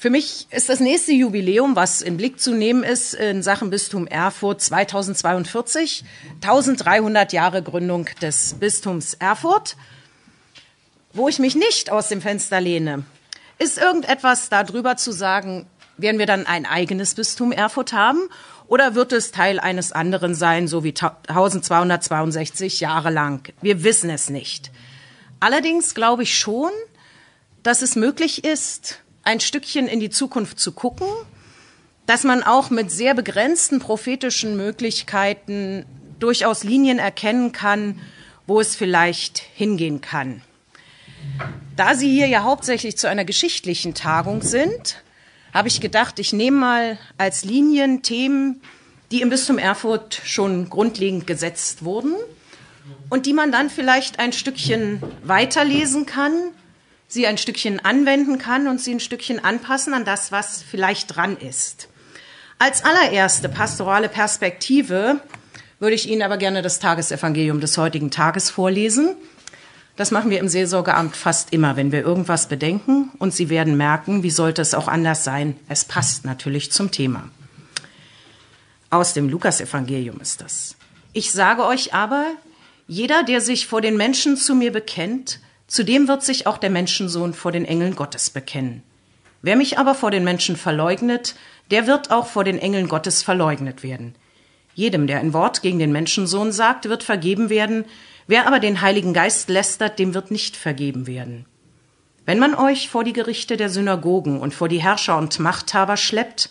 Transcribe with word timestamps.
Für 0.00 0.10
mich 0.10 0.46
ist 0.52 0.68
das 0.68 0.78
nächste 0.78 1.10
Jubiläum, 1.10 1.74
was 1.74 2.02
in 2.02 2.16
Blick 2.16 2.38
zu 2.38 2.54
nehmen 2.54 2.84
ist, 2.84 3.14
in 3.14 3.42
Sachen 3.42 3.70
Bistum 3.70 4.06
Erfurt 4.06 4.62
2042, 4.62 6.04
1300 6.36 7.32
Jahre 7.32 7.64
Gründung 7.64 8.08
des 8.22 8.54
Bistums 8.60 9.14
Erfurt. 9.14 9.76
Wo 11.12 11.28
ich 11.28 11.40
mich 11.40 11.56
nicht 11.56 11.90
aus 11.90 12.06
dem 12.06 12.22
Fenster 12.22 12.60
lehne, 12.60 13.02
ist 13.58 13.76
irgendetwas 13.76 14.48
darüber 14.50 14.96
zu 14.96 15.10
sagen, 15.10 15.66
werden 15.96 16.20
wir 16.20 16.26
dann 16.26 16.46
ein 16.46 16.64
eigenes 16.64 17.16
Bistum 17.16 17.50
Erfurt 17.50 17.92
haben 17.92 18.20
oder 18.68 18.94
wird 18.94 19.12
es 19.12 19.32
Teil 19.32 19.58
eines 19.58 19.90
anderen 19.90 20.36
sein, 20.36 20.68
so 20.68 20.84
wie 20.84 20.94
1262 20.94 22.78
Jahre 22.78 23.10
lang? 23.10 23.52
Wir 23.62 23.82
wissen 23.82 24.10
es 24.10 24.30
nicht. 24.30 24.70
Allerdings 25.40 25.96
glaube 25.96 26.22
ich 26.22 26.38
schon, 26.38 26.70
dass 27.64 27.82
es 27.82 27.96
möglich 27.96 28.44
ist, 28.44 29.00
ein 29.28 29.40
Stückchen 29.40 29.88
in 29.88 30.00
die 30.00 30.08
Zukunft 30.08 30.58
zu 30.58 30.72
gucken, 30.72 31.06
dass 32.06 32.24
man 32.24 32.42
auch 32.42 32.70
mit 32.70 32.90
sehr 32.90 33.12
begrenzten 33.12 33.78
prophetischen 33.78 34.56
Möglichkeiten 34.56 35.84
durchaus 36.18 36.64
Linien 36.64 36.98
erkennen 36.98 37.52
kann, 37.52 38.00
wo 38.46 38.58
es 38.58 38.74
vielleicht 38.74 39.38
hingehen 39.54 40.00
kann. 40.00 40.40
Da 41.76 41.94
Sie 41.94 42.10
hier 42.10 42.26
ja 42.26 42.42
hauptsächlich 42.42 42.96
zu 42.96 43.06
einer 43.06 43.26
geschichtlichen 43.26 43.92
Tagung 43.92 44.40
sind, 44.40 45.02
habe 45.52 45.68
ich 45.68 45.82
gedacht, 45.82 46.18
ich 46.18 46.32
nehme 46.32 46.56
mal 46.56 46.98
als 47.18 47.44
Linien 47.44 48.00
Themen, 48.00 48.62
die 49.10 49.20
im 49.20 49.28
Bistum 49.28 49.58
Erfurt 49.58 50.22
schon 50.24 50.70
grundlegend 50.70 51.26
gesetzt 51.26 51.84
wurden 51.84 52.14
und 53.10 53.26
die 53.26 53.34
man 53.34 53.52
dann 53.52 53.68
vielleicht 53.68 54.20
ein 54.20 54.32
Stückchen 54.32 55.02
weiterlesen 55.22 56.06
kann, 56.06 56.32
sie 57.08 57.26
ein 57.26 57.38
Stückchen 57.38 57.84
anwenden 57.84 58.38
kann 58.38 58.68
und 58.68 58.80
sie 58.80 58.94
ein 58.94 59.00
Stückchen 59.00 59.42
anpassen 59.42 59.94
an 59.94 60.04
das, 60.04 60.30
was 60.30 60.62
vielleicht 60.62 61.16
dran 61.16 61.36
ist. 61.36 61.88
Als 62.58 62.84
allererste 62.84 63.48
pastorale 63.48 64.08
Perspektive 64.08 65.20
würde 65.80 65.94
ich 65.94 66.08
Ihnen 66.08 66.22
aber 66.22 66.36
gerne 66.36 66.60
das 66.60 66.80
Tagesevangelium 66.80 67.60
des 67.60 67.78
heutigen 67.78 68.10
Tages 68.10 68.50
vorlesen. 68.50 69.16
Das 69.96 70.10
machen 70.10 70.30
wir 70.30 70.40
im 70.40 70.48
Seelsorgeamt 70.48 71.16
fast 71.16 71.52
immer, 71.52 71.76
wenn 71.76 71.92
wir 71.92 72.02
irgendwas 72.02 72.48
bedenken. 72.48 73.10
Und 73.18 73.32
Sie 73.32 73.48
werden 73.48 73.76
merken, 73.76 74.22
wie 74.22 74.30
sollte 74.30 74.62
es 74.62 74.74
auch 74.74 74.88
anders 74.88 75.24
sein? 75.24 75.56
Es 75.68 75.84
passt 75.84 76.24
natürlich 76.24 76.72
zum 76.72 76.90
Thema. 76.90 77.28
Aus 78.90 79.12
dem 79.12 79.28
Lukasevangelium 79.28 80.20
ist 80.20 80.40
das. 80.40 80.76
Ich 81.12 81.30
sage 81.30 81.64
euch 81.64 81.94
aber, 81.94 82.26
jeder, 82.86 83.22
der 83.22 83.40
sich 83.40 83.66
vor 83.66 83.80
den 83.80 83.96
Menschen 83.96 84.36
zu 84.36 84.54
mir 84.54 84.72
bekennt, 84.72 85.40
zu 85.68 85.84
dem 85.84 86.08
wird 86.08 86.24
sich 86.24 86.48
auch 86.48 86.58
der 86.58 86.70
Menschensohn 86.70 87.32
vor 87.32 87.52
den 87.52 87.64
Engeln 87.64 87.94
Gottes 87.94 88.30
bekennen. 88.30 88.82
Wer 89.40 89.54
mich 89.54 89.78
aber 89.78 89.94
vor 89.94 90.10
den 90.10 90.24
Menschen 90.24 90.56
verleugnet, 90.56 91.36
der 91.70 91.86
wird 91.86 92.10
auch 92.10 92.26
vor 92.26 92.42
den 92.42 92.58
Engeln 92.58 92.88
Gottes 92.88 93.22
verleugnet 93.22 93.84
werden. 93.84 94.16
Jedem, 94.74 95.06
der 95.06 95.20
ein 95.20 95.32
Wort 95.32 95.62
gegen 95.62 95.78
den 95.78 95.92
Menschensohn 95.92 96.50
sagt, 96.50 96.88
wird 96.88 97.04
vergeben 97.04 97.48
werden, 97.50 97.84
Wer 98.28 98.46
aber 98.46 98.60
den 98.60 98.82
Heiligen 98.82 99.14
Geist 99.14 99.48
lästert, 99.48 99.98
dem 99.98 100.12
wird 100.12 100.30
nicht 100.30 100.54
vergeben 100.54 101.06
werden. 101.06 101.46
Wenn 102.26 102.38
man 102.38 102.54
euch 102.54 102.90
vor 102.90 103.02
die 103.02 103.14
Gerichte 103.14 103.56
der 103.56 103.70
Synagogen 103.70 104.38
und 104.38 104.52
vor 104.52 104.68
die 104.68 104.82
Herrscher 104.82 105.16
und 105.16 105.38
Machthaber 105.38 105.96
schleppt, 105.96 106.50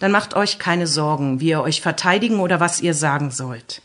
dann 0.00 0.10
macht 0.10 0.34
euch 0.34 0.58
keine 0.58 0.88
Sorgen, 0.88 1.38
wie 1.38 1.50
ihr 1.50 1.62
euch 1.62 1.80
verteidigen 1.80 2.40
oder 2.40 2.58
was 2.58 2.80
ihr 2.80 2.92
sagen 2.92 3.30
sollt. 3.30 3.82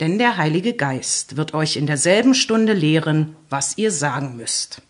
Denn 0.00 0.18
der 0.18 0.36
Heilige 0.36 0.74
Geist 0.74 1.36
wird 1.36 1.54
euch 1.54 1.76
in 1.76 1.86
derselben 1.86 2.34
Stunde 2.34 2.72
lehren, 2.72 3.36
was 3.48 3.78
ihr 3.78 3.90
sagen 3.90 4.36
müsst. 4.36 4.82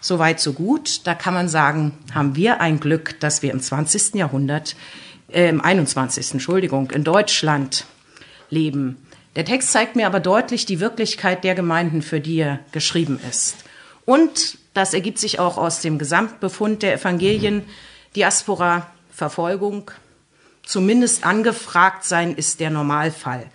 Soweit, 0.00 0.40
so 0.40 0.52
gut. 0.52 1.06
Da 1.06 1.14
kann 1.14 1.34
man 1.34 1.48
sagen, 1.48 1.92
haben 2.14 2.36
wir 2.36 2.60
ein 2.60 2.80
Glück, 2.80 3.18
dass 3.20 3.42
wir 3.42 3.52
im 3.52 3.60
20. 3.60 4.14
Jahrhundert, 4.14 4.76
äh, 5.32 5.48
im 5.48 5.60
21. 5.60 6.32
Entschuldigung, 6.32 6.90
in 6.90 7.04
Deutschland 7.04 7.86
leben. 8.50 8.96
Der 9.36 9.44
Text 9.44 9.72
zeigt 9.72 9.96
mir 9.96 10.06
aber 10.06 10.20
deutlich 10.20 10.66
die 10.66 10.80
Wirklichkeit 10.80 11.42
der 11.42 11.54
Gemeinden, 11.54 12.02
für 12.02 12.20
die 12.20 12.36
er 12.36 12.60
geschrieben 12.72 13.18
ist. 13.28 13.56
Und 14.04 14.58
das 14.74 14.94
ergibt 14.94 15.18
sich 15.18 15.38
auch 15.38 15.56
aus 15.56 15.80
dem 15.80 15.98
Gesamtbefund 15.98 16.82
der 16.82 16.94
Evangelien, 16.94 17.62
Diaspora, 18.14 18.90
Verfolgung, 19.10 19.90
zumindest 20.64 21.24
angefragt 21.24 22.04
sein 22.04 22.34
ist 22.34 22.60
der 22.60 22.70
Normalfall. 22.70 23.46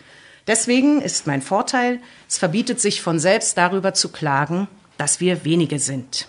Deswegen 0.47 1.01
ist 1.01 1.27
mein 1.27 1.41
Vorteil, 1.41 1.99
es 2.27 2.37
verbietet 2.37 2.81
sich 2.81 3.01
von 3.01 3.19
selbst 3.19 3.57
darüber 3.57 3.93
zu 3.93 4.09
klagen, 4.09 4.67
dass 4.97 5.19
wir 5.19 5.45
wenige 5.45 5.79
sind. 5.79 6.27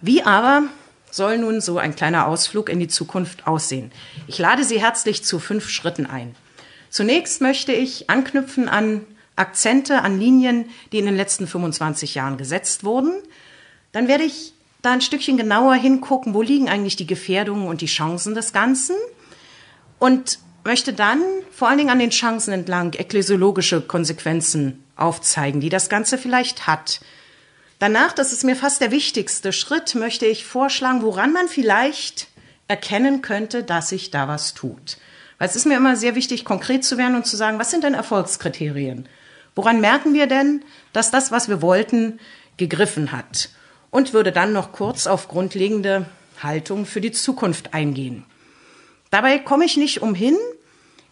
Wie 0.00 0.22
aber 0.22 0.64
soll 1.10 1.38
nun 1.38 1.60
so 1.60 1.78
ein 1.78 1.94
kleiner 1.94 2.26
Ausflug 2.26 2.68
in 2.68 2.80
die 2.80 2.88
Zukunft 2.88 3.46
aussehen? 3.46 3.92
Ich 4.26 4.38
lade 4.38 4.64
Sie 4.64 4.80
herzlich 4.80 5.22
zu 5.22 5.38
fünf 5.38 5.68
Schritten 5.68 6.06
ein. 6.06 6.34
Zunächst 6.90 7.40
möchte 7.40 7.72
ich 7.72 8.10
anknüpfen 8.10 8.68
an 8.68 9.04
Akzente, 9.36 10.02
an 10.02 10.18
Linien, 10.18 10.66
die 10.92 10.98
in 10.98 11.06
den 11.06 11.16
letzten 11.16 11.46
25 11.46 12.14
Jahren 12.14 12.36
gesetzt 12.36 12.84
wurden. 12.84 13.12
Dann 13.92 14.08
werde 14.08 14.24
ich 14.24 14.54
da 14.82 14.92
ein 14.92 15.00
Stückchen 15.00 15.36
genauer 15.36 15.74
hingucken, 15.74 16.34
wo 16.34 16.42
liegen 16.42 16.68
eigentlich 16.68 16.96
die 16.96 17.06
Gefährdungen 17.06 17.66
und 17.66 17.80
die 17.80 17.86
Chancen 17.86 18.34
des 18.34 18.52
Ganzen. 18.52 18.96
Und 19.98 20.38
möchte 20.64 20.92
dann 20.92 21.22
vor 21.50 21.68
allen 21.68 21.78
Dingen 21.78 21.90
an 21.90 21.98
den 21.98 22.10
Chancen 22.10 22.52
entlang 22.52 22.94
ekklesiologische 22.94 23.80
Konsequenzen 23.82 24.82
aufzeigen, 24.96 25.60
die 25.60 25.68
das 25.68 25.88
Ganze 25.88 26.18
vielleicht 26.18 26.66
hat. 26.66 27.00
Danach, 27.78 28.12
das 28.12 28.32
ist 28.32 28.44
mir 28.44 28.56
fast 28.56 28.80
der 28.80 28.90
wichtigste 28.90 29.52
Schritt, 29.52 29.94
möchte 29.94 30.26
ich 30.26 30.44
vorschlagen, 30.44 31.02
woran 31.02 31.32
man 31.32 31.48
vielleicht 31.48 32.28
erkennen 32.68 33.20
könnte, 33.20 33.62
dass 33.62 33.90
sich 33.90 34.10
da 34.10 34.26
was 34.26 34.54
tut. 34.54 34.96
Weil 35.38 35.48
es 35.48 35.56
ist 35.56 35.66
mir 35.66 35.76
immer 35.76 35.96
sehr 35.96 36.14
wichtig, 36.14 36.44
konkret 36.44 36.84
zu 36.84 36.96
werden 36.96 37.16
und 37.16 37.26
zu 37.26 37.36
sagen, 37.36 37.58
was 37.58 37.70
sind 37.70 37.84
denn 37.84 37.94
Erfolgskriterien? 37.94 39.08
Woran 39.54 39.80
merken 39.80 40.14
wir 40.14 40.26
denn, 40.26 40.64
dass 40.92 41.10
das, 41.10 41.30
was 41.30 41.48
wir 41.48 41.60
wollten, 41.60 42.18
gegriffen 42.56 43.12
hat? 43.12 43.50
Und 43.90 44.12
würde 44.12 44.32
dann 44.32 44.52
noch 44.52 44.72
kurz 44.72 45.06
auf 45.06 45.28
grundlegende 45.28 46.06
Haltung 46.42 46.86
für 46.86 47.00
die 47.00 47.12
Zukunft 47.12 47.74
eingehen. 47.74 48.24
Dabei 49.14 49.38
komme 49.38 49.64
ich 49.64 49.76
nicht 49.76 50.02
umhin, 50.02 50.36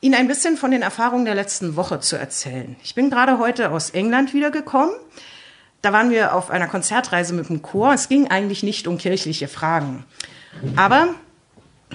Ihnen 0.01 0.17
ein 0.17 0.27
bisschen 0.27 0.57
von 0.57 0.73
den 0.73 0.83
Erfahrungen 0.83 1.25
der 1.25 1.37
letzten 1.37 1.77
Woche 1.77 2.01
zu 2.01 2.17
erzählen. 2.17 2.75
Ich 2.83 2.97
bin 2.97 3.11
gerade 3.11 3.39
heute 3.39 3.71
aus 3.71 3.91
England 3.91 4.35
wiedergekommen. 4.35 4.93
Da 5.83 5.93
waren 5.93 6.11
wir 6.11 6.35
auf 6.35 6.51
einer 6.51 6.67
Konzertreise 6.67 7.33
mit 7.33 7.49
dem 7.49 7.63
Chor. 7.63 7.95
Es 7.95 8.09
ging 8.09 8.27
eigentlich 8.27 8.65
nicht 8.65 8.89
um 8.89 8.99
kirchliche 8.99 9.47
Fragen. 9.47 10.05
Aber 10.75 11.15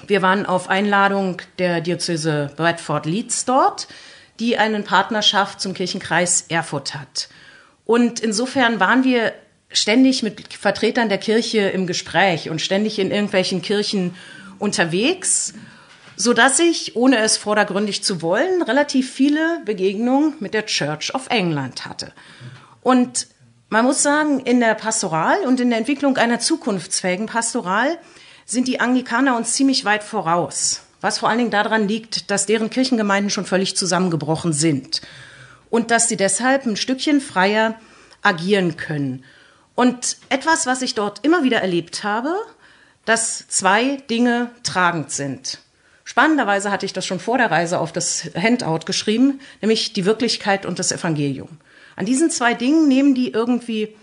wir 0.06 0.22
waren 0.22 0.46
auf 0.46 0.70
Einladung 0.70 1.42
der 1.58 1.82
Diözese 1.82 2.54
Bradford 2.56 3.04
Leeds 3.04 3.44
dort, 3.44 3.86
die 4.40 4.56
eine 4.56 4.80
Partnerschaft 4.80 5.60
zum 5.60 5.74
Kirchenkreis 5.74 6.46
Erfurt 6.48 6.94
hat. 6.94 7.28
Und 7.84 8.20
insofern 8.20 8.80
waren 8.80 9.04
wir 9.04 9.34
ständig 9.68 10.22
mit 10.22 10.54
Vertretern 10.54 11.10
der 11.10 11.18
Kirche 11.18 11.68
im 11.68 11.86
Gespräch 11.86 12.48
und 12.48 12.62
ständig 12.62 12.98
in 12.98 13.10
irgendwelchen 13.10 13.60
Kirchen 13.60 14.14
unterwegs, 14.58 15.52
so 16.18 16.32
dass 16.34 16.58
ich, 16.58 16.96
ohne 16.96 17.18
es 17.18 17.36
vordergründig 17.36 18.02
zu 18.02 18.20
wollen, 18.22 18.62
relativ 18.62 19.10
viele 19.10 19.62
Begegnungen 19.64 20.34
mit 20.40 20.52
der 20.52 20.66
Church 20.66 21.14
of 21.14 21.28
England 21.30 21.86
hatte. 21.86 22.12
Und 22.82 23.28
man 23.68 23.84
muss 23.84 24.02
sagen, 24.02 24.40
in 24.40 24.58
der 24.58 24.74
Pastoral 24.74 25.38
und 25.46 25.60
in 25.60 25.70
der 25.70 25.78
Entwicklung 25.78 26.16
einer 26.16 26.40
zukunftsfähigen 26.40 27.26
Pastoral 27.26 27.98
sind 28.44 28.66
die 28.66 28.80
Anglikaner 28.80 29.36
uns 29.36 29.52
ziemlich 29.52 29.84
weit 29.84 30.02
voraus. 30.02 30.82
Was 31.00 31.18
vor 31.18 31.28
allen 31.28 31.38
Dingen 31.38 31.50
daran 31.52 31.86
liegt, 31.86 32.32
dass 32.32 32.46
deren 32.46 32.68
Kirchengemeinden 32.68 33.30
schon 33.30 33.46
völlig 33.46 33.76
zusammengebrochen 33.76 34.52
sind 34.52 35.02
und 35.70 35.92
dass 35.92 36.08
sie 36.08 36.16
deshalb 36.16 36.66
ein 36.66 36.76
Stückchen 36.76 37.20
freier 37.20 37.76
agieren 38.22 38.76
können. 38.76 39.24
Und 39.76 40.16
etwas, 40.30 40.66
was 40.66 40.82
ich 40.82 40.96
dort 40.96 41.24
immer 41.24 41.44
wieder 41.44 41.60
erlebt 41.60 42.02
habe, 42.02 42.34
dass 43.04 43.46
zwei 43.46 43.98
Dinge 44.10 44.50
tragend 44.64 45.12
sind. 45.12 45.60
Spannenderweise 46.08 46.70
hatte 46.70 46.86
ich 46.86 46.94
das 46.94 47.04
schon 47.04 47.20
vor 47.20 47.36
der 47.36 47.50
Reise 47.50 47.78
auf 47.78 47.92
das 47.92 48.30
Handout 48.34 48.86
geschrieben, 48.86 49.40
nämlich 49.60 49.92
die 49.92 50.06
Wirklichkeit 50.06 50.64
und 50.64 50.78
das 50.78 50.90
Evangelium. 50.90 51.58
An 51.96 52.06
diesen 52.06 52.30
zwei 52.30 52.54
Dingen 52.54 52.88
nehmen 52.88 53.14
die 53.14 53.30
irgendwie 53.30 53.94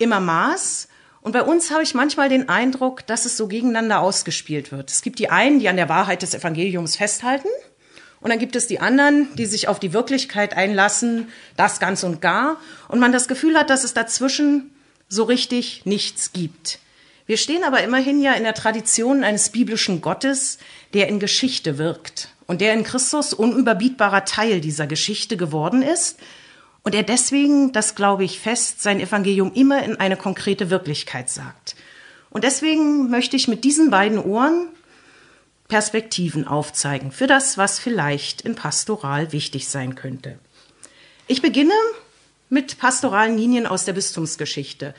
immer 0.00 0.18
Maß 0.18 0.88
und 1.20 1.30
bei 1.30 1.42
uns 1.42 1.70
habe 1.70 1.84
ich 1.84 1.94
manchmal 1.94 2.28
den 2.28 2.48
Eindruck, 2.48 3.06
dass 3.06 3.24
es 3.24 3.36
so 3.36 3.46
gegeneinander 3.46 4.00
ausgespielt 4.00 4.72
wird. 4.72 4.90
Es 4.90 5.00
gibt 5.00 5.20
die 5.20 5.30
einen, 5.30 5.60
die 5.60 5.68
an 5.68 5.76
der 5.76 5.88
Wahrheit 5.88 6.22
des 6.22 6.34
Evangeliums 6.34 6.96
festhalten. 6.96 7.46
Und 8.20 8.30
dann 8.30 8.40
gibt 8.40 8.56
es 8.56 8.66
die 8.66 8.80
anderen, 8.80 9.28
die 9.36 9.46
sich 9.46 9.68
auf 9.68 9.78
die 9.78 9.92
Wirklichkeit 9.92 10.56
einlassen, 10.56 11.28
das 11.56 11.78
ganz 11.78 12.02
und 12.02 12.20
gar. 12.20 12.56
Und 12.88 12.98
man 12.98 13.12
das 13.12 13.28
Gefühl 13.28 13.56
hat, 13.56 13.70
dass 13.70 13.84
es 13.84 13.94
dazwischen 13.94 14.74
so 15.08 15.22
richtig 15.22 15.82
nichts 15.84 16.32
gibt. 16.32 16.80
Wir 17.26 17.36
stehen 17.36 17.64
aber 17.64 17.82
immerhin 17.82 18.20
ja 18.20 18.34
in 18.34 18.44
der 18.44 18.54
Tradition 18.54 19.24
eines 19.24 19.50
biblischen 19.50 20.00
Gottes, 20.00 20.58
der 20.92 21.08
in 21.08 21.20
Geschichte 21.20 21.78
wirkt 21.78 22.28
und 22.46 22.60
der 22.60 22.74
in 22.74 22.84
Christus 22.84 23.32
unüberbietbarer 23.32 24.24
Teil 24.24 24.60
dieser 24.60 24.86
Geschichte 24.86 25.36
geworden 25.36 25.82
ist, 25.82 26.18
und 26.84 26.94
er 26.94 27.02
deswegen, 27.02 27.72
das 27.72 27.94
glaube 27.94 28.24
ich 28.24 28.38
fest, 28.38 28.82
sein 28.82 29.00
Evangelium 29.00 29.52
immer 29.54 29.82
in 29.82 29.96
eine 29.96 30.18
konkrete 30.18 30.68
Wirklichkeit 30.68 31.30
sagt. 31.30 31.76
Und 32.28 32.44
deswegen 32.44 33.08
möchte 33.08 33.36
ich 33.36 33.48
mit 33.48 33.64
diesen 33.64 33.90
beiden 33.90 34.18
Ohren 34.18 34.68
Perspektiven 35.68 36.46
aufzeigen 36.46 37.10
für 37.10 37.26
das, 37.26 37.56
was 37.56 37.78
vielleicht 37.78 38.42
in 38.42 38.54
Pastoral 38.54 39.32
wichtig 39.32 39.68
sein 39.68 39.94
könnte. 39.94 40.38
Ich 41.26 41.40
beginne 41.40 41.72
mit 42.50 42.78
pastoralen 42.78 43.38
Linien 43.38 43.66
aus 43.66 43.86
der 43.86 43.94
Bistumsgeschichte. 43.94 44.94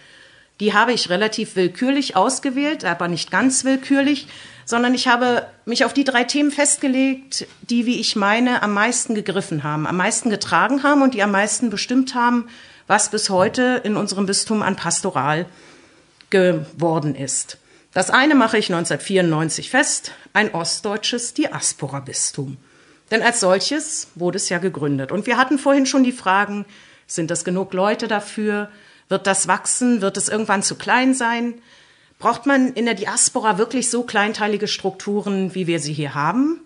Die 0.59 0.73
habe 0.73 0.93
ich 0.93 1.09
relativ 1.09 1.55
willkürlich 1.55 2.15
ausgewählt, 2.15 2.85
aber 2.85 3.07
nicht 3.07 3.29
ganz 3.29 3.65
willkürlich, 3.65 4.27
sondern 4.65 4.93
ich 4.93 5.07
habe 5.07 5.45
mich 5.65 5.85
auf 5.85 5.93
die 5.93 6.03
drei 6.03 6.23
Themen 6.23 6.51
festgelegt, 6.51 7.45
die, 7.61 7.85
wie 7.85 7.99
ich 7.99 8.15
meine, 8.15 8.63
am 8.63 8.73
meisten 8.73 9.15
gegriffen 9.15 9.63
haben, 9.63 9.85
am 9.85 9.97
meisten 9.97 10.29
getragen 10.29 10.83
haben 10.83 11.01
und 11.01 11.13
die 11.13 11.23
am 11.23 11.31
meisten 11.31 11.69
bestimmt 11.69 12.15
haben, 12.15 12.47
was 12.87 13.09
bis 13.09 13.29
heute 13.29 13.81
in 13.83 13.95
unserem 13.95 14.25
Bistum 14.25 14.61
an 14.61 14.75
Pastoral 14.75 15.45
geworden 16.29 17.15
ist. 17.15 17.57
Das 17.93 18.09
eine 18.09 18.35
mache 18.35 18.57
ich 18.57 18.71
1994 18.73 19.69
fest, 19.69 20.11
ein 20.33 20.53
ostdeutsches 20.53 21.33
Diaspora-Bistum. 21.33 22.57
Denn 23.11 23.21
als 23.21 23.39
solches 23.39 24.07
wurde 24.15 24.37
es 24.37 24.49
ja 24.49 24.57
gegründet. 24.57 25.11
Und 25.11 25.27
wir 25.27 25.37
hatten 25.37 25.59
vorhin 25.59 25.85
schon 25.85 26.03
die 26.03 26.11
Fragen, 26.11 26.65
sind 27.07 27.29
das 27.29 27.45
genug 27.45 27.73
Leute 27.73 28.07
dafür? 28.07 28.69
Wird 29.09 29.27
das 29.27 29.47
wachsen? 29.47 30.01
Wird 30.01 30.17
es 30.17 30.29
irgendwann 30.29 30.63
zu 30.63 30.75
klein 30.75 31.13
sein? 31.13 31.55
Braucht 32.17 32.45
man 32.45 32.73
in 32.73 32.85
der 32.85 32.95
Diaspora 32.95 33.57
wirklich 33.57 33.89
so 33.89 34.03
kleinteilige 34.03 34.67
Strukturen, 34.67 35.53
wie 35.53 35.67
wir 35.67 35.79
sie 35.79 35.93
hier 35.93 36.15
haben? 36.15 36.61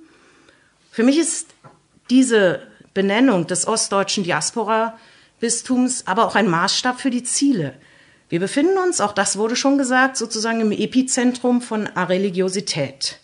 Für 0.92 1.04
mich 1.04 1.18
ist 1.18 1.48
diese 2.10 2.68
Benennung 2.94 3.48
des 3.48 3.68
ostdeutschen 3.68 4.24
Diaspora-Bistums 4.24 6.08
aber 6.08 6.26
auch 6.26 6.36
ein 6.36 6.50
Maßstab 6.50 7.00
für 7.00 7.10
die 7.10 7.24
Ziele, 7.24 7.76
wir 8.30 8.40
befinden 8.40 8.78
uns, 8.78 9.02
auch 9.02 9.12
das 9.12 9.38
wurde 9.38 9.56
schon 9.56 9.80
gesagt, 9.80 10.16
sozusagen 10.16 10.62
im 10.62 10.72
Epizentrum 10.72 11.62
von 11.62 11.88
Areligiosität. 11.88 13.20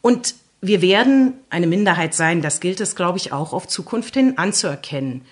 Und 0.00 0.36
wir 0.60 0.80
werden 0.80 1.34
eine 1.50 1.66
Minderheit 1.66 2.14
sein, 2.14 2.40
das 2.40 2.60
gilt 2.60 2.80
es, 2.80 2.94
glaube 2.94 3.18
ich, 3.18 3.32
auch 3.32 3.52
auf 3.52 3.66
Zukunft 3.66 4.14
hin 4.14 4.38
anzuerkennen. 4.38 5.26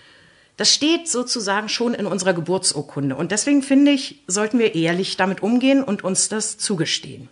Das 0.56 0.72
steht 0.72 1.08
sozusagen 1.08 1.68
schon 1.68 1.92
in 1.92 2.06
unserer 2.06 2.32
Geburtsurkunde. 2.32 3.14
Und 3.14 3.30
deswegen 3.30 3.62
finde 3.62 3.92
ich, 3.92 4.22
sollten 4.26 4.58
wir 4.58 4.74
ehrlich 4.74 5.16
damit 5.16 5.42
umgehen 5.42 5.82
und 5.82 6.02
uns 6.02 6.28
das 6.28 6.56
zugestehen. 6.56 7.28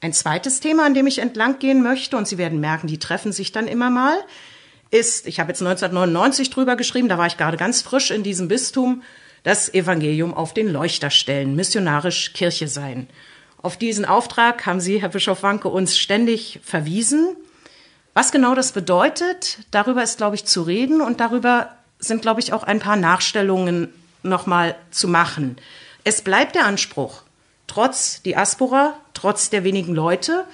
Ein 0.00 0.12
zweites 0.12 0.60
Thema, 0.60 0.84
an 0.84 0.94
dem 0.94 1.06
ich 1.06 1.18
entlang 1.18 1.58
gehen 1.58 1.82
möchte, 1.82 2.16
und 2.16 2.28
Sie 2.28 2.36
werden 2.36 2.60
merken, 2.60 2.88
die 2.88 2.98
treffen 2.98 3.32
sich 3.32 3.52
dann 3.52 3.68
immer 3.68 3.88
mal, 3.88 4.16
ist, 4.90 5.26
ich 5.26 5.40
habe 5.40 5.50
jetzt 5.50 5.62
1999 5.62 6.50
drüber 6.50 6.76
geschrieben, 6.76 7.08
da 7.08 7.18
war 7.18 7.26
ich 7.26 7.36
gerade 7.36 7.56
ganz 7.56 7.82
frisch 7.82 8.10
in 8.10 8.22
diesem 8.22 8.48
Bistum, 8.48 9.02
das 9.44 9.72
Evangelium 9.72 10.34
auf 10.34 10.54
den 10.54 10.68
Leuchter 10.68 11.10
stellen, 11.10 11.56
missionarisch 11.56 12.32
Kirche 12.32 12.68
sein. 12.68 13.08
Auf 13.62 13.76
diesen 13.76 14.04
Auftrag 14.04 14.66
haben 14.66 14.80
Sie, 14.80 15.00
Herr 15.00 15.08
Bischof 15.08 15.42
Wanke, 15.42 15.68
uns 15.68 15.96
ständig 15.96 16.60
verwiesen. 16.62 17.36
Was 18.12 18.30
genau 18.30 18.54
das 18.54 18.72
bedeutet, 18.72 19.58
darüber 19.70 20.02
ist, 20.02 20.18
glaube 20.18 20.36
ich, 20.36 20.44
zu 20.44 20.62
reden 20.62 21.00
und 21.00 21.20
darüber 21.20 21.70
sind, 22.04 22.22
glaube 22.22 22.40
ich, 22.40 22.52
auch 22.52 22.62
ein 22.62 22.78
paar 22.78 22.96
Nachstellungen 22.96 23.88
nochmal 24.22 24.76
zu 24.90 25.08
machen. 25.08 25.56
Es 26.04 26.22
bleibt 26.22 26.54
der 26.54 26.66
Anspruch, 26.66 27.22
trotz 27.66 28.22
Diaspora, 28.22 28.94
trotz 29.14 29.50
der 29.50 29.64
wenigen 29.64 29.94
Leute, 29.94 30.44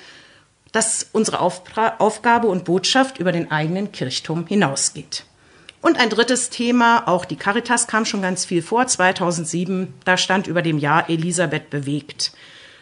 dass 0.72 1.08
unsere 1.12 1.40
Aufgabe 1.40 2.46
und 2.46 2.64
Botschaft 2.64 3.18
über 3.18 3.32
den 3.32 3.50
eigenen 3.50 3.90
Kirchturm 3.90 4.46
hinausgeht. 4.46 5.24
Und 5.82 5.98
ein 5.98 6.10
drittes 6.10 6.50
Thema, 6.50 7.08
auch 7.08 7.24
die 7.24 7.36
Caritas 7.36 7.86
kam 7.86 8.04
schon 8.04 8.22
ganz 8.22 8.44
viel 8.44 8.62
vor, 8.62 8.86
2007, 8.86 9.94
da 10.04 10.16
stand 10.16 10.46
über 10.46 10.62
dem 10.62 10.78
Jahr 10.78 11.08
Elisabeth 11.08 11.70
bewegt. 11.70 12.32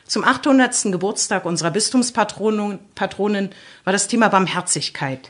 Zum 0.05 0.25
800. 0.25 0.91
Geburtstag 0.91 1.45
unserer 1.45 1.71
Bistumspatronin 1.71 2.81
war 3.85 3.93
das 3.93 4.09
Thema 4.09 4.29
Barmherzigkeit 4.29 5.29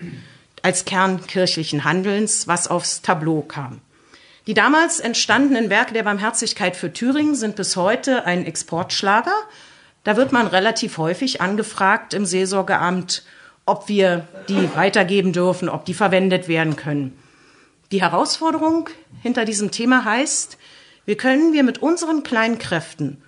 als 0.62 0.84
Kern 0.84 1.26
kirchlichen 1.26 1.84
Handelns, 1.84 2.48
was 2.48 2.68
aufs 2.68 3.02
Tableau 3.02 3.42
kam. 3.42 3.80
Die 4.46 4.54
damals 4.54 4.98
entstandenen 4.98 5.68
Werke 5.68 5.92
der 5.92 6.04
Barmherzigkeit 6.04 6.74
für 6.74 6.92
Thüringen 6.92 7.34
sind 7.34 7.56
bis 7.56 7.76
heute 7.76 8.24
ein 8.24 8.46
Exportschlager. 8.46 9.34
Da 10.04 10.16
wird 10.16 10.32
man 10.32 10.46
relativ 10.46 10.96
häufig 10.96 11.40
angefragt 11.42 12.14
im 12.14 12.24
Seelsorgeamt, 12.24 13.24
ob 13.66 13.88
wir 13.88 14.26
die 14.48 14.74
weitergeben 14.74 15.34
dürfen, 15.34 15.68
ob 15.68 15.84
die 15.84 15.92
verwendet 15.92 16.48
werden 16.48 16.76
können. 16.76 17.18
Die 17.92 18.00
Herausforderung 18.00 18.88
hinter 19.22 19.44
diesem 19.44 19.70
Thema 19.70 20.04
heißt, 20.04 20.56
wie 21.04 21.16
können 21.16 21.52
wir 21.52 21.62
mit 21.62 21.78
unseren 21.78 22.22
kleinen 22.22 22.58
Kräften 22.58 23.22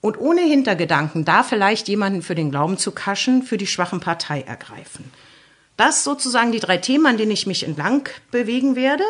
und 0.00 0.18
ohne 0.18 0.42
Hintergedanken, 0.42 1.24
da 1.24 1.42
vielleicht 1.42 1.88
jemanden 1.88 2.22
für 2.22 2.34
den 2.34 2.50
Glauben 2.50 2.78
zu 2.78 2.90
kaschen, 2.90 3.42
für 3.42 3.56
die 3.56 3.66
schwachen 3.66 4.00
Partei 4.00 4.42
ergreifen. 4.42 5.10
Das 5.76 6.04
sozusagen 6.04 6.52
die 6.52 6.60
drei 6.60 6.76
Themen, 6.76 7.06
an 7.06 7.16
denen 7.16 7.32
ich 7.32 7.46
mich 7.46 7.64
entlang 7.64 8.08
bewegen 8.30 8.76
werde. 8.76 9.04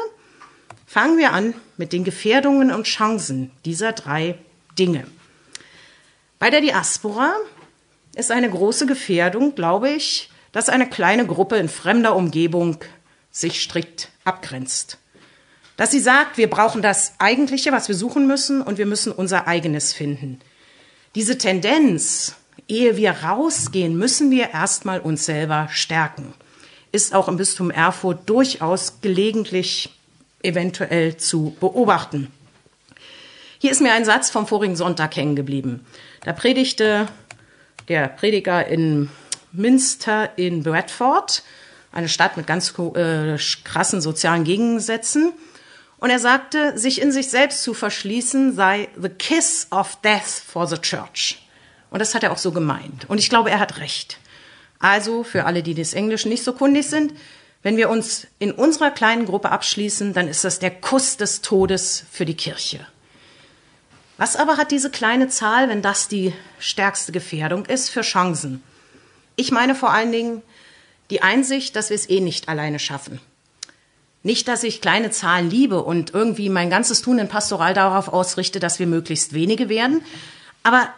Fangen 0.87 1.19
wir 1.19 1.33
an 1.33 1.55
mit 1.77 1.93
den 1.93 2.05
Gefährdungen 2.05 2.73
und 2.73 2.85
Chancen 2.85 3.51
dieser 3.65 3.93
drei 3.93 4.39
Dinge. 4.79 5.07
Bei 6.39 6.51
der 6.51 6.61
Diaspora 6.61 7.35
ist 8.15 8.31
eine 8.31 8.49
große 8.49 8.87
Gefährdung, 8.87 9.55
glaube 9.55 9.91
ich, 9.91 10.31
dass 10.53 10.69
eine 10.69 10.89
kleine 10.89 11.27
Gruppe 11.27 11.57
in 11.57 11.69
fremder 11.69 12.15
Umgebung 12.15 12.79
sich 13.31 13.61
strikt 13.61 14.11
abgrenzt. 14.25 14.99
Dass 15.77 15.91
sie 15.91 16.01
sagt, 16.01 16.39
wir 16.39 16.49
brauchen 16.49 16.83
das 16.83 17.15
Eigentliche, 17.19 17.73
was 17.73 17.89
wir 17.89 17.97
suchen 17.97 18.27
müssen, 18.27 18.63
und 18.63 18.79
wir 18.79 18.87
müssen 18.87 19.11
unser 19.11 19.49
eigenes 19.49 19.93
finden. 19.93 20.41
Diese 21.17 21.37
Tendenz, 21.37 22.37
ehe 22.69 22.97
wir 22.97 23.11
rausgehen, 23.11 23.97
müssen 23.97 24.31
wir 24.31 24.51
erstmal 24.51 25.01
uns 25.01 25.25
selber 25.25 25.69
stärken, 25.71 26.35
ist 26.95 27.13
auch 27.13 27.27
im 27.27 27.37
Bistum 27.37 27.71
Erfurt 27.71 28.29
durchaus 28.29 29.01
gelegentlich 29.01 29.91
eventuell 30.43 31.17
zu 31.17 31.57
beobachten. 31.59 32.33
Hier 33.59 33.73
ist 33.73 33.81
mir 33.81 33.93
ein 33.93 34.05
Satz 34.05 34.31
vom 34.31 34.47
vorigen 34.47 34.77
Sonntag 34.77 35.17
hängen 35.17 35.35
geblieben. 35.35 35.85
Da 36.23 36.33
predigte 36.33 37.09
der 37.89 38.09
Prediger 38.09 38.67
in 38.67 39.11
Münster 39.53 40.39
in 40.39 40.63
Bradford 40.63 41.43
eine 41.91 42.09
Stadt 42.09 42.37
mit 42.37 42.47
ganz 42.47 42.73
äh, 42.79 43.37
krassen 43.65 44.01
sozialen 44.01 44.45
Gegensätzen. 44.45 45.33
Und 45.99 46.11
er 46.11 46.19
sagte, 46.19 46.79
sich 46.79 47.01
in 47.01 47.11
sich 47.11 47.29
selbst 47.29 47.63
zu 47.63 47.75
verschließen 47.75 48.55
sei 48.55 48.89
the 49.01 49.09
kiss 49.09 49.67
of 49.71 49.99
death 50.03 50.43
for 50.47 50.67
the 50.67 50.79
church. 50.79 51.41
Und 51.91 52.01
das 52.01 52.15
hat 52.15 52.23
er 52.23 52.33
auch 52.33 52.39
so 52.39 52.53
gemeint. 52.53 53.09
Und 53.09 53.19
ich 53.19 53.31
glaube, 53.31 53.51
er 53.51 53.61
hat 53.61 53.79
recht. 53.79 54.19
Also 54.85 55.25
für 55.25 55.47
alle, 55.47 55.63
die 55.63 55.73
des 55.73 55.95
Englischen 55.95 56.29
nicht 56.29 56.45
so 56.45 56.53
kundig 56.53 56.87
sind, 56.87 57.15
wenn 57.63 57.79
wir 57.79 57.89
uns 57.89 58.27
in 58.39 58.53
unserer 58.53 58.91
kleinen 58.91 59.25
Gruppe 59.25 59.51
abschließen, 59.51 60.13
dann 60.13 60.29
ist 60.29 60.45
das 60.45 60.59
der 60.59 60.71
Kuss 60.71 61.17
des 61.17 61.41
Todes 61.41 62.05
für 62.13 62.27
die 62.27 62.37
Kirche. 62.37 62.87
Was 64.19 64.37
aber 64.37 64.59
hat 64.59 64.73
diese 64.73 64.91
kleine 64.91 65.29
Zahl, 65.29 65.71
wenn 65.71 65.81
das 65.81 66.09
die 66.09 66.35
stärkste 66.59 67.13
Gefährdung 67.13 67.65
ist, 67.65 67.89
für 67.89 68.03
Chancen? 68.03 68.63
Ich 69.37 69.51
meine 69.51 69.75
vor 69.75 69.91
allen 69.91 70.13
Dingen, 70.13 70.43
die 71.09 71.23
Einsicht, 71.23 71.77
dass 71.77 71.89
wir 71.89 71.95
es 71.95 72.11
eh 72.11 72.21
nicht 72.21 72.51
alleine 72.51 72.79
schaffen. 72.79 73.23
Nicht, 74.23 74.49
dass 74.49 74.65
ich 74.65 74.83
kleine 74.83 75.11
Zahlen 75.11 75.49
liebe 75.49 75.83
und 75.83 76.13
irgendwie 76.13 76.51
mein 76.51 76.69
ganzes 76.69 77.01
Tun 77.01 77.19
in 77.19 77.29
Pastoral 77.29 77.73
darauf 77.73 78.09
ausrichte, 78.09 78.61
dass 78.61 78.79
wir 78.79 78.87
möglichst 78.87 79.33
wenige 79.33 79.71
werden. 79.71 80.05
Aber 80.63 80.91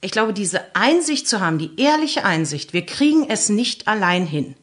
ich 0.00 0.12
glaube, 0.12 0.32
diese 0.32 0.74
Einsicht 0.74 1.28
zu 1.28 1.40
haben, 1.40 1.58
die 1.58 1.80
ehrliche 1.80 2.24
Einsicht, 2.24 2.72
wir 2.72 2.86
kriegen 2.86 3.28
es 3.28 3.48
nicht 3.48 3.88
allein 3.88 4.26
hin, 4.26 4.54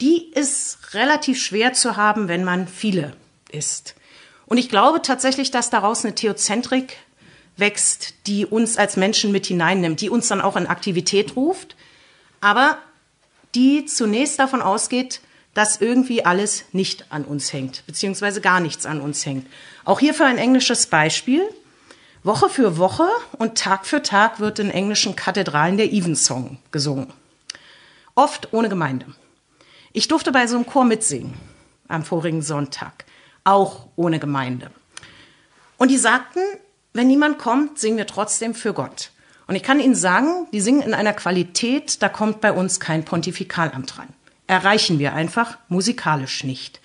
die 0.00 0.30
ist 0.32 0.94
relativ 0.94 1.42
schwer 1.42 1.72
zu 1.72 1.96
haben, 1.96 2.28
wenn 2.28 2.44
man 2.44 2.68
viele 2.68 3.16
ist. 3.50 3.94
Und 4.46 4.58
ich 4.58 4.68
glaube 4.68 5.00
tatsächlich, 5.00 5.50
dass 5.50 5.70
daraus 5.70 6.04
eine 6.04 6.14
Theozentrik 6.14 6.96
wächst, 7.56 8.14
die 8.26 8.46
uns 8.46 8.76
als 8.76 8.96
Menschen 8.96 9.32
mit 9.32 9.46
hineinnimmt, 9.46 10.00
die 10.00 10.10
uns 10.10 10.28
dann 10.28 10.40
auch 10.40 10.56
in 10.56 10.66
Aktivität 10.66 11.36
ruft. 11.36 11.76
Aber 12.40 12.78
die 13.54 13.86
zunächst 13.86 14.38
davon 14.38 14.60
ausgeht, 14.60 15.20
dass 15.54 15.80
irgendwie 15.80 16.24
alles 16.24 16.64
nicht 16.72 17.06
an 17.10 17.24
uns 17.24 17.52
hängt, 17.52 17.86
beziehungsweise 17.86 18.40
gar 18.40 18.60
nichts 18.60 18.86
an 18.86 19.00
uns 19.00 19.24
hängt. 19.24 19.46
Auch 19.84 20.00
hierfür 20.00 20.26
ein 20.26 20.38
englisches 20.38 20.86
Beispiel. 20.86 21.42
Woche 22.24 22.48
für 22.48 22.78
Woche 22.78 23.06
und 23.32 23.58
Tag 23.58 23.84
für 23.84 24.02
Tag 24.02 24.40
wird 24.40 24.58
in 24.58 24.70
englischen 24.70 25.14
Kathedralen 25.14 25.76
der 25.76 25.92
Evensong 25.92 26.56
gesungen. 26.70 27.12
Oft 28.14 28.54
ohne 28.54 28.70
Gemeinde. 28.70 29.04
Ich 29.92 30.08
durfte 30.08 30.32
bei 30.32 30.46
so 30.46 30.56
einem 30.56 30.64
Chor 30.64 30.86
mitsingen 30.86 31.34
am 31.86 32.02
vorigen 32.02 32.40
Sonntag, 32.40 33.04
auch 33.44 33.88
ohne 33.94 34.18
Gemeinde. 34.18 34.70
Und 35.76 35.90
die 35.90 35.98
sagten, 35.98 36.40
wenn 36.94 37.08
niemand 37.08 37.38
kommt, 37.38 37.78
singen 37.78 37.98
wir 37.98 38.06
trotzdem 38.06 38.54
für 38.54 38.72
Gott. 38.72 39.10
Und 39.46 39.54
ich 39.54 39.62
kann 39.62 39.78
Ihnen 39.78 39.94
sagen, 39.94 40.46
die 40.50 40.62
singen 40.62 40.80
in 40.80 40.94
einer 40.94 41.12
Qualität, 41.12 42.02
da 42.02 42.08
kommt 42.08 42.40
bei 42.40 42.52
uns 42.52 42.80
kein 42.80 43.04
Pontifikalamt 43.04 43.98
rein. 43.98 44.08
Erreichen 44.46 44.98
wir 44.98 45.12
einfach 45.12 45.58
musikalisch 45.68 46.42
nicht. 46.42 46.80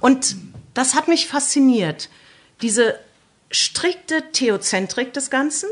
Und 0.00 0.34
das 0.74 0.96
hat 0.96 1.06
mich 1.06 1.28
fasziniert. 1.28 2.10
Diese 2.60 2.98
strikte 3.50 4.30
Theozentrik 4.32 5.12
des 5.12 5.30
Ganzen, 5.30 5.68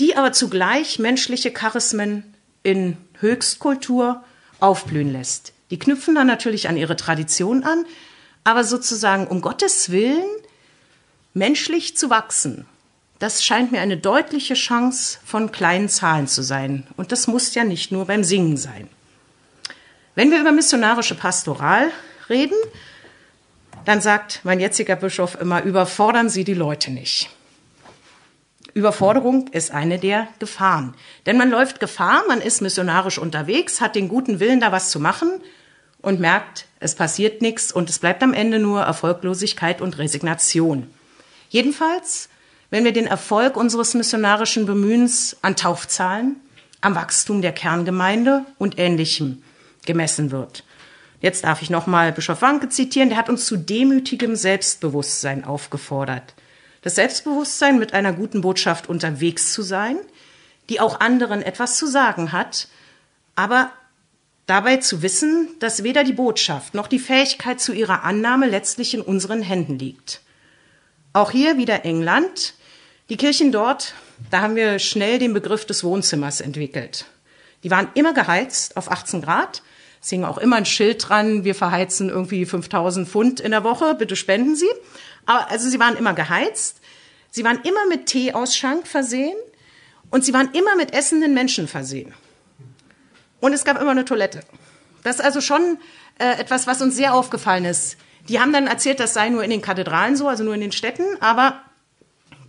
die 0.00 0.16
aber 0.16 0.32
zugleich 0.32 0.98
menschliche 0.98 1.52
Charismen 1.52 2.34
in 2.62 2.96
Höchstkultur 3.20 4.24
aufblühen 4.60 5.12
lässt. 5.12 5.52
Die 5.70 5.78
knüpfen 5.78 6.14
dann 6.14 6.26
natürlich 6.26 6.68
an 6.68 6.76
ihre 6.76 6.96
Tradition 6.96 7.64
an, 7.64 7.84
aber 8.42 8.64
sozusagen 8.64 9.26
um 9.26 9.40
Gottes 9.40 9.90
Willen 9.90 10.24
menschlich 11.32 11.96
zu 11.96 12.10
wachsen, 12.10 12.66
das 13.18 13.44
scheint 13.44 13.72
mir 13.72 13.80
eine 13.80 13.96
deutliche 13.96 14.54
Chance 14.54 15.18
von 15.24 15.52
kleinen 15.52 15.88
Zahlen 15.88 16.26
zu 16.26 16.42
sein. 16.42 16.86
Und 16.96 17.12
das 17.12 17.26
muss 17.26 17.54
ja 17.54 17.64
nicht 17.64 17.92
nur 17.92 18.06
beim 18.06 18.24
Singen 18.24 18.56
sein. 18.56 18.88
Wenn 20.14 20.30
wir 20.30 20.40
über 20.40 20.52
missionarische 20.52 21.14
Pastoral 21.14 21.90
reden, 22.28 22.56
dann 23.84 24.00
sagt 24.00 24.40
mein 24.44 24.60
jetziger 24.60 24.96
Bischof 24.96 25.40
immer, 25.40 25.62
überfordern 25.62 26.28
Sie 26.28 26.44
die 26.44 26.54
Leute 26.54 26.90
nicht. 26.90 27.30
Überforderung 28.74 29.48
ist 29.48 29.70
eine 29.70 29.98
der 29.98 30.26
Gefahren. 30.40 30.94
Denn 31.26 31.36
man 31.36 31.50
läuft 31.50 31.78
Gefahr, 31.78 32.24
man 32.26 32.40
ist 32.40 32.60
missionarisch 32.60 33.18
unterwegs, 33.18 33.80
hat 33.80 33.94
den 33.94 34.08
guten 34.08 34.40
Willen, 34.40 34.60
da 34.60 34.72
was 34.72 34.90
zu 34.90 34.98
machen 34.98 35.30
und 36.02 36.20
merkt, 36.20 36.66
es 36.80 36.94
passiert 36.96 37.40
nichts 37.40 37.72
und 37.72 37.88
es 37.88 38.00
bleibt 38.00 38.22
am 38.22 38.34
Ende 38.34 38.58
nur 38.58 38.82
Erfolglosigkeit 38.82 39.80
und 39.80 39.96
Resignation. 39.98 40.90
Jedenfalls, 41.48 42.28
wenn 42.70 42.84
wir 42.84 42.92
den 42.92 43.06
Erfolg 43.06 43.56
unseres 43.56 43.94
missionarischen 43.94 44.66
Bemühens 44.66 45.36
an 45.40 45.54
Taufzahlen, 45.54 46.36
am 46.80 46.96
Wachstum 46.96 47.40
der 47.40 47.52
Kerngemeinde 47.52 48.44
und 48.58 48.78
Ähnlichem 48.78 49.42
gemessen 49.86 50.30
wird. 50.30 50.63
Jetzt 51.24 51.44
darf 51.44 51.62
ich 51.62 51.70
nochmal 51.70 52.12
Bischof 52.12 52.42
Wanke 52.42 52.68
zitieren, 52.68 53.08
der 53.08 53.18
hat 53.18 53.30
uns 53.30 53.46
zu 53.46 53.56
demütigem 53.56 54.36
Selbstbewusstsein 54.36 55.44
aufgefordert 55.44 56.34
das 56.84 56.96
Selbstbewusstsein, 56.96 57.78
mit 57.78 57.94
einer 57.94 58.12
guten 58.12 58.42
Botschaft 58.42 58.90
unterwegs 58.90 59.54
zu 59.54 59.62
sein, 59.62 59.96
die 60.68 60.80
auch 60.80 61.00
anderen 61.00 61.40
etwas 61.42 61.78
zu 61.78 61.86
sagen 61.86 62.30
hat, 62.30 62.68
aber 63.34 63.72
dabei 64.44 64.76
zu 64.76 65.00
wissen, 65.00 65.48
dass 65.60 65.82
weder 65.82 66.04
die 66.04 66.12
Botschaft 66.12 66.74
noch 66.74 66.86
die 66.86 66.98
Fähigkeit 66.98 67.58
zu 67.58 67.72
ihrer 67.72 68.04
Annahme 68.04 68.46
letztlich 68.46 68.92
in 68.92 69.00
unseren 69.00 69.40
Händen 69.40 69.78
liegt. 69.78 70.20
Auch 71.14 71.30
hier 71.30 71.56
wieder 71.56 71.86
England. 71.86 72.52
Die 73.08 73.16
Kirchen 73.16 73.50
dort, 73.50 73.94
da 74.30 74.42
haben 74.42 74.54
wir 74.54 74.78
schnell 74.78 75.18
den 75.18 75.32
Begriff 75.32 75.64
des 75.64 75.84
Wohnzimmers 75.84 76.42
entwickelt. 76.42 77.06
Die 77.62 77.70
waren 77.70 77.88
immer 77.94 78.12
geheizt 78.12 78.76
auf 78.76 78.90
18 78.90 79.22
Grad. 79.22 79.62
Es 80.04 80.10
hing 80.10 80.24
auch 80.24 80.36
immer 80.36 80.56
ein 80.56 80.66
Schild 80.66 81.08
dran, 81.08 81.44
wir 81.44 81.54
verheizen 81.54 82.10
irgendwie 82.10 82.44
5000 82.44 83.08
Pfund 83.08 83.40
in 83.40 83.52
der 83.52 83.64
Woche, 83.64 83.94
bitte 83.94 84.16
spenden 84.16 84.54
Sie. 84.54 84.68
Aber 85.24 85.50
also 85.50 85.66
sie 85.70 85.80
waren 85.80 85.96
immer 85.96 86.12
geheizt, 86.12 86.82
sie 87.30 87.42
waren 87.42 87.58
immer 87.62 87.86
mit 87.88 88.04
Teeausschank 88.04 88.86
versehen 88.86 89.38
und 90.10 90.22
sie 90.22 90.34
waren 90.34 90.50
immer 90.52 90.76
mit 90.76 90.92
essenden 90.92 91.32
Menschen 91.32 91.68
versehen. 91.68 92.12
Und 93.40 93.54
es 93.54 93.64
gab 93.64 93.80
immer 93.80 93.92
eine 93.92 94.04
Toilette. 94.04 94.40
Das 95.04 95.16
ist 95.16 95.24
also 95.24 95.40
schon 95.40 95.78
äh, 96.18 96.38
etwas, 96.38 96.66
was 96.66 96.82
uns 96.82 96.96
sehr 96.96 97.14
aufgefallen 97.14 97.64
ist. 97.64 97.96
Die 98.28 98.40
haben 98.40 98.52
dann 98.52 98.66
erzählt, 98.66 99.00
das 99.00 99.14
sei 99.14 99.30
nur 99.30 99.42
in 99.42 99.48
den 99.48 99.62
Kathedralen 99.62 100.16
so, 100.16 100.28
also 100.28 100.44
nur 100.44 100.54
in 100.54 100.60
den 100.60 100.72
Städten, 100.72 101.04
aber 101.20 101.62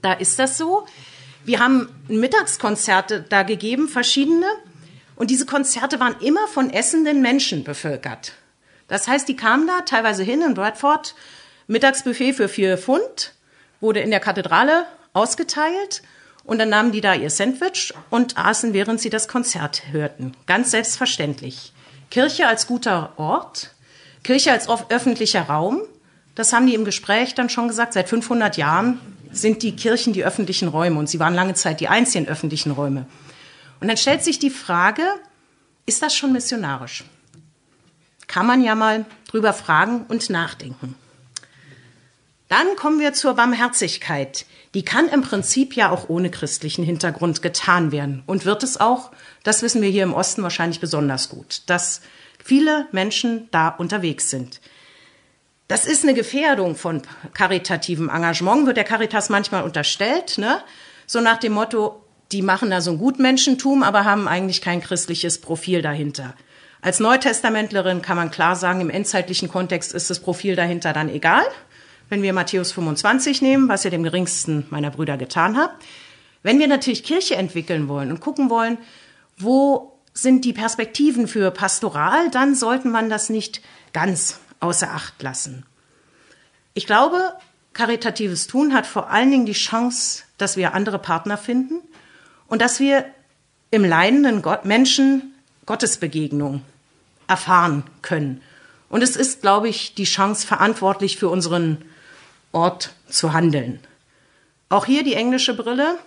da 0.02 0.12
ist 0.12 0.40
das 0.40 0.58
so. 0.58 0.86
Wir 1.46 1.62
haben 1.62 1.88
Mittagskonzerte 2.10 3.26
da 3.30 3.44
gegeben, 3.44 3.88
verschiedene, 3.88 4.46
und 5.16 5.32
diese 5.32 5.46
Konzerte 5.46 6.00
waren 6.00 6.16
immer 6.20 6.48
von 6.48 6.70
essenden 6.70 7.22
Menschen 7.22 7.64
bevölkert. 7.64 8.34
Das 8.88 9.08
heißt, 9.08 9.28
die 9.28 9.36
kamen 9.36 9.68
da 9.68 9.82
teilweise 9.82 10.24
hin 10.24 10.42
in 10.42 10.54
Bradford 10.54 11.16
Mittagsbuffet 11.68 12.34
für 12.34 12.48
vier 12.48 12.78
Pfund 12.78 13.34
wurde 13.82 14.00
in 14.00 14.12
der 14.12 14.20
Kathedrale 14.20 14.86
ausgeteilt 15.14 16.04
und 16.44 16.60
dann 16.60 16.70
nahmen 16.70 16.92
die 16.92 17.02
da 17.02 17.16
ihr 17.16 17.30
Sandwich 17.30 17.94
und 18.10 18.38
aßen, 18.38 18.74
während 18.74 19.02
sie 19.02 19.10
das 19.10 19.28
Konzert 19.28 19.84
hörten. 19.92 20.34
Ganz 20.46 20.72
selbstverständlich. 20.72 21.74
Kirche 22.12 22.48
als 22.48 22.68
guter 22.68 23.14
Ort, 23.18 23.72
Kirche 24.24 24.52
als 24.52 24.70
öffentlicher 24.90 25.44
Raum, 25.44 25.82
das 26.36 26.54
haben 26.54 26.68
die 26.68 26.76
im 26.76 26.86
Gespräch 26.86 27.34
dann 27.34 27.50
schon 27.50 27.68
gesagt. 27.68 27.94
Seit 27.94 28.10
500 28.10 28.58
Jahren 28.58 29.00
sind 29.32 29.64
die 29.64 29.76
Kirchen 29.76 30.14
die 30.14 30.26
öffentlichen 30.26 30.68
Räume 30.68 31.00
und 31.00 31.10
sie 31.10 31.20
waren 31.20 31.34
lange 31.34 31.54
Zeit 31.54 31.80
die 31.80 31.88
einzigen 31.88 32.28
öffentlichen 32.28 32.72
Räume. 32.72 33.08
Und 33.86 33.90
dann 33.90 33.98
stellt 33.98 34.24
sich 34.24 34.40
die 34.40 34.50
Frage, 34.50 35.04
ist 35.86 36.02
das 36.02 36.16
schon 36.16 36.34
missionarisch? 36.34 37.04
Kann 38.26 38.48
man 38.48 38.64
ja 38.64 38.74
mal 38.74 39.06
drüber 39.30 39.54
fragen 39.54 40.06
und 40.08 40.28
nachdenken. 40.32 40.96
Dann 42.48 42.76
kommen 42.78 43.00
wir 43.00 43.14
zur 43.14 43.36
Barmherzigkeit. 43.36 44.48
Die 44.74 44.84
kann 44.84 45.08
im 45.08 45.22
Prinzip 45.22 45.76
ja 45.76 45.92
auch 45.92 46.10
ohne 46.10 46.32
christlichen 46.32 46.84
Hintergrund 46.84 47.44
getan 47.44 47.92
werden 47.92 48.24
und 48.26 48.46
wird 48.46 48.64
es 48.64 48.80
auch. 48.80 49.12
Das 49.44 49.62
wissen 49.62 49.84
wir 49.84 49.90
hier 49.90 50.02
im 50.02 50.16
Osten 50.16 50.42
wahrscheinlich 50.42 50.80
besonders 50.80 51.30
gut, 51.30 51.62
dass 51.68 52.02
viele 52.44 52.88
Menschen 52.92 53.50
da 53.52 53.68
unterwegs 53.68 54.32
sind. 54.32 54.62
Das 55.68 55.86
ist 55.86 56.02
eine 56.02 56.16
Gefährdung 56.16 56.76
von 56.76 57.04
karitativem 57.36 58.10
Engagement, 58.10 58.66
wird 58.66 58.78
der 58.78 58.84
Caritas 58.84 59.30
manchmal 59.30 59.62
unterstellt, 59.62 60.40
ne? 60.40 60.64
So 61.06 61.22
nach 61.22 61.38
dem 61.38 61.54
Motto, 61.54 62.02
die 62.32 62.42
machen 62.42 62.72
da 62.72 62.82
so 62.82 62.92
ein 62.92 62.98
Gutmenschentum, 62.98 63.84
aber 63.84 64.06
haben 64.06 64.28
eigentlich 64.28 64.62
kein 64.62 64.82
christliches 64.82 65.40
Profil 65.40 65.82
dahinter. 65.82 66.34
Als 66.82 67.00
Neutestamentlerin 67.00 68.02
kann 68.02 68.18
man 68.18 68.32
klar 68.32 68.56
sagen, 68.56 68.82
im 68.82 68.90
endzeitlichen 68.90 69.50
Kontext 69.50 69.94
ist 69.94 70.10
das 70.10 70.20
Profil 70.20 70.56
dahinter 70.56 70.94
dann 70.94 71.10
egal. 71.10 71.44
Wenn 72.10 72.22
wir 72.22 72.34
Matthäus 72.34 72.72
25 72.74 73.42
nehmen, 73.42 73.68
was 73.70 73.86
ihr 73.86 73.92
dem 73.92 74.04
geringsten 74.04 74.68
meiner 74.70 74.92
Brüder 74.92 75.18
getan 75.18 75.58
habt. 75.58 75.84
Wenn 76.44 76.60
wir 76.60 76.68
natürlich 76.68 77.04
Kirche 77.04 77.36
entwickeln 77.36 77.88
wollen 77.88 78.12
und 78.12 78.20
gucken 78.20 78.52
wollen, 78.52 78.78
wo 79.38 80.00
sind 80.14 80.46
die 80.46 80.54
Perspektiven 80.54 81.28
für 81.28 81.50
Pastoral, 81.50 82.30
dann 82.30 82.54
sollte 82.54 82.88
man 82.88 83.10
das 83.10 83.30
nicht 83.30 83.62
ganz 83.92 84.40
außer 84.60 84.92
Acht 84.92 85.22
lassen. 85.24 85.66
Ich 86.76 86.86
glaube, 86.86 87.34
karitatives 87.74 88.46
Tun 88.46 88.74
hat 88.74 88.86
vor 88.86 89.10
allen 89.10 89.32
Dingen 89.32 89.46
die 89.48 89.54
Chance, 89.54 90.24
dass 90.38 90.56
wir 90.56 90.76
andere 90.76 91.00
Partner 91.00 91.38
finden 91.38 91.82
und 92.48 92.62
dass 92.62 92.80
wir 92.80 93.06
im 93.72 93.84
leidenden 93.84 94.42
Gott 94.42 94.66
Menschen 94.66 95.34
Gottesbegegnung 95.66 96.62
erfahren 97.28 97.84
können. 98.02 98.42
Und 98.90 99.02
es 99.02 99.16
ist, 99.16 99.42
glaube 99.42 99.68
ich, 99.68 99.96
die 99.96 100.04
Chance 100.04 100.46
verantwortlich 100.46 101.18
für 101.18 101.30
unseren 101.30 101.84
Ort 102.52 102.94
zu 103.10 103.34
handeln. 103.34 103.80
Auch 104.70 104.86
hier 104.86 105.04
die 105.04 105.16
englische 105.16 105.56
Brille. 105.56 105.98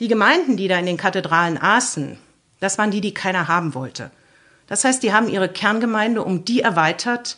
Die 0.00 0.08
Gemeinden, 0.08 0.56
die 0.56 0.68
da 0.68 0.78
in 0.78 0.86
den 0.86 0.96
Kathedralen 0.96 1.58
aßen, 1.58 2.18
das 2.60 2.78
waren 2.78 2.90
die, 2.90 3.00
die 3.00 3.14
keiner 3.14 3.46
haben 3.46 3.74
wollte. 3.74 4.10
Das 4.66 4.84
heißt, 4.84 5.02
die 5.02 5.12
haben 5.12 5.28
ihre 5.28 5.48
Kerngemeinde 5.48 6.24
um 6.24 6.44
die 6.44 6.60
erweitert, 6.60 7.36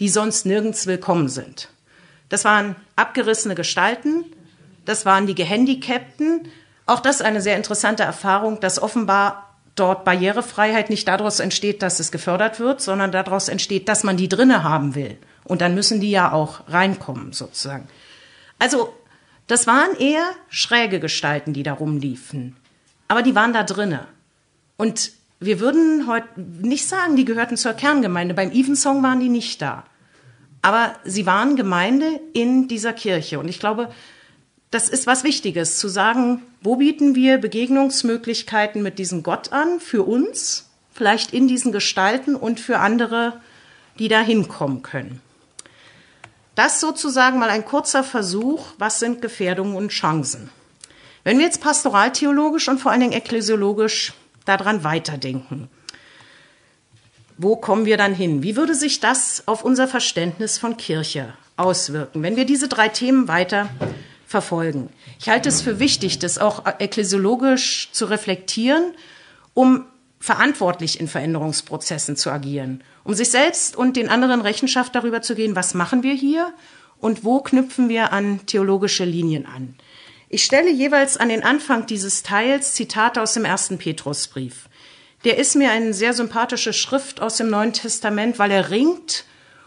die 0.00 0.08
sonst 0.08 0.46
nirgends 0.46 0.86
willkommen 0.86 1.28
sind. 1.28 1.68
Das 2.28 2.44
waren 2.44 2.76
abgerissene 2.96 3.54
Gestalten, 3.54 4.24
das 4.84 5.06
waren 5.06 5.26
die 5.26 5.34
Gehandicapten. 5.34 6.48
Auch 6.86 7.00
das 7.00 7.22
eine 7.22 7.40
sehr 7.40 7.56
interessante 7.56 8.02
Erfahrung, 8.02 8.60
dass 8.60 8.80
offenbar 8.80 9.54
dort 9.74 10.04
Barrierefreiheit 10.04 10.90
nicht 10.90 11.08
daraus 11.08 11.40
entsteht, 11.40 11.82
dass 11.82 11.98
es 11.98 12.12
gefördert 12.12 12.60
wird, 12.60 12.80
sondern 12.80 13.10
daraus 13.10 13.48
entsteht, 13.48 13.88
dass 13.88 14.04
man 14.04 14.16
die 14.16 14.28
drinne 14.28 14.62
haben 14.62 14.94
will. 14.94 15.18
Und 15.44 15.60
dann 15.60 15.74
müssen 15.74 16.00
die 16.00 16.10
ja 16.10 16.32
auch 16.32 16.60
reinkommen, 16.68 17.32
sozusagen. 17.32 17.88
Also, 18.58 18.94
das 19.46 19.66
waren 19.66 19.96
eher 19.98 20.24
schräge 20.48 21.00
Gestalten, 21.00 21.52
die 21.52 21.62
da 21.62 21.72
rumliefen. 21.72 22.56
Aber 23.08 23.22
die 23.22 23.34
waren 23.34 23.52
da 23.52 23.62
drinne. 23.62 24.06
Und 24.76 25.12
wir 25.40 25.60
würden 25.60 26.06
heute 26.06 26.28
nicht 26.36 26.88
sagen, 26.88 27.16
die 27.16 27.24
gehörten 27.24 27.56
zur 27.56 27.74
Kerngemeinde. 27.74 28.34
Beim 28.34 28.52
Evensong 28.52 29.02
waren 29.02 29.20
die 29.20 29.28
nicht 29.28 29.60
da. 29.60 29.84
Aber 30.62 30.94
sie 31.04 31.26
waren 31.26 31.56
Gemeinde 31.56 32.20
in 32.32 32.68
dieser 32.68 32.94
Kirche. 32.94 33.38
Und 33.38 33.48
ich 33.48 33.60
glaube, 33.60 33.90
das 34.74 34.88
ist 34.88 35.06
was 35.06 35.22
Wichtiges, 35.22 35.78
zu 35.78 35.86
sagen, 35.86 36.42
wo 36.60 36.74
bieten 36.74 37.14
wir 37.14 37.38
Begegnungsmöglichkeiten 37.38 38.82
mit 38.82 38.98
diesem 38.98 39.22
Gott 39.22 39.52
an, 39.52 39.78
für 39.78 40.02
uns, 40.02 40.68
vielleicht 40.92 41.32
in 41.32 41.46
diesen 41.46 41.70
Gestalten 41.70 42.34
und 42.34 42.58
für 42.58 42.80
andere, 42.80 43.40
die 44.00 44.08
da 44.08 44.20
hinkommen 44.20 44.82
können. 44.82 45.20
Das 46.56 46.80
sozusagen 46.80 47.38
mal 47.38 47.50
ein 47.50 47.64
kurzer 47.64 48.02
Versuch, 48.02 48.66
was 48.78 48.98
sind 48.98 49.22
Gefährdungen 49.22 49.76
und 49.76 49.90
Chancen. 49.90 50.50
Wenn 51.22 51.38
wir 51.38 51.44
jetzt 51.44 51.60
pastoraltheologisch 51.60 52.68
und 52.68 52.80
vor 52.80 52.90
allen 52.90 53.00
Dingen 53.00 53.12
ekklesiologisch 53.12 54.12
daran 54.44 54.82
weiterdenken, 54.82 55.68
wo 57.38 57.54
kommen 57.54 57.86
wir 57.86 57.96
dann 57.96 58.14
hin? 58.14 58.42
Wie 58.42 58.56
würde 58.56 58.74
sich 58.74 58.98
das 58.98 59.44
auf 59.46 59.64
unser 59.64 59.86
Verständnis 59.86 60.58
von 60.58 60.76
Kirche 60.76 61.32
auswirken, 61.56 62.24
wenn 62.24 62.34
wir 62.34 62.44
diese 62.44 62.66
drei 62.66 62.88
Themen 62.88 63.28
weiter 63.28 63.68
verfolgen? 64.34 64.88
Ich 65.20 65.28
halte 65.28 65.48
es 65.48 65.62
für 65.62 65.78
wichtig, 65.78 66.18
das 66.18 66.38
auch 66.38 66.64
ekklesiologisch 66.80 67.90
zu 67.92 68.06
reflektieren, 68.06 68.82
um 69.54 69.86
verantwortlich 70.18 70.98
in 70.98 71.06
Veränderungsprozessen 71.06 72.16
zu 72.16 72.30
agieren, 72.30 72.82
um 73.04 73.14
sich 73.14 73.30
selbst 73.30 73.76
und 73.76 73.96
den 73.96 74.08
anderen 74.08 74.40
Rechenschaft 74.40 74.92
darüber 74.96 75.22
zu 75.22 75.36
gehen, 75.36 75.54
was 75.54 75.74
machen 75.74 76.02
wir 76.02 76.14
hier 76.14 76.52
und 76.98 77.22
wo 77.22 77.42
knüpfen 77.42 77.88
wir 77.88 78.12
an 78.12 78.44
theologische 78.46 79.04
Linien 79.04 79.46
an. 79.46 79.76
Ich 80.28 80.44
stelle 80.44 80.72
jeweils 80.72 81.16
an 81.16 81.28
den 81.28 81.44
Anfang 81.44 81.86
dieses 81.86 82.24
Teils 82.24 82.74
Zitate 82.74 83.22
aus 83.22 83.34
dem 83.34 83.44
ersten 83.44 83.78
Petrusbrief. 83.78 84.68
Der 85.22 85.38
ist 85.38 85.54
mir 85.54 85.70
eine 85.70 85.94
sehr 85.94 86.12
sympathische 86.12 86.72
Schrift 86.72 87.22
aus 87.22 87.36
dem 87.36 87.50
Neuen 87.50 87.72
Testament, 87.72 88.40
weil 88.40 88.50
er 88.50 88.70
ringt 88.70 89.26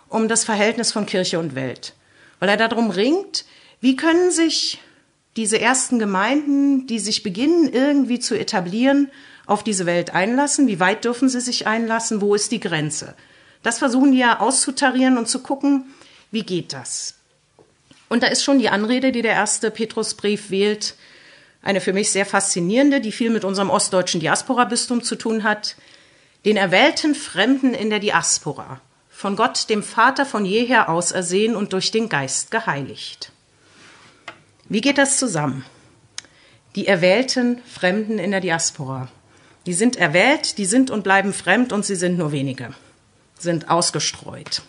um 0.09 0.27
das 0.27 0.43
Verhältnis 0.43 0.91
von 0.91 1.05
Kirche 1.05 1.39
und 1.39 1.55
Welt. 1.55 1.93
Weil 2.39 2.49
er 2.49 2.57
darum 2.57 2.89
ringt, 2.89 3.45
wie 3.79 3.95
können 3.95 4.31
sich 4.31 4.79
diese 5.35 5.61
ersten 5.61 5.99
Gemeinden, 5.99 6.87
die 6.87 6.99
sich 6.99 7.21
beginnen 7.21 7.71
irgendwie 7.71 8.19
zu 8.19 8.37
etablieren, 8.37 9.11
auf 9.45 9.63
diese 9.63 9.85
Welt 9.85 10.13
einlassen? 10.13 10.67
Wie 10.67 10.79
weit 10.79 11.05
dürfen 11.05 11.29
sie 11.29 11.41
sich 11.41 11.67
einlassen? 11.67 12.21
Wo 12.21 12.33
ist 12.33 12.51
die 12.51 12.59
Grenze? 12.59 13.15
Das 13.63 13.79
versuchen 13.79 14.11
die 14.11 14.19
ja 14.19 14.39
auszutarieren 14.39 15.17
und 15.17 15.27
zu 15.27 15.39
gucken, 15.39 15.85
wie 16.31 16.43
geht 16.43 16.73
das? 16.73 17.15
Und 18.09 18.23
da 18.23 18.27
ist 18.27 18.43
schon 18.43 18.59
die 18.59 18.69
Anrede, 18.69 19.11
die 19.11 19.21
der 19.21 19.33
erste 19.33 19.71
Petrusbrief 19.71 20.49
wählt, 20.49 20.95
eine 21.61 21.81
für 21.81 21.93
mich 21.93 22.11
sehr 22.11 22.25
faszinierende, 22.25 23.01
die 23.01 23.11
viel 23.11 23.29
mit 23.29 23.43
unserem 23.43 23.69
ostdeutschen 23.69 24.21
Diaspora-Bistum 24.21 25.03
zu 25.03 25.15
tun 25.15 25.43
hat. 25.43 25.75
Den 26.45 26.55
erwählten 26.55 27.13
Fremden 27.13 27.73
in 27.73 27.89
der 27.89 27.99
Diaspora, 27.99 28.79
von 29.09 29.35
Gott, 29.35 29.69
dem 29.69 29.83
Vater 29.83 30.25
von 30.25 30.45
jeher 30.45 30.89
ausersehen 30.89 31.55
und 31.55 31.73
durch 31.73 31.91
den 31.91 32.07
Geist 32.07 32.51
geheiligt. 32.51 33.31
Wie 34.69 34.81
geht 34.81 34.97
das 34.97 35.17
zusammen? 35.17 35.63
Die 36.75 36.87
erwählten 36.87 37.59
Fremden 37.65 38.19
in 38.19 38.31
der 38.31 38.41
Diaspora. 38.41 39.07
Die 39.65 39.73
sind 39.73 39.95
erwählt, 39.95 40.57
die 40.57 40.65
sind 40.65 40.91
und 40.91 41.03
bleiben 41.03 41.33
fremd 41.33 41.71
und 41.71 41.85
sie 41.85 41.95
sind 41.95 42.17
nur 42.17 42.31
wenige, 42.31 42.73
sind 43.39 43.69
ausgestreut. 43.69 44.61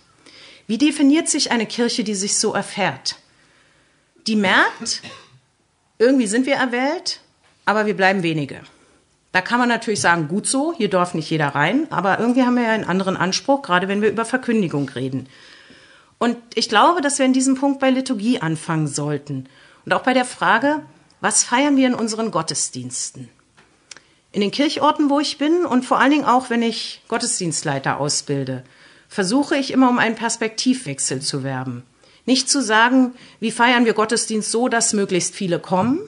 Wie 0.67 0.79
definiert 0.79 1.29
sich 1.29 1.51
eine 1.51 1.67
Kirche, 1.67 2.05
die 2.05 2.15
sich 2.15 2.39
so 2.39 2.53
erfährt? 2.53 3.17
Die 4.27 4.37
merkt, 4.37 5.03
irgendwie 5.99 6.27
sind 6.27 6.47
wir 6.47 6.57
erwählt, 6.57 7.21
aber 7.65 7.87
wir 7.87 7.97
bleiben 7.97 8.23
wenige. 8.23 8.61
Da 9.33 9.41
kann 9.41 9.59
man 9.59 9.69
natürlich 9.69 10.01
sagen, 10.01 10.29
gut 10.29 10.47
so, 10.47 10.73
hier 10.77 10.91
darf 10.91 11.15
nicht 11.15 11.31
jeder 11.31 11.49
rein, 11.49 11.91
aber 11.91 12.19
irgendwie 12.21 12.43
haben 12.43 12.57
wir 12.57 12.65
ja 12.65 12.71
einen 12.73 12.85
anderen 12.85 13.17
Anspruch, 13.17 13.63
gerade 13.63 13.89
wenn 13.89 14.03
wir 14.03 14.11
über 14.11 14.25
Verkündigung 14.25 14.89
reden. 14.89 15.29
Und 16.19 16.37
ich 16.55 16.69
glaube, 16.69 17.01
dass 17.01 17.19
wir 17.19 17.27
in 17.27 17.33
diesem 17.33 17.57
Punkt 17.57 17.81
bei 17.81 17.91
Liturgie 17.91 18.41
anfangen 18.41 18.87
sollten 18.87 19.49
und 19.89 19.95
auch 19.95 20.03
bei 20.03 20.13
der 20.13 20.27
Frage, 20.27 20.83
was 21.23 21.45
feiern 21.45 21.79
wir 21.79 21.87
in 21.87 21.95
unseren 21.95 22.31
Gottesdiensten? 22.31 23.31
In 24.33 24.43
den 24.43 24.51
Kirchorten, 24.51 25.09
wo 25.09 25.19
ich 25.19 25.39
bin 25.39 25.65
und 25.65 25.83
vor 25.87 25.99
allen 25.99 26.11
Dingen 26.11 26.27
auch, 26.27 26.51
wenn 26.51 26.61
ich 26.61 27.01
Gottesdienstleiter 27.09 27.99
ausbilde, 27.99 28.65
versuche 29.09 29.57
ich 29.57 29.71
immer 29.71 29.89
um 29.89 29.99
einen 29.99 30.15
Perspektivwechsel 30.15 31.23
zu 31.23 31.43
werben. 31.43 31.85
Nicht 32.27 32.51
zu 32.51 32.61
sagen, 32.61 33.15
wie 33.41 33.51
feiern 33.51 33.87
wir 33.87 33.95
Gottesdienst 33.95 34.51
so, 34.51 34.69
dass 34.69 34.93
möglichst 34.93 35.35
viele 35.35 35.59
kommen, 35.59 36.01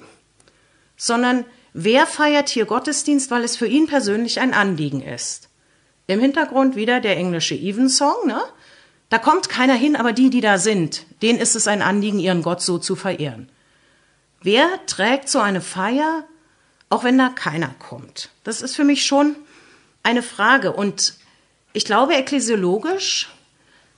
sondern 0.98 1.46
wer 1.72 2.06
feiert 2.06 2.50
hier 2.50 2.66
Gottesdienst, 2.66 3.30
weil 3.30 3.44
es 3.44 3.56
für 3.56 3.66
ihn 3.66 3.86
persönlich 3.86 4.40
ein 4.40 4.52
Anliegen 4.52 5.00
ist. 5.00 5.48
Im 6.06 6.20
Hintergrund 6.20 6.76
wieder 6.76 7.00
der 7.00 7.16
englische 7.16 7.54
Evensong, 7.54 8.26
ne? 8.26 8.42
Da 9.08 9.16
kommt 9.16 9.48
keiner 9.48 9.72
hin, 9.72 9.96
aber 9.96 10.12
die, 10.12 10.28
die 10.28 10.42
da 10.42 10.58
sind, 10.58 11.06
denen 11.22 11.38
ist 11.38 11.56
es 11.56 11.66
ein 11.66 11.80
Anliegen, 11.80 12.18
ihren 12.18 12.42
Gott 12.42 12.60
so 12.60 12.76
zu 12.76 12.94
verehren. 12.94 13.48
Wer 14.42 14.84
trägt 14.86 15.28
so 15.28 15.38
eine 15.38 15.60
Feier, 15.60 16.24
auch 16.88 17.04
wenn 17.04 17.18
da 17.18 17.28
keiner 17.28 17.74
kommt? 17.78 18.30
Das 18.42 18.62
ist 18.62 18.74
für 18.74 18.84
mich 18.84 19.04
schon 19.04 19.36
eine 20.02 20.22
Frage. 20.22 20.72
Und 20.72 21.14
ich 21.72 21.84
glaube, 21.84 22.14
ekklesiologisch 22.14 23.28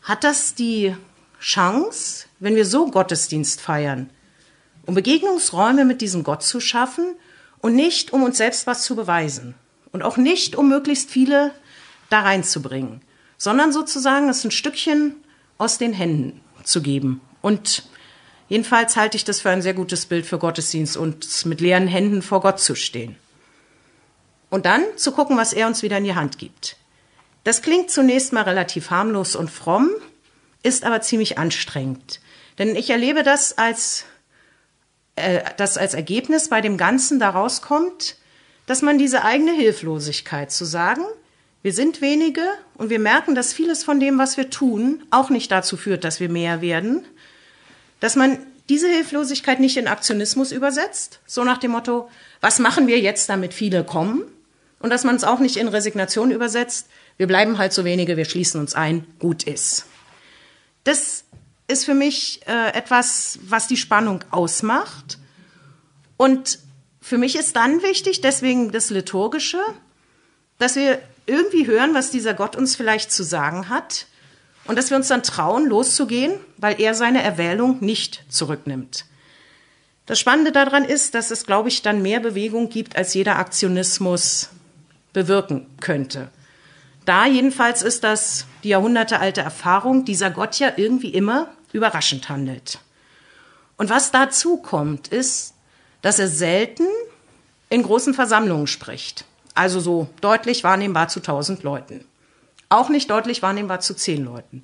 hat 0.03 0.25
das 0.25 0.55
die 0.55 0.97
Chance, 1.41 2.27
wenn 2.41 2.57
wir 2.57 2.67
so 2.67 2.91
Gottesdienst 2.91 3.61
feiern, 3.61 4.11
um 4.85 4.95
Begegnungsräume 4.95 5.85
mit 5.85 6.01
diesem 6.01 6.25
Gott 6.25 6.43
zu 6.43 6.61
schaffen 6.61 7.15
und 7.61 7.75
nicht, 7.77 8.13
um 8.13 8.25
uns 8.25 8.37
selbst 8.37 8.67
was 8.67 8.83
zu 8.83 8.97
beweisen 8.97 9.55
und 9.93 10.03
auch 10.03 10.17
nicht, 10.17 10.57
um 10.57 10.69
möglichst 10.69 11.11
viele 11.11 11.53
da 12.11 12.21
reinzubringen, 12.21 13.01
sondern 13.39 13.73
sozusagen 13.73 14.29
es 14.29 14.45
ein 14.45 14.51
Stückchen 14.51 15.14
aus 15.57 15.79
den 15.79 15.93
Händen 15.93 16.40
zu 16.64 16.83
geben 16.83 17.21
und 17.43 17.85
Jedenfalls 18.53 18.97
halte 18.97 19.17
ich 19.17 19.25
das 19.25 19.41
für 19.41 19.49
ein 19.49 19.62
sehr 19.62 19.73
gutes 19.73 20.05
Bild 20.05 20.27
für 20.27 20.37
Gottesdienst 20.37 20.99
und 20.99 21.47
mit 21.47 21.62
leeren 21.62 21.87
Händen 21.87 22.21
vor 22.21 22.43
Gott 22.43 22.61
zu 22.61 22.75
stehen. 22.75 23.17
Und 24.51 24.67
dann 24.67 24.85
zu 24.97 25.12
gucken, 25.12 25.38
was 25.38 25.55
er 25.55 25.67
uns 25.67 25.83
wieder 25.83 25.97
in 25.97 26.05
die 26.05 26.15
Hand 26.15 26.37
gibt. 26.37 26.77
Das 27.45 27.62
klingt 27.62 27.91
zunächst 27.91 28.35
mal 28.35 28.43
relativ 28.43 28.91
harmlos 28.91 29.37
und 29.37 29.51
fromm, 29.51 29.88
ist 30.62 30.85
aber 30.85 31.01
ziemlich 31.01 31.38
anstrengend. 31.38 32.21
Denn 32.59 32.77
ich 32.77 32.91
erlebe 32.91 33.23
das 33.23 33.57
als, 33.57 34.05
äh, 35.17 35.41
das 35.57 35.79
als 35.79 35.95
Ergebnis 35.95 36.51
bei 36.51 36.61
dem 36.61 36.77
Ganzen 36.77 37.19
daraus 37.19 37.62
kommt, 37.62 38.19
dass 38.67 38.83
man 38.83 38.99
diese 38.99 39.25
eigene 39.25 39.55
Hilflosigkeit 39.55 40.53
zu 40.53 40.67
sagen, 40.67 41.05
wir 41.62 41.73
sind 41.73 42.03
wenige 42.03 42.45
und 42.75 42.91
wir 42.91 42.99
merken, 42.99 43.35
dass 43.35 43.55
vieles 43.55 43.83
von 43.83 43.99
dem, 43.99 44.19
was 44.19 44.37
wir 44.37 44.51
tun, 44.51 45.03
auch 45.11 45.31
nicht 45.31 45.51
dazu 45.51 45.79
führt, 45.79 46.05
dass 46.05 46.21
wir 46.21 46.29
mehr 46.29 46.61
werden, 46.61 47.07
dass 48.03 48.17
man 48.17 48.37
diese 48.69 48.88
Hilflosigkeit 48.88 49.61
nicht 49.61 49.77
in 49.77 49.87
Aktionismus 49.87 50.51
übersetzt, 50.51 51.21
so 51.25 51.45
nach 51.45 51.59
dem 51.59 51.71
Motto, 51.71 52.11
was 52.41 52.59
machen 52.59 52.88
wir 52.88 52.99
jetzt, 52.99 53.29
damit 53.29 53.55
viele 53.55 53.85
kommen? 53.85 54.25
Und 54.81 54.91
dass 54.91 55.05
man 55.05 55.15
es 55.15 55.23
auch 55.23 55.38
nicht 55.38 55.57
in 55.57 55.69
Resignation 55.69 56.33
übersetzt, 56.33 56.88
wir 57.17 57.29
bleiben 57.29 57.59
halt 57.59 57.73
so 57.73 57.85
wenige, 57.85 58.17
wir 58.17 58.25
schließen 58.25 58.61
uns 58.61 58.75
ein, 58.75 59.07
gut 59.21 59.45
ist. 59.45 59.87
Das 60.83 61.23
ist 61.69 61.85
für 61.85 61.95
mich 61.95 62.41
äh, 62.49 62.77
etwas, 62.77 63.38
was 63.47 63.69
die 63.69 63.77
Spannung 63.77 64.25
ausmacht. 64.33 65.19
Und 66.17 66.59
für 67.01 67.19
mich 67.19 67.37
ist 67.37 67.55
dann 67.55 67.85
wichtig, 67.85 68.21
deswegen 68.21 68.73
das 68.73 68.91
Liturgische, 68.91 69.62
dass 70.59 70.75
wir 70.75 71.01
irgendwie 71.27 71.69
hören, 71.69 71.95
was 71.95 72.11
dieser 72.11 72.35
Gott 72.35 72.57
uns 72.57 72.75
vielleicht 72.75 73.12
zu 73.12 73.23
sagen 73.23 73.69
hat 73.69 74.07
und 74.64 74.77
dass 74.77 74.90
wir 74.90 74.96
uns 74.96 75.09
dann 75.09 75.22
trauen, 75.22 75.66
loszugehen, 75.66 76.35
weil 76.57 76.81
er 76.81 76.94
seine 76.94 77.22
Erwählung 77.22 77.79
nicht 77.81 78.25
zurücknimmt. 78.29 79.07
Das 80.07 80.18
Spannende 80.18 80.53
daran 80.53 80.85
ist, 80.85 81.14
dass 81.14 81.31
es, 81.31 81.46
glaube 81.46 81.68
ich, 81.68 81.83
dann 81.83 82.03
mehr 82.03 82.20
Bewegung 82.20 82.68
gibt, 82.68 82.96
als 82.96 83.14
jeder 83.14 83.38
Aktionismus 83.38 84.51
bewirken 85.12 85.66
könnte. 85.81 86.31
Da 87.05 87.27
jedenfalls 87.27 87.83
ist 87.83 88.05
das 88.05 88.46
die 88.62 88.70
jahrhundertealte 88.70 89.40
Erfahrung, 89.40 90.05
dieser 90.05 90.31
Gott 90.31 90.59
ja 90.59 90.72
irgendwie 90.77 91.11
immer 91.11 91.48
überraschend 91.72 92.29
handelt. 92.29 92.79
Und 93.77 93.90
was 93.90 94.11
dazu 94.11 94.57
kommt, 94.59 95.09
ist, 95.09 95.55
dass 96.03 96.18
er 96.18 96.29
selten 96.29 96.87
in 97.68 97.83
großen 97.83 98.14
Versammlungen 98.14 98.66
spricht. 98.66 99.25
Also 99.55 99.81
so 99.81 100.09
deutlich 100.20 100.64
wahrnehmbar 100.64 101.09
zu 101.09 101.20
tausend 101.20 101.62
Leuten 101.62 102.05
auch 102.73 102.89
nicht 102.89 103.11
deutlich 103.11 103.43
wahrnehmbar 103.43 103.81
zu 103.81 103.95
zehn 103.95 104.25
Leuten, 104.25 104.63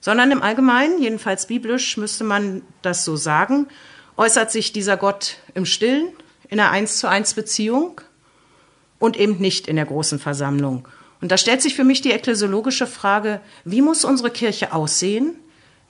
sondern 0.00 0.30
im 0.30 0.42
Allgemeinen, 0.42 1.00
jedenfalls 1.00 1.46
biblisch 1.46 1.96
müsste 1.96 2.24
man 2.24 2.62
das 2.82 3.04
so 3.04 3.16
sagen, 3.16 3.68
äußert 4.16 4.50
sich 4.50 4.72
dieser 4.72 4.96
Gott 4.96 5.36
im 5.54 5.66
Stillen, 5.66 6.08
in 6.48 6.58
einer 6.58 6.70
eins 6.70 6.98
zu 6.98 7.08
eins 7.08 7.34
Beziehung 7.34 8.00
und 8.98 9.16
eben 9.16 9.38
nicht 9.38 9.68
in 9.68 9.76
der 9.76 9.86
großen 9.86 10.18
Versammlung. 10.18 10.88
Und 11.20 11.30
da 11.30 11.36
stellt 11.36 11.62
sich 11.62 11.74
für 11.74 11.84
mich 11.84 12.00
die 12.00 12.12
ekklesiologische 12.12 12.86
Frage, 12.86 13.40
wie 13.64 13.82
muss 13.82 14.04
unsere 14.04 14.30
Kirche 14.30 14.72
aussehen, 14.72 15.36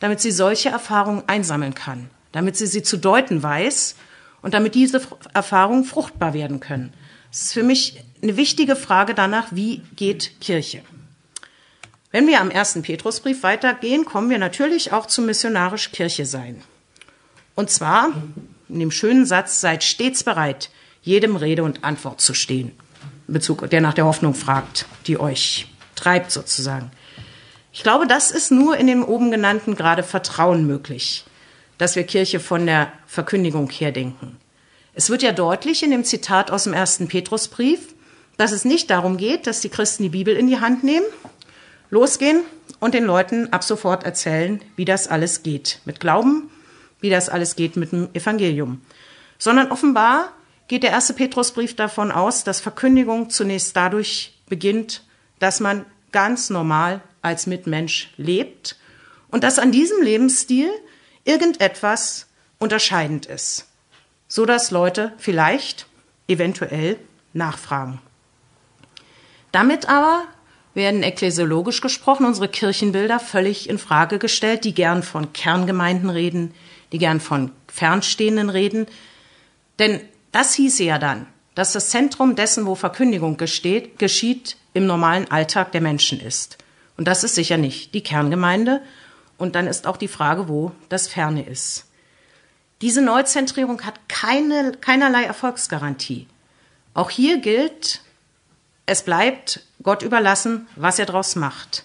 damit 0.00 0.20
sie 0.20 0.32
solche 0.32 0.70
Erfahrungen 0.70 1.22
einsammeln 1.28 1.74
kann, 1.74 2.10
damit 2.32 2.56
sie 2.56 2.66
sie 2.66 2.82
zu 2.82 2.96
deuten 2.96 3.42
weiß 3.42 3.96
und 4.42 4.54
damit 4.54 4.74
diese 4.74 5.02
Erfahrungen 5.34 5.84
fruchtbar 5.84 6.34
werden 6.34 6.60
können. 6.60 6.92
Das 7.30 7.42
ist 7.42 7.52
für 7.52 7.62
mich 7.62 8.02
eine 8.22 8.36
wichtige 8.36 8.74
Frage 8.74 9.14
danach, 9.14 9.48
wie 9.52 9.82
geht 9.94 10.40
Kirche? 10.40 10.82
Wenn 12.12 12.26
wir 12.26 12.40
am 12.40 12.50
ersten 12.50 12.82
Petrusbrief 12.82 13.42
weitergehen, 13.42 14.04
kommen 14.04 14.30
wir 14.30 14.38
natürlich 14.38 14.92
auch 14.92 15.06
zum 15.06 15.26
missionarisch 15.26 15.92
Kirche 15.92 16.26
sein. 16.26 16.62
Und 17.54 17.70
zwar 17.70 18.12
in 18.70 18.80
dem 18.80 18.90
schönen 18.90 19.26
Satz, 19.26 19.60
seid 19.60 19.84
stets 19.84 20.22
bereit, 20.22 20.70
jedem 21.02 21.36
Rede 21.36 21.62
und 21.62 21.84
Antwort 21.84 22.20
zu 22.20 22.34
stehen. 22.34 22.72
In 23.26 23.34
Bezug, 23.34 23.68
der 23.68 23.80
nach 23.80 23.94
der 23.94 24.06
Hoffnung 24.06 24.34
fragt, 24.34 24.86
die 25.06 25.18
euch 25.18 25.66
treibt 25.94 26.30
sozusagen. 26.30 26.90
Ich 27.72 27.82
glaube, 27.82 28.06
das 28.06 28.30
ist 28.30 28.50
nur 28.50 28.76
in 28.76 28.86
dem 28.86 29.04
oben 29.04 29.30
genannten 29.30 29.76
gerade 29.76 30.02
Vertrauen 30.02 30.66
möglich, 30.66 31.24
dass 31.78 31.96
wir 31.96 32.04
Kirche 32.04 32.40
von 32.40 32.66
der 32.66 32.92
Verkündigung 33.06 33.70
her 33.70 33.92
denken. 33.92 34.36
Es 34.94 35.10
wird 35.10 35.22
ja 35.22 35.32
deutlich 35.32 35.82
in 35.82 35.90
dem 35.90 36.04
Zitat 36.04 36.50
aus 36.50 36.64
dem 36.64 36.72
ersten 36.72 37.08
Petrusbrief, 37.08 37.94
dass 38.36 38.52
es 38.52 38.64
nicht 38.64 38.90
darum 38.90 39.16
geht, 39.16 39.46
dass 39.46 39.60
die 39.60 39.68
Christen 39.68 40.02
die 40.02 40.08
Bibel 40.08 40.36
in 40.36 40.48
die 40.48 40.60
Hand 40.60 40.82
nehmen 40.82 41.06
losgehen 41.90 42.42
und 42.78 42.94
den 42.94 43.04
Leuten 43.04 43.52
ab 43.52 43.62
sofort 43.64 44.04
erzählen, 44.04 44.62
wie 44.76 44.84
das 44.84 45.08
alles 45.08 45.42
geht 45.42 45.80
mit 45.84 46.00
Glauben, 46.00 46.50
wie 47.00 47.10
das 47.10 47.28
alles 47.28 47.56
geht 47.56 47.76
mit 47.76 47.92
dem 47.92 48.08
Evangelium. 48.14 48.80
Sondern 49.38 49.70
offenbar 49.70 50.32
geht 50.68 50.82
der 50.82 50.90
erste 50.90 51.14
Petrusbrief 51.14 51.76
davon 51.76 52.12
aus, 52.12 52.44
dass 52.44 52.60
Verkündigung 52.60 53.30
zunächst 53.30 53.76
dadurch 53.76 54.38
beginnt, 54.48 55.04
dass 55.38 55.60
man 55.60 55.84
ganz 56.12 56.50
normal 56.50 57.00
als 57.22 57.46
Mitmensch 57.46 58.12
lebt 58.16 58.76
und 59.30 59.44
dass 59.44 59.58
an 59.58 59.72
diesem 59.72 60.02
Lebensstil 60.02 60.70
irgendetwas 61.24 62.26
unterscheidend 62.58 63.26
ist. 63.26 63.66
so 64.30 64.46
dass 64.46 64.70
Leute 64.70 65.12
vielleicht, 65.18 65.86
eventuell 66.28 66.96
nachfragen. 67.32 68.00
Damit 69.50 69.88
aber 69.88 70.24
werden 70.80 71.02
ekklesiologisch 71.04 71.82
gesprochen 71.82 72.26
unsere 72.26 72.48
Kirchenbilder 72.48 73.20
völlig 73.20 73.68
in 73.68 73.78
Frage 73.78 74.18
gestellt, 74.18 74.64
die 74.64 74.74
gern 74.74 75.02
von 75.02 75.32
Kerngemeinden 75.32 76.10
reden, 76.10 76.54
die 76.90 76.98
gern 76.98 77.20
von 77.20 77.52
Fernstehenden 77.68 78.48
reden. 78.50 78.86
Denn 79.78 80.00
das 80.32 80.54
hieße 80.54 80.82
ja 80.82 80.98
dann, 80.98 81.26
dass 81.54 81.72
das 81.72 81.90
Zentrum 81.90 82.34
dessen, 82.34 82.64
wo 82.64 82.74
Verkündigung 82.74 83.36
gesteht, 83.36 83.98
geschieht, 83.98 84.56
im 84.72 84.86
normalen 84.86 85.30
Alltag 85.30 85.72
der 85.72 85.82
Menschen 85.82 86.18
ist. 86.18 86.58
Und 86.96 87.06
das 87.06 87.22
ist 87.24 87.34
sicher 87.34 87.58
nicht 87.58 87.94
die 87.94 88.02
Kerngemeinde. 88.02 88.80
Und 89.36 89.54
dann 89.54 89.66
ist 89.66 89.86
auch 89.86 89.96
die 89.98 90.08
Frage, 90.08 90.48
wo 90.48 90.72
das 90.88 91.06
Ferne 91.06 91.46
ist. 91.46 91.86
Diese 92.80 93.02
Neuzentrierung 93.02 93.82
hat 93.82 94.08
keine, 94.08 94.72
keinerlei 94.80 95.24
Erfolgsgarantie. 95.24 96.26
Auch 96.94 97.10
hier 97.10 97.38
gilt, 97.38 98.00
es 98.86 99.02
bleibt 99.04 99.64
Gott 99.82 100.02
überlassen, 100.02 100.66
was 100.76 100.98
er 100.98 101.06
daraus 101.06 101.36
macht. 101.36 101.84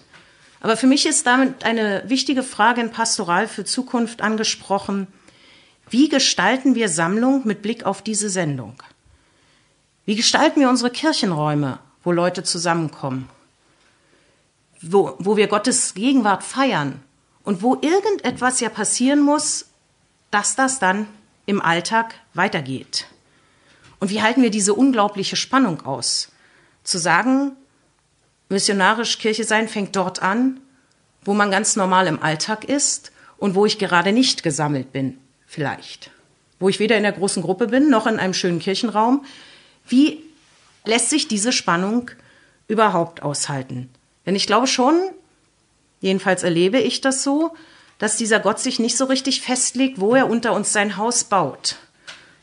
Aber 0.60 0.76
für 0.76 0.86
mich 0.86 1.06
ist 1.06 1.26
damit 1.26 1.64
eine 1.64 2.02
wichtige 2.06 2.42
Frage 2.42 2.80
in 2.80 2.90
Pastoral 2.90 3.46
für 3.46 3.64
Zukunft 3.64 4.22
angesprochen. 4.22 5.06
Wie 5.90 6.08
gestalten 6.08 6.74
wir 6.74 6.88
Sammlung 6.88 7.46
mit 7.46 7.62
Blick 7.62 7.84
auf 7.84 8.02
diese 8.02 8.30
Sendung? 8.30 8.82
Wie 10.04 10.16
gestalten 10.16 10.60
wir 10.60 10.68
unsere 10.68 10.90
Kirchenräume, 10.90 11.78
wo 12.02 12.12
Leute 12.12 12.42
zusammenkommen? 12.42 13.28
Wo, 14.80 15.14
wo 15.18 15.36
wir 15.36 15.46
Gottes 15.46 15.94
Gegenwart 15.94 16.42
feiern 16.42 17.02
und 17.44 17.62
wo 17.62 17.76
irgendetwas 17.80 18.60
ja 18.60 18.68
passieren 18.68 19.20
muss, 19.20 19.66
dass 20.30 20.56
das 20.56 20.78
dann 20.78 21.06
im 21.46 21.62
Alltag 21.62 22.14
weitergeht. 22.34 23.06
Und 24.00 24.10
wie 24.10 24.20
halten 24.20 24.42
wir 24.42 24.50
diese 24.50 24.74
unglaubliche 24.74 25.36
Spannung 25.36 25.86
aus? 25.86 26.32
Zu 26.86 26.98
sagen, 26.98 27.56
missionarisch 28.48 29.18
Kirche 29.18 29.42
sein 29.42 29.68
fängt 29.68 29.96
dort 29.96 30.22
an, 30.22 30.60
wo 31.24 31.34
man 31.34 31.50
ganz 31.50 31.74
normal 31.74 32.06
im 32.06 32.22
Alltag 32.22 32.64
ist 32.64 33.10
und 33.38 33.56
wo 33.56 33.66
ich 33.66 33.80
gerade 33.80 34.12
nicht 34.12 34.44
gesammelt 34.44 34.92
bin, 34.92 35.18
vielleicht. 35.48 36.12
Wo 36.60 36.68
ich 36.68 36.78
weder 36.78 36.96
in 36.96 37.02
der 37.02 37.10
großen 37.10 37.42
Gruppe 37.42 37.66
bin, 37.66 37.90
noch 37.90 38.06
in 38.06 38.20
einem 38.20 38.34
schönen 38.34 38.60
Kirchenraum. 38.60 39.24
Wie 39.88 40.22
lässt 40.84 41.10
sich 41.10 41.26
diese 41.26 41.50
Spannung 41.50 42.12
überhaupt 42.68 43.20
aushalten? 43.20 43.90
Denn 44.24 44.36
ich 44.36 44.46
glaube 44.46 44.68
schon, 44.68 44.94
jedenfalls 46.00 46.44
erlebe 46.44 46.78
ich 46.78 47.00
das 47.00 47.24
so, 47.24 47.56
dass 47.98 48.16
dieser 48.16 48.38
Gott 48.38 48.60
sich 48.60 48.78
nicht 48.78 48.96
so 48.96 49.06
richtig 49.06 49.40
festlegt, 49.40 50.00
wo 50.00 50.14
er 50.14 50.30
unter 50.30 50.52
uns 50.52 50.72
sein 50.72 50.96
Haus 50.96 51.24
baut, 51.24 51.78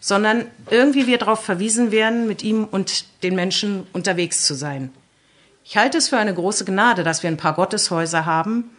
sondern 0.04 0.48
irgendwie 0.70 1.08
wir 1.08 1.18
darauf 1.18 1.46
verwiesen 1.46 1.94
werden, 1.94 2.28
mit 2.28 2.44
ihm 2.44 2.66
und 2.66 3.06
den 3.24 3.36
Menschen 3.36 3.88
unterwegs 3.94 4.46
zu 4.46 4.54
sein. 4.54 4.92
Ich 5.63 5.78
halte 5.78 5.98
es 5.98 6.10
für 6.10 6.18
eine 6.18 6.34
große 6.34 6.66
Gnade, 6.66 7.06
dass 7.06 7.24
wir 7.24 7.30
ein 7.30 7.38
paar 7.38 7.54
Gotteshäuser 7.54 8.26
haben, 8.26 8.70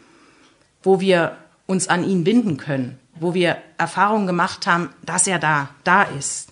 wo 0.83 1.01
wir 1.01 1.39
uns 1.65 1.89
an 1.89 2.05
ihn 2.05 2.25
binden 2.25 2.59
können, 2.59 2.99
wo 3.15 3.33
wir 3.33 3.57
Erfahrungen 3.79 4.27
gemacht 4.27 4.67
haben, 4.67 4.91
dass 5.03 5.27
er 5.27 5.39
da, 5.39 5.71
da 5.83 6.03
ist. 6.03 6.51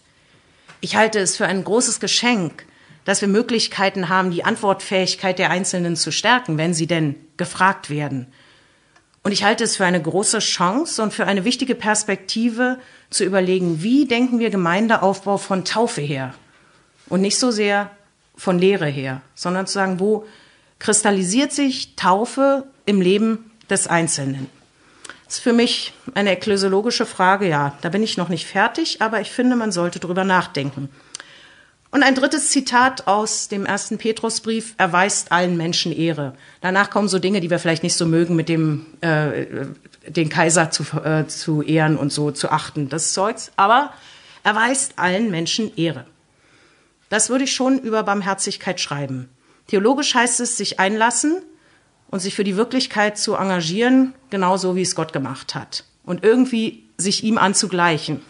Ich 0.80 0.96
halte 0.96 1.18
es 1.18 1.36
für 1.36 1.44
ein 1.44 1.64
großes 1.64 2.00
Geschenk, 2.00 2.64
dass 3.04 3.20
wir 3.20 3.28
Möglichkeiten 3.28 4.08
haben, 4.08 4.30
die 4.30 4.42
Antwortfähigkeit 4.42 5.38
der 5.38 5.50
Einzelnen 5.50 5.96
zu 5.96 6.10
stärken, 6.10 6.56
wenn 6.56 6.72
sie 6.72 6.86
denn 6.86 7.16
gefragt 7.36 7.90
werden. 7.90 8.26
Und 9.22 9.32
ich 9.32 9.44
halte 9.44 9.64
es 9.64 9.76
für 9.76 9.84
eine 9.84 10.02
große 10.02 10.40
Chance 10.40 11.02
und 11.02 11.14
für 11.14 11.26
eine 11.26 11.44
wichtige 11.44 11.74
Perspektive 11.74 12.78
zu 13.10 13.24
überlegen, 13.24 13.82
wie 13.82 14.06
denken 14.06 14.38
wir 14.38 14.50
Gemeindeaufbau 14.50 15.38
von 15.38 15.64
Taufe 15.64 16.00
her 16.00 16.34
und 17.08 17.20
nicht 17.20 17.38
so 17.38 17.50
sehr 17.50 17.90
von 18.36 18.58
Lehre 18.58 18.88
her, 18.88 19.20
sondern 19.34 19.66
zu 19.66 19.74
sagen, 19.74 20.00
wo 20.00 20.26
kristallisiert 20.80 21.52
sich 21.52 21.94
Taufe 21.94 22.64
im 22.86 23.00
Leben 23.00 23.50
des 23.70 23.86
Einzelnen. 23.86 24.48
Das 25.26 25.36
ist 25.36 25.42
für 25.44 25.52
mich 25.52 25.94
eine 26.14 26.32
ekklesiologische 26.32 27.06
Frage, 27.06 27.48
ja, 27.48 27.78
da 27.80 27.88
bin 27.88 28.02
ich 28.02 28.16
noch 28.16 28.28
nicht 28.28 28.46
fertig, 28.46 29.00
aber 29.00 29.20
ich 29.20 29.30
finde, 29.30 29.56
man 29.56 29.72
sollte 29.72 30.00
drüber 30.00 30.24
nachdenken. 30.24 30.88
Und 31.92 32.02
ein 32.02 32.14
drittes 32.14 32.48
Zitat 32.48 33.06
aus 33.06 33.48
dem 33.48 33.66
ersten 33.66 33.98
Petrusbrief, 33.98 34.74
erweist 34.78 35.30
allen 35.30 35.58
Menschen 35.58 35.92
Ehre. 35.92 36.34
Danach 36.62 36.88
kommen 36.88 37.06
so 37.06 37.18
Dinge, 37.18 37.40
die 37.40 37.50
wir 37.50 37.58
vielleicht 37.58 37.82
nicht 37.82 37.96
so 37.96 38.06
mögen, 38.06 38.34
mit 38.34 38.48
dem 38.48 38.86
äh, 39.02 39.66
den 40.06 40.30
Kaiser 40.30 40.70
zu, 40.70 40.84
äh, 41.04 41.26
zu 41.26 41.60
ehren 41.60 41.98
und 41.98 42.10
so 42.10 42.30
zu 42.30 42.50
achten, 42.50 42.88
das 42.88 43.12
Zeugs. 43.12 43.52
Aber 43.56 43.92
erweist 44.42 44.94
allen 44.96 45.30
Menschen 45.30 45.76
Ehre. 45.76 46.06
Das 47.10 47.28
würde 47.28 47.44
ich 47.44 47.52
schon 47.52 47.78
über 47.78 48.02
Barmherzigkeit 48.04 48.80
schreiben. 48.80 49.28
Theologisch 49.66 50.14
heißt 50.14 50.40
es, 50.40 50.56
sich 50.56 50.80
einlassen 50.80 51.42
und 52.08 52.20
sich 52.20 52.34
für 52.34 52.44
die 52.44 52.56
Wirklichkeit 52.56 53.18
zu 53.18 53.34
engagieren, 53.34 54.14
genauso 54.30 54.76
wie 54.76 54.82
es 54.82 54.94
Gott 54.94 55.12
gemacht 55.12 55.54
hat. 55.54 55.84
Und 56.04 56.24
irgendwie 56.24 56.84
sich 56.96 57.22
ihm 57.22 57.36
anzugleichen. 57.36 58.22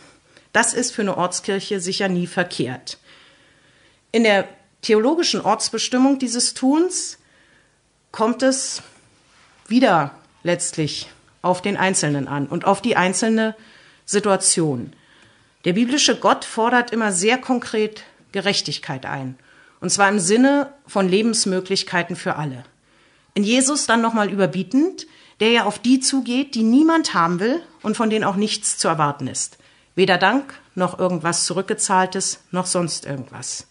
Das 0.53 0.75
ist 0.75 0.90
für 0.90 1.03
eine 1.03 1.16
Ortskirche 1.16 1.79
sicher 1.79 2.09
nie 2.09 2.27
verkehrt. 2.27 2.98
In 4.12 4.25
der 4.25 4.46
theologischen 4.83 5.40
Ortsbestimmung 5.40 6.18
dieses 6.18 6.53
Tuns 6.53 7.18
kommt 8.11 8.42
es 8.42 8.83
wieder 9.68 10.14
letztlich 10.42 11.11
auf 11.40 11.62
den 11.62 11.79
Einzelnen 11.79 12.29
an 12.29 12.46
und 12.46 12.66
auf 12.66 12.83
die 12.83 12.94
einzelne 12.94 13.57
Situation. 14.05 14.92
Der 15.64 15.72
biblische 15.72 16.18
Gott 16.18 16.44
fordert 16.44 16.90
immer 16.90 17.11
sehr 17.11 17.38
konkret 17.38 18.03
Gerechtigkeit 18.33 19.07
ein. 19.07 19.38
Und 19.81 19.90
zwar 19.90 20.11
im 20.11 20.18
Sinne 20.18 20.72
von 20.87 21.09
Lebensmöglichkeiten 21.09 22.14
für 22.14 22.37
alle. 22.37 22.64
In 23.33 23.44
Jesus 23.44 23.87
dann 23.87 24.03
nochmal 24.03 24.31
überbietend, 24.31 25.07
der 25.40 25.53
ja 25.53 25.64
auf 25.64 25.79
die 25.79 26.01
zugeht, 26.01 26.55
die 26.55 26.62
niemand 26.62 27.14
haben 27.14 27.40
will 27.40 27.62
und 27.83 27.96
von 27.96 28.11
denen 28.11 28.25
auch 28.25 28.37
nichts 28.37 28.77
zu 28.77 28.88
erwarten 28.88 29.27
ist. 29.27 29.57
Weder 29.94 30.18
Dank 30.18 30.53
noch 30.75 30.98
irgendwas 30.98 31.46
zurückgezahltes 31.46 32.40
noch 32.51 32.66
sonst 32.66 33.07
irgendwas. 33.07 33.66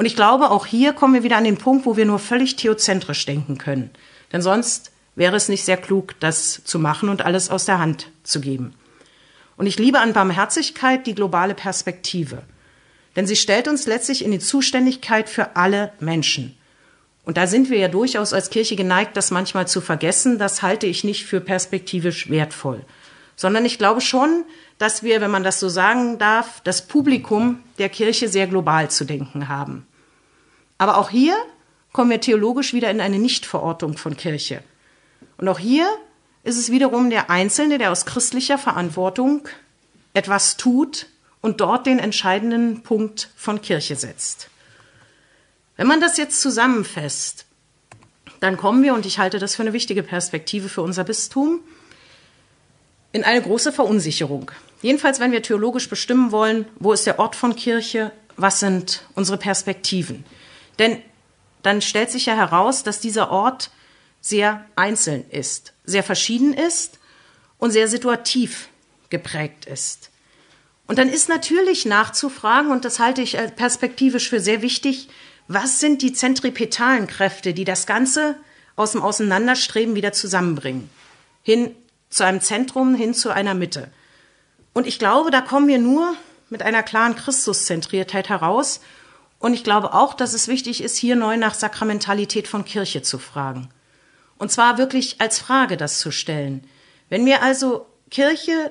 Und 0.00 0.06
ich 0.06 0.16
glaube, 0.16 0.50
auch 0.50 0.64
hier 0.64 0.94
kommen 0.94 1.12
wir 1.12 1.24
wieder 1.24 1.36
an 1.36 1.44
den 1.44 1.58
Punkt, 1.58 1.84
wo 1.84 1.94
wir 1.94 2.06
nur 2.06 2.18
völlig 2.18 2.56
theozentrisch 2.56 3.26
denken 3.26 3.58
können. 3.58 3.90
Denn 4.32 4.40
sonst 4.40 4.92
wäre 5.14 5.36
es 5.36 5.50
nicht 5.50 5.62
sehr 5.62 5.76
klug, 5.76 6.18
das 6.20 6.64
zu 6.64 6.78
machen 6.78 7.10
und 7.10 7.20
alles 7.20 7.50
aus 7.50 7.66
der 7.66 7.80
Hand 7.80 8.10
zu 8.22 8.40
geben. 8.40 8.72
Und 9.58 9.66
ich 9.66 9.78
liebe 9.78 9.98
an 9.98 10.14
Barmherzigkeit 10.14 11.06
die 11.06 11.14
globale 11.14 11.52
Perspektive. 11.52 12.44
Denn 13.14 13.26
sie 13.26 13.36
stellt 13.36 13.68
uns 13.68 13.86
letztlich 13.86 14.24
in 14.24 14.30
die 14.30 14.38
Zuständigkeit 14.38 15.28
für 15.28 15.54
alle 15.54 15.92
Menschen. 16.00 16.56
Und 17.26 17.36
da 17.36 17.46
sind 17.46 17.68
wir 17.68 17.76
ja 17.76 17.88
durchaus 17.88 18.32
als 18.32 18.48
Kirche 18.48 18.76
geneigt, 18.76 19.18
das 19.18 19.30
manchmal 19.30 19.68
zu 19.68 19.82
vergessen. 19.82 20.38
Das 20.38 20.62
halte 20.62 20.86
ich 20.86 21.04
nicht 21.04 21.26
für 21.26 21.42
perspektivisch 21.42 22.30
wertvoll. 22.30 22.86
Sondern 23.36 23.66
ich 23.66 23.76
glaube 23.76 24.00
schon, 24.00 24.44
dass 24.78 25.02
wir, 25.02 25.20
wenn 25.20 25.30
man 25.30 25.44
das 25.44 25.60
so 25.60 25.68
sagen 25.68 26.16
darf, 26.16 26.62
das 26.62 26.88
Publikum 26.88 27.60
der 27.76 27.90
Kirche 27.90 28.30
sehr 28.30 28.46
global 28.46 28.90
zu 28.90 29.04
denken 29.04 29.48
haben. 29.48 29.86
Aber 30.80 30.96
auch 30.96 31.10
hier 31.10 31.36
kommen 31.92 32.08
wir 32.08 32.22
theologisch 32.22 32.72
wieder 32.72 32.90
in 32.90 33.02
eine 33.02 33.18
Nichtverortung 33.18 33.98
von 33.98 34.16
Kirche. 34.16 34.62
Und 35.36 35.46
auch 35.46 35.58
hier 35.58 35.86
ist 36.42 36.56
es 36.56 36.70
wiederum 36.70 37.10
der 37.10 37.28
Einzelne, 37.28 37.76
der 37.76 37.92
aus 37.92 38.06
christlicher 38.06 38.56
Verantwortung 38.56 39.46
etwas 40.14 40.56
tut 40.56 41.08
und 41.42 41.60
dort 41.60 41.84
den 41.84 41.98
entscheidenden 41.98 42.82
Punkt 42.82 43.28
von 43.36 43.60
Kirche 43.60 43.94
setzt. 43.94 44.48
Wenn 45.76 45.86
man 45.86 46.00
das 46.00 46.16
jetzt 46.16 46.40
zusammenfasst, 46.40 47.44
dann 48.40 48.56
kommen 48.56 48.82
wir, 48.82 48.94
und 48.94 49.04
ich 49.04 49.18
halte 49.18 49.38
das 49.38 49.56
für 49.56 49.62
eine 49.62 49.74
wichtige 49.74 50.02
Perspektive 50.02 50.70
für 50.70 50.80
unser 50.80 51.04
Bistum, 51.04 51.60
in 53.12 53.22
eine 53.22 53.42
große 53.42 53.70
Verunsicherung. 53.70 54.50
Jedenfalls, 54.80 55.20
wenn 55.20 55.32
wir 55.32 55.42
theologisch 55.42 55.90
bestimmen 55.90 56.32
wollen, 56.32 56.64
wo 56.78 56.94
ist 56.94 57.06
der 57.06 57.18
Ort 57.18 57.36
von 57.36 57.54
Kirche, 57.54 58.12
was 58.38 58.60
sind 58.60 59.04
unsere 59.14 59.36
Perspektiven. 59.36 60.24
Denn 60.78 61.02
dann 61.62 61.82
stellt 61.82 62.10
sich 62.10 62.26
ja 62.26 62.34
heraus, 62.34 62.82
dass 62.82 63.00
dieser 63.00 63.30
Ort 63.30 63.70
sehr 64.20 64.64
einzeln 64.76 65.28
ist, 65.30 65.72
sehr 65.84 66.02
verschieden 66.02 66.52
ist 66.54 66.98
und 67.58 67.70
sehr 67.70 67.88
situativ 67.88 68.68
geprägt 69.08 69.66
ist. 69.66 70.10
Und 70.86 70.98
dann 70.98 71.08
ist 71.08 71.28
natürlich 71.28 71.86
nachzufragen, 71.86 72.70
und 72.70 72.84
das 72.84 72.98
halte 72.98 73.22
ich 73.22 73.36
perspektivisch 73.56 74.28
für 74.28 74.40
sehr 74.40 74.62
wichtig, 74.62 75.08
was 75.46 75.80
sind 75.80 76.02
die 76.02 76.12
zentripetalen 76.12 77.06
Kräfte, 77.06 77.54
die 77.54 77.64
das 77.64 77.86
Ganze 77.86 78.36
aus 78.76 78.92
dem 78.92 79.02
Auseinanderstreben 79.02 79.94
wieder 79.94 80.12
zusammenbringen? 80.12 80.90
Hin 81.42 81.74
zu 82.08 82.24
einem 82.24 82.40
Zentrum, 82.40 82.94
hin 82.94 83.14
zu 83.14 83.30
einer 83.30 83.54
Mitte. 83.54 83.90
Und 84.72 84.86
ich 84.86 84.98
glaube, 84.98 85.30
da 85.30 85.40
kommen 85.40 85.68
wir 85.68 85.78
nur 85.78 86.14
mit 86.50 86.62
einer 86.62 86.82
klaren 86.82 87.14
Christuszentriertheit 87.14 88.28
heraus 88.28 88.80
und 89.40 89.54
ich 89.54 89.64
glaube 89.64 89.94
auch, 89.94 90.14
dass 90.14 90.34
es 90.34 90.46
wichtig 90.46 90.82
ist, 90.82 90.96
hier 90.96 91.16
neu 91.16 91.36
nach 91.38 91.54
Sakramentalität 91.54 92.46
von 92.46 92.64
Kirche 92.64 93.02
zu 93.02 93.18
fragen. 93.18 93.70
Und 94.38 94.52
zwar 94.52 94.78
wirklich 94.78 95.20
als 95.20 95.38
Frage 95.38 95.76
das 95.76 95.98
zu 95.98 96.10
stellen. 96.12 96.62
Wenn 97.08 97.24
wir 97.24 97.42
also 97.42 97.86
Kirche 98.10 98.70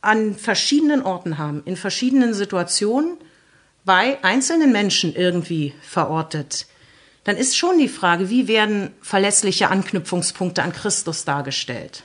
an 0.00 0.34
verschiedenen 0.34 1.02
Orten 1.02 1.38
haben, 1.38 1.62
in 1.66 1.76
verschiedenen 1.76 2.34
Situationen, 2.34 3.18
bei 3.84 4.22
einzelnen 4.24 4.72
Menschen 4.72 5.14
irgendwie 5.14 5.74
verortet, 5.82 6.66
dann 7.24 7.36
ist 7.36 7.56
schon 7.56 7.78
die 7.78 7.88
Frage, 7.88 8.30
wie 8.30 8.48
werden 8.48 8.94
verlässliche 9.02 9.68
Anknüpfungspunkte 9.68 10.62
an 10.62 10.72
Christus 10.72 11.24
dargestellt? 11.24 12.02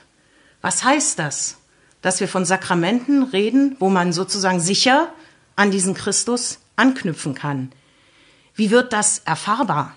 Was 0.60 0.84
heißt 0.84 1.18
das? 1.18 1.56
Dass 2.02 2.20
wir 2.20 2.28
von 2.28 2.44
Sakramenten 2.44 3.22
reden, 3.22 3.76
wo 3.78 3.88
man 3.88 4.12
sozusagen 4.12 4.60
sicher 4.60 5.12
an 5.56 5.70
diesen 5.70 5.94
Christus 5.94 6.58
anknüpfen 6.78 7.34
kann. 7.34 7.72
Wie 8.54 8.70
wird 8.70 8.92
das 8.92 9.20
erfahrbar? 9.24 9.94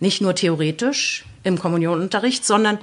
Nicht 0.00 0.20
nur 0.20 0.34
theoretisch 0.34 1.24
im 1.42 1.58
Kommunionunterricht, 1.58 2.44
sondern 2.44 2.78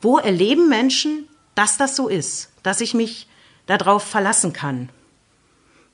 wo 0.00 0.18
erleben 0.18 0.68
Menschen, 0.68 1.28
dass 1.54 1.76
das 1.76 1.96
so 1.96 2.08
ist, 2.08 2.50
dass 2.62 2.80
ich 2.80 2.94
mich 2.94 3.26
darauf 3.66 4.02
verlassen 4.02 4.52
kann? 4.52 4.88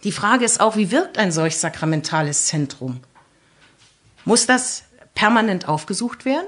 Die 0.05 0.12
Frage 0.12 0.44
ist 0.44 0.61
auch, 0.61 0.77
wie 0.77 0.90
wirkt 0.90 1.18
ein 1.18 1.33
solch 1.33 1.57
sakramentales 1.57 2.46
Zentrum? 2.46 3.01
Muss 4.25 4.46
das 4.46 4.85
permanent 5.14 5.68
aufgesucht 5.68 6.25
werden? 6.25 6.46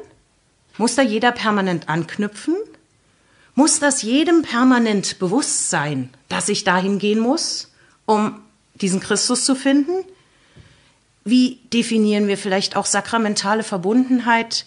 Muss 0.76 0.94
da 0.94 1.02
jeder 1.02 1.32
permanent 1.32 1.88
anknüpfen? 1.88 2.56
Muss 3.54 3.80
das 3.80 4.02
jedem 4.02 4.42
permanent 4.42 5.18
bewusst 5.18 5.70
sein, 5.70 6.10
dass 6.28 6.48
ich 6.48 6.62
dahin 6.62 6.98
gehen 6.98 7.18
muss, 7.18 7.72
um 8.06 8.40
diesen 8.74 9.00
Christus 9.00 9.44
zu 9.44 9.56
finden? 9.56 10.04
Wie 11.28 11.60
definieren 11.74 12.26
wir 12.26 12.38
vielleicht 12.38 12.74
auch 12.74 12.86
sakramentale 12.86 13.62
Verbundenheit 13.62 14.64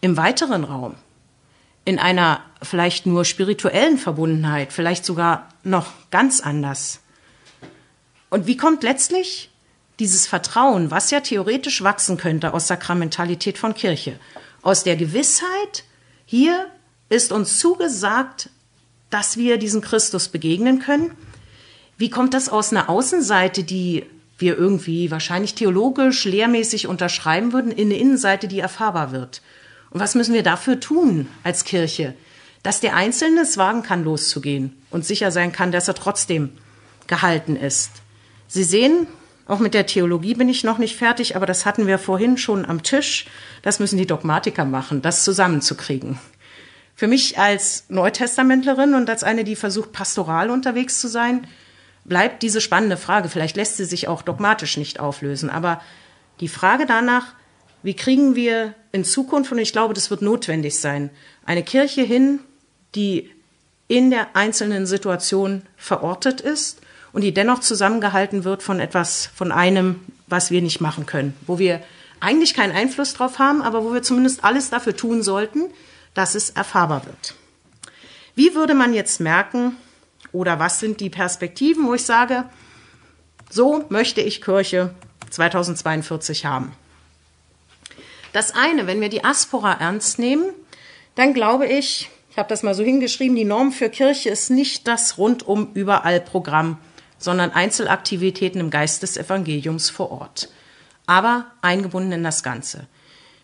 im 0.00 0.16
weiteren 0.16 0.62
Raum? 0.62 0.94
In 1.84 1.98
einer 1.98 2.40
vielleicht 2.62 3.06
nur 3.06 3.24
spirituellen 3.24 3.98
Verbundenheit, 3.98 4.72
vielleicht 4.72 5.04
sogar 5.04 5.48
noch 5.64 5.92
ganz 6.12 6.40
anders. 6.40 7.00
Und 8.30 8.46
wie 8.46 8.56
kommt 8.56 8.84
letztlich 8.84 9.50
dieses 9.98 10.28
Vertrauen, 10.28 10.92
was 10.92 11.10
ja 11.10 11.18
theoretisch 11.18 11.82
wachsen 11.82 12.16
könnte 12.16 12.54
aus 12.54 12.68
Sakramentalität 12.68 13.58
von 13.58 13.74
Kirche, 13.74 14.20
aus 14.62 14.84
der 14.84 14.94
Gewissheit, 14.94 15.82
hier 16.26 16.66
ist 17.08 17.32
uns 17.32 17.58
zugesagt, 17.58 18.50
dass 19.10 19.36
wir 19.36 19.56
diesem 19.56 19.80
Christus 19.80 20.28
begegnen 20.28 20.78
können. 20.78 21.10
Wie 21.96 22.10
kommt 22.10 22.34
das 22.34 22.48
aus 22.48 22.70
einer 22.70 22.88
Außenseite, 22.88 23.64
die 23.64 24.06
wir 24.38 24.56
irgendwie 24.56 25.10
wahrscheinlich 25.10 25.54
theologisch, 25.54 26.24
lehrmäßig 26.24 26.86
unterschreiben 26.86 27.52
würden, 27.52 27.72
in 27.72 27.88
eine 27.88 27.98
Innenseite, 27.98 28.48
die 28.48 28.60
erfahrbar 28.60 29.12
wird? 29.12 29.42
Und 29.90 30.00
was 30.00 30.14
müssen 30.14 30.34
wir 30.34 30.42
dafür 30.42 30.80
tun 30.80 31.28
als 31.44 31.64
Kirche, 31.64 32.14
dass 32.62 32.80
der 32.80 32.94
Einzelne 32.94 33.42
es 33.42 33.56
wagen 33.56 33.82
kann, 33.82 34.04
loszugehen 34.04 34.76
und 34.90 35.04
sicher 35.04 35.30
sein 35.30 35.52
kann, 35.52 35.72
dass 35.72 35.88
er 35.88 35.94
trotzdem 35.94 36.50
gehalten 37.06 37.56
ist? 37.56 37.90
Sie 38.46 38.64
sehen, 38.64 39.06
auch 39.46 39.58
mit 39.58 39.74
der 39.74 39.86
Theologie 39.86 40.34
bin 40.34 40.48
ich 40.48 40.62
noch 40.62 40.78
nicht 40.78 40.96
fertig, 40.96 41.34
aber 41.34 41.46
das 41.46 41.64
hatten 41.64 41.86
wir 41.86 41.98
vorhin 41.98 42.36
schon 42.36 42.66
am 42.66 42.82
Tisch. 42.82 43.26
Das 43.62 43.80
müssen 43.80 43.96
die 43.96 44.06
Dogmatiker 44.06 44.66
machen, 44.66 45.02
das 45.02 45.24
zusammenzukriegen. 45.24 46.18
Für 46.94 47.06
mich 47.06 47.38
als 47.38 47.84
Neutestamentlerin 47.88 48.94
und 48.94 49.08
als 49.08 49.22
eine, 49.22 49.44
die 49.44 49.56
versucht, 49.56 49.92
pastoral 49.92 50.50
unterwegs 50.50 51.00
zu 51.00 51.08
sein, 51.08 51.46
bleibt 52.08 52.42
diese 52.42 52.60
spannende 52.60 52.96
Frage. 52.96 53.28
Vielleicht 53.28 53.56
lässt 53.56 53.76
sie 53.76 53.84
sich 53.84 54.08
auch 54.08 54.22
dogmatisch 54.22 54.76
nicht 54.76 55.00
auflösen, 55.00 55.50
aber 55.50 55.80
die 56.40 56.48
Frage 56.48 56.86
danach, 56.86 57.34
wie 57.82 57.94
kriegen 57.94 58.34
wir 58.34 58.74
in 58.92 59.04
Zukunft, 59.04 59.52
und 59.52 59.58
ich 59.58 59.72
glaube, 59.72 59.94
das 59.94 60.10
wird 60.10 60.22
notwendig 60.22 60.78
sein, 60.78 61.10
eine 61.44 61.62
Kirche 61.62 62.02
hin, 62.02 62.40
die 62.94 63.30
in 63.86 64.10
der 64.10 64.36
einzelnen 64.36 64.86
Situation 64.86 65.62
verortet 65.76 66.40
ist 66.40 66.80
und 67.12 67.22
die 67.22 67.32
dennoch 67.32 67.60
zusammengehalten 67.60 68.44
wird 68.44 68.62
von 68.62 68.80
etwas, 68.80 69.30
von 69.34 69.52
einem, 69.52 70.00
was 70.26 70.50
wir 70.50 70.62
nicht 70.62 70.80
machen 70.80 71.06
können, 71.06 71.34
wo 71.46 71.58
wir 71.58 71.80
eigentlich 72.20 72.54
keinen 72.54 72.74
Einfluss 72.74 73.14
drauf 73.14 73.38
haben, 73.38 73.62
aber 73.62 73.84
wo 73.84 73.92
wir 73.92 74.02
zumindest 74.02 74.44
alles 74.44 74.70
dafür 74.70 74.96
tun 74.96 75.22
sollten, 75.22 75.70
dass 76.14 76.34
es 76.34 76.50
erfahrbar 76.50 77.06
wird. 77.06 77.34
Wie 78.34 78.54
würde 78.54 78.74
man 78.74 78.92
jetzt 78.92 79.20
merken, 79.20 79.76
oder 80.32 80.58
was 80.58 80.80
sind 80.80 81.00
die 81.00 81.10
Perspektiven, 81.10 81.86
wo 81.86 81.94
ich 81.94 82.04
sage, 82.04 82.44
so 83.50 83.84
möchte 83.88 84.20
ich 84.20 84.42
Kirche 84.42 84.94
2042 85.30 86.46
haben? 86.46 86.72
Das 88.32 88.54
eine, 88.54 88.86
wenn 88.86 89.00
wir 89.00 89.08
die 89.08 89.24
Aspora 89.24 89.72
ernst 89.74 90.18
nehmen, 90.18 90.44
dann 91.14 91.34
glaube 91.34 91.66
ich, 91.66 92.10
ich 92.30 92.38
habe 92.38 92.48
das 92.48 92.62
mal 92.62 92.74
so 92.74 92.84
hingeschrieben, 92.84 93.36
die 93.36 93.44
Norm 93.44 93.72
für 93.72 93.88
Kirche 93.88 94.30
ist 94.30 94.50
nicht 94.50 94.86
das 94.86 95.18
rundum 95.18 95.70
überall 95.74 96.20
Programm 96.20 96.78
sondern 97.18 97.50
Einzelaktivitäten 97.50 98.60
im 98.60 98.70
Geist 98.70 99.02
des 99.02 99.16
Evangeliums 99.16 99.90
vor 99.90 100.10
Ort, 100.10 100.48
aber 101.06 101.46
eingebunden 101.60 102.12
in 102.12 102.24
das 102.24 102.42
Ganze. 102.42 102.86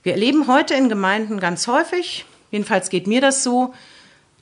Wir 0.03 0.13
erleben 0.13 0.47
heute 0.47 0.75
in 0.75 0.89
Gemeinden 0.89 1.41
ganz 1.41 1.67
häufig, 1.67 2.25
jedenfalls 2.51 2.89
geht 2.89 3.07
mir 3.07 3.21
das 3.21 3.43
so, 3.43 3.75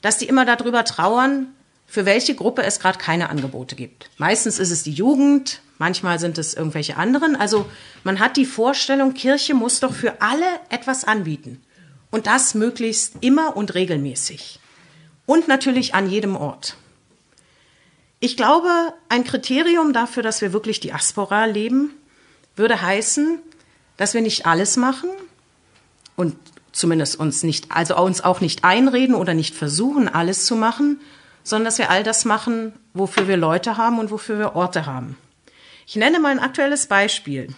dass 0.01 0.17
die 0.17 0.27
immer 0.27 0.45
darüber 0.45 0.85
trauern, 0.85 1.47
für 1.93 2.07
welche 2.07 2.33
Gruppe 2.33 2.63
es 2.63 2.79
gerade 2.79 2.97
keine 2.97 3.29
Angebote 3.29 3.75
gibt. 3.75 4.09
Meistens 4.17 4.57
ist 4.57 4.71
es 4.71 4.81
die 4.81 4.93
Jugend, 4.93 5.61
manchmal 5.77 6.17
sind 6.17 6.39
es 6.39 6.55
irgendwelche 6.55 6.97
anderen. 6.97 7.35
Also 7.35 7.69
man 8.03 8.19
hat 8.19 8.35
die 8.35 8.47
Vorstellung, 8.47 9.13
Kirche 9.13 9.53
muss 9.53 9.79
doch 9.79 9.93
für 9.93 10.19
alle 10.19 10.47
etwas 10.69 11.03
anbieten. 11.03 11.61
Und 12.09 12.25
das 12.25 12.55
möglichst 12.55 13.17
immer 13.21 13.55
und 13.55 13.75
regelmäßig. 13.75 14.59
Und 15.27 15.47
natürlich 15.47 15.93
an 15.93 16.09
jedem 16.09 16.35
Ort. 16.35 16.77
Ich 18.19 18.37
glaube, 18.37 18.71
ein 19.09 19.23
Kriterium 19.23 19.93
dafür, 19.93 20.23
dass 20.23 20.41
wir 20.41 20.51
wirklich 20.51 20.79
die 20.79 20.93
Aspora 20.93 21.45
leben, 21.45 21.91
würde 22.55 22.81
heißen, 22.81 23.37
dass 23.97 24.15
wir 24.15 24.21
nicht 24.23 24.47
alles 24.47 24.77
machen 24.77 25.11
und 26.15 26.35
zumindest 26.71 27.19
uns 27.19 27.43
nicht, 27.43 27.71
also 27.71 27.95
uns 27.97 28.21
auch 28.21 28.41
nicht 28.41 28.63
einreden 28.63 29.13
oder 29.13 29.35
nicht 29.35 29.53
versuchen, 29.53 30.09
alles 30.09 30.47
zu 30.47 30.55
machen, 30.55 30.99
sondern 31.43 31.65
dass 31.65 31.77
wir 31.77 31.89
all 31.89 32.03
das 32.03 32.25
machen, 32.25 32.73
wofür 32.93 33.27
wir 33.27 33.37
Leute 33.37 33.77
haben 33.77 33.99
und 33.99 34.11
wofür 34.11 34.39
wir 34.39 34.55
Orte 34.55 34.85
haben. 34.85 35.17
Ich 35.85 35.95
nenne 35.95 36.19
mal 36.19 36.31
ein 36.31 36.39
aktuelles 36.39 36.87
Beispiel. 36.87 37.53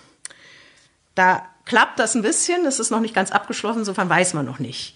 Da 1.14 1.46
klappt 1.66 2.00
das 2.00 2.16
ein 2.16 2.22
bisschen, 2.22 2.64
das 2.64 2.80
ist 2.80 2.92
noch 2.92 3.00
nicht 3.00 3.16
ganz 3.16 3.32
abgeschlossen, 3.32 3.80
insofern 3.80 4.10
weiß 4.10 4.34
man 4.34 4.46
noch 4.46 4.60
nicht. 4.60 4.96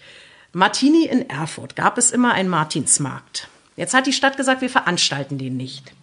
Martini 0.51 1.05
in 1.05 1.29
Erfurt 1.29 1.75
gab 1.75 1.97
es 1.97 2.11
immer 2.11 2.33
einen 2.33 2.49
Martinsmarkt. 2.49 3.47
Jetzt 3.75 3.93
hat 3.93 4.07
die 4.07 4.13
Stadt 4.13 4.35
gesagt, 4.35 4.61
wir 4.61 4.69
veranstalten 4.69 5.37
den 5.37 5.57
nicht. 5.57 5.93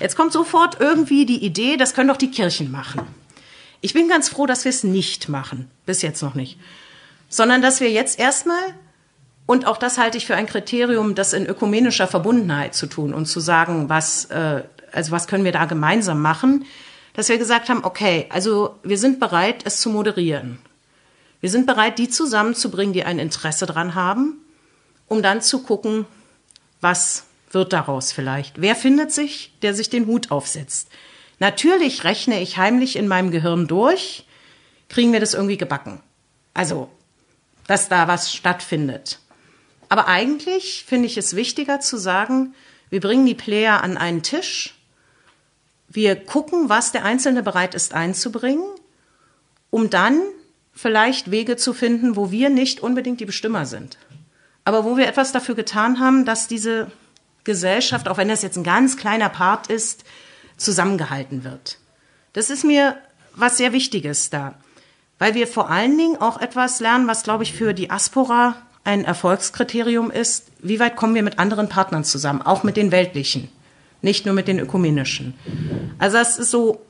Jetzt 0.00 0.16
kommt 0.16 0.32
sofort 0.32 0.80
irgendwie 0.80 1.26
die 1.26 1.44
Idee, 1.44 1.76
das 1.76 1.94
können 1.94 2.08
doch 2.08 2.16
die 2.16 2.30
Kirchen 2.30 2.70
machen. 2.70 3.02
Ich 3.80 3.92
bin 3.92 4.08
ganz 4.08 4.28
froh, 4.28 4.46
dass 4.46 4.64
wir 4.64 4.70
es 4.70 4.84
nicht 4.84 5.28
machen. 5.28 5.70
Bis 5.86 6.02
jetzt 6.02 6.22
noch 6.22 6.34
nicht. 6.34 6.58
Sondern 7.28 7.62
dass 7.62 7.80
wir 7.80 7.90
jetzt 7.90 8.18
erstmal, 8.18 8.74
und 9.48 9.66
auch 9.66 9.78
das 9.78 9.96
halte 9.96 10.18
ich 10.18 10.26
für 10.26 10.36
ein 10.36 10.44
Kriterium, 10.44 11.14
das 11.14 11.32
in 11.32 11.46
ökumenischer 11.46 12.06
Verbundenheit 12.06 12.74
zu 12.74 12.86
tun 12.86 13.14
und 13.14 13.24
zu 13.24 13.40
sagen, 13.40 13.88
was, 13.88 14.26
äh, 14.26 14.62
also 14.92 15.10
was 15.10 15.26
können 15.26 15.44
wir 15.44 15.52
da 15.52 15.64
gemeinsam 15.64 16.20
machen, 16.20 16.66
dass 17.14 17.30
wir 17.30 17.38
gesagt 17.38 17.70
haben, 17.70 17.82
okay, 17.82 18.26
also 18.28 18.76
wir 18.82 18.98
sind 18.98 19.18
bereit, 19.20 19.62
es 19.64 19.80
zu 19.80 19.88
moderieren. 19.88 20.58
Wir 21.40 21.48
sind 21.48 21.66
bereit, 21.66 21.98
die 21.98 22.10
zusammenzubringen, 22.10 22.92
die 22.92 23.04
ein 23.04 23.18
Interesse 23.18 23.64
dran 23.64 23.94
haben, 23.94 24.36
um 25.06 25.22
dann 25.22 25.40
zu 25.40 25.62
gucken, 25.62 26.04
was 26.82 27.24
wird 27.50 27.72
daraus 27.72 28.12
vielleicht? 28.12 28.60
Wer 28.60 28.76
findet 28.76 29.12
sich, 29.12 29.54
der 29.62 29.72
sich 29.72 29.88
den 29.88 30.04
Hut 30.04 30.30
aufsetzt? 30.30 30.90
Natürlich 31.38 32.04
rechne 32.04 32.38
ich 32.42 32.58
heimlich 32.58 32.96
in 32.96 33.08
meinem 33.08 33.30
Gehirn 33.30 33.66
durch, 33.66 34.26
kriegen 34.90 35.14
wir 35.14 35.20
das 35.20 35.32
irgendwie 35.32 35.56
gebacken. 35.56 36.02
Also, 36.52 36.90
dass 37.66 37.88
da 37.88 38.08
was 38.08 38.30
stattfindet. 38.30 39.20
Aber 39.88 40.06
eigentlich 40.06 40.84
finde 40.86 41.06
ich 41.06 41.16
es 41.16 41.36
wichtiger 41.36 41.80
zu 41.80 41.96
sagen, 41.96 42.54
wir 42.90 43.00
bringen 43.00 43.26
die 43.26 43.34
Player 43.34 43.82
an 43.82 43.96
einen 43.96 44.22
Tisch, 44.22 44.74
wir 45.88 46.16
gucken, 46.16 46.68
was 46.68 46.92
der 46.92 47.04
Einzelne 47.04 47.42
bereit 47.42 47.74
ist 47.74 47.94
einzubringen, 47.94 48.66
um 49.70 49.88
dann 49.88 50.20
vielleicht 50.74 51.30
Wege 51.30 51.56
zu 51.56 51.72
finden, 51.72 52.14
wo 52.14 52.30
wir 52.30 52.50
nicht 52.50 52.80
unbedingt 52.80 53.20
die 53.20 53.24
Bestimmer 53.24 53.64
sind 53.64 53.98
aber 54.68 54.84
wo 54.84 54.98
wir 54.98 55.08
etwas 55.08 55.32
dafür 55.32 55.54
getan 55.54 55.98
haben, 55.98 56.26
dass 56.26 56.46
diese 56.46 56.90
Gesellschaft, 57.44 58.06
auch 58.06 58.18
wenn 58.18 58.28
das 58.28 58.42
jetzt 58.42 58.58
ein 58.58 58.64
ganz 58.64 58.98
kleiner 58.98 59.30
Part 59.30 59.68
ist, 59.68 60.04
zusammengehalten 60.58 61.42
wird. 61.42 61.78
Das 62.34 62.50
ist 62.50 62.64
mir 62.64 62.98
was 63.32 63.56
sehr 63.56 63.72
Wichtiges 63.72 64.28
da, 64.28 64.52
weil 65.18 65.32
wir 65.32 65.46
vor 65.46 65.70
allen 65.70 65.96
Dingen 65.96 66.20
auch 66.20 66.38
etwas 66.38 66.80
lernen, 66.80 67.06
was, 67.06 67.22
glaube 67.22 67.44
ich, 67.44 67.54
für 67.54 67.72
die 67.72 67.90
Aspora 67.90 68.56
ein 68.88 69.04
Erfolgskriterium 69.04 70.10
ist. 70.10 70.46
Wie 70.60 70.80
weit 70.80 70.96
kommen 70.96 71.14
wir 71.14 71.22
mit 71.22 71.38
anderen 71.38 71.68
Partnern 71.68 72.04
zusammen, 72.04 72.40
auch 72.40 72.62
mit 72.62 72.78
den 72.78 72.90
weltlichen, 72.90 73.50
nicht 74.00 74.24
nur 74.24 74.34
mit 74.34 74.48
den 74.48 74.58
ökumenischen. 74.58 75.34
Also 75.98 76.16
das 76.16 76.38
ist 76.38 76.50
so 76.50 76.80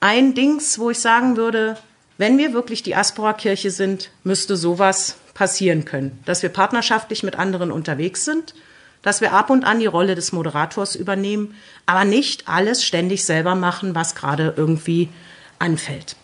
ein 0.00 0.32
Dings, 0.34 0.78
wo 0.78 0.88
ich 0.88 0.98
sagen 0.98 1.36
würde, 1.36 1.76
wenn 2.16 2.38
wir 2.38 2.54
wirklich 2.54 2.82
die 2.82 2.96
Aspora-Kirche 2.96 3.70
sind, 3.70 4.10
müsste 4.24 4.56
sowas 4.56 5.16
passieren 5.34 5.84
können, 5.84 6.18
dass 6.24 6.42
wir 6.42 6.48
partnerschaftlich 6.48 7.22
mit 7.22 7.38
anderen 7.38 7.70
unterwegs 7.70 8.24
sind, 8.24 8.54
dass 9.02 9.20
wir 9.20 9.32
ab 9.34 9.50
und 9.50 9.64
an 9.64 9.78
die 9.78 9.86
Rolle 9.86 10.14
des 10.14 10.32
Moderators 10.32 10.96
übernehmen, 10.96 11.54
aber 11.84 12.06
nicht 12.06 12.48
alles 12.48 12.82
ständig 12.82 13.26
selber 13.26 13.54
machen, 13.54 13.94
was 13.94 14.14
gerade 14.14 14.54
irgendwie 14.56 15.10
anfällt. 15.58 16.16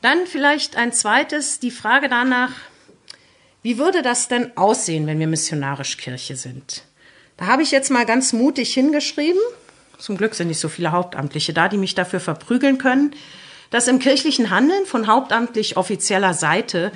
Dann 0.00 0.26
vielleicht 0.26 0.76
ein 0.76 0.92
zweites, 0.92 1.58
die 1.58 1.70
Frage 1.72 2.08
danach, 2.08 2.50
wie 3.62 3.78
würde 3.78 4.02
das 4.02 4.28
denn 4.28 4.56
aussehen, 4.56 5.06
wenn 5.06 5.18
wir 5.18 5.26
missionarisch 5.26 5.96
Kirche 5.96 6.36
sind? 6.36 6.84
Da 7.36 7.46
habe 7.46 7.62
ich 7.62 7.70
jetzt 7.70 7.90
mal 7.90 8.06
ganz 8.06 8.32
mutig 8.32 8.74
hingeschrieben, 8.74 9.40
zum 9.98 10.16
Glück 10.16 10.34
sind 10.34 10.48
nicht 10.48 10.58
so 10.58 10.68
viele 10.68 10.90
Hauptamtliche 10.90 11.52
da, 11.52 11.68
die 11.68 11.78
mich 11.78 11.94
dafür 11.94 12.18
verprügeln 12.18 12.78
können, 12.78 13.14
dass 13.70 13.86
im 13.86 14.00
kirchlichen 14.00 14.50
Handeln 14.50 14.84
von 14.84 15.06
hauptamtlich 15.06 15.76
offizieller 15.76 16.34
Seite 16.34 16.92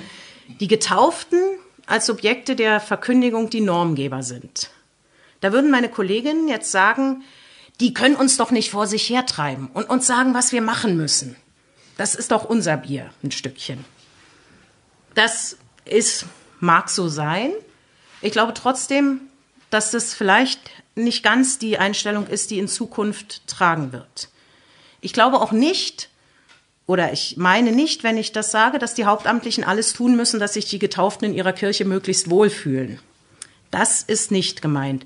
die 0.59 0.67
Getauften 0.67 1.39
als 1.85 2.05
Subjekte 2.05 2.55
der 2.55 2.79
Verkündigung 2.79 3.49
die 3.49 3.61
Normgeber 3.61 4.23
sind. 4.23 4.69
Da 5.39 5.53
würden 5.53 5.71
meine 5.71 5.89
Kolleginnen 5.89 6.47
jetzt 6.47 6.71
sagen, 6.71 7.23
die 7.79 7.93
können 7.93 8.15
uns 8.15 8.37
doch 8.37 8.51
nicht 8.51 8.71
vor 8.71 8.87
sich 8.87 9.09
hertreiben 9.09 9.69
und 9.73 9.89
uns 9.89 10.05
sagen, 10.05 10.33
was 10.33 10.51
wir 10.51 10.61
machen 10.61 10.97
müssen. 10.97 11.35
Das 11.95 12.13
ist 12.13 12.31
doch 12.31 12.45
unser 12.45 12.77
Bier, 12.77 13.09
ein 13.23 13.31
Stückchen. 13.31 13.85
Das 15.15 15.57
ist, 15.85 16.25
mag 16.59 16.89
so 16.89 17.07
sein. 17.07 17.51
Ich 18.21 18.31
glaube 18.31 18.53
trotzdem, 18.53 19.21
dass 19.69 19.91
das 19.91 20.13
vielleicht 20.13 20.59
nicht 20.95 21.23
ganz 21.23 21.59
die 21.59 21.77
Einstellung 21.77 22.27
ist, 22.27 22.51
die 22.51 22.59
in 22.59 22.67
Zukunft 22.67 23.47
tragen 23.47 23.91
wird. 23.91 24.29
Ich 25.01 25.13
glaube 25.13 25.39
auch 25.39 25.51
nicht, 25.51 26.09
oder 26.85 27.13
ich 27.13 27.37
meine 27.37 27.71
nicht, 27.71 28.03
wenn 28.03 28.17
ich 28.17 28.31
das 28.31 28.51
sage, 28.51 28.79
dass 28.79 28.93
die 28.93 29.05
Hauptamtlichen 29.05 29.63
alles 29.63 29.93
tun 29.93 30.15
müssen, 30.15 30.39
dass 30.39 30.53
sich 30.53 30.65
die 30.65 30.79
Getauften 30.79 31.29
in 31.29 31.33
ihrer 31.35 31.53
Kirche 31.53 31.85
möglichst 31.85 32.29
wohlfühlen. 32.29 32.99
Das 33.69 34.01
ist 34.01 34.31
nicht 34.31 34.61
gemeint. 34.61 35.05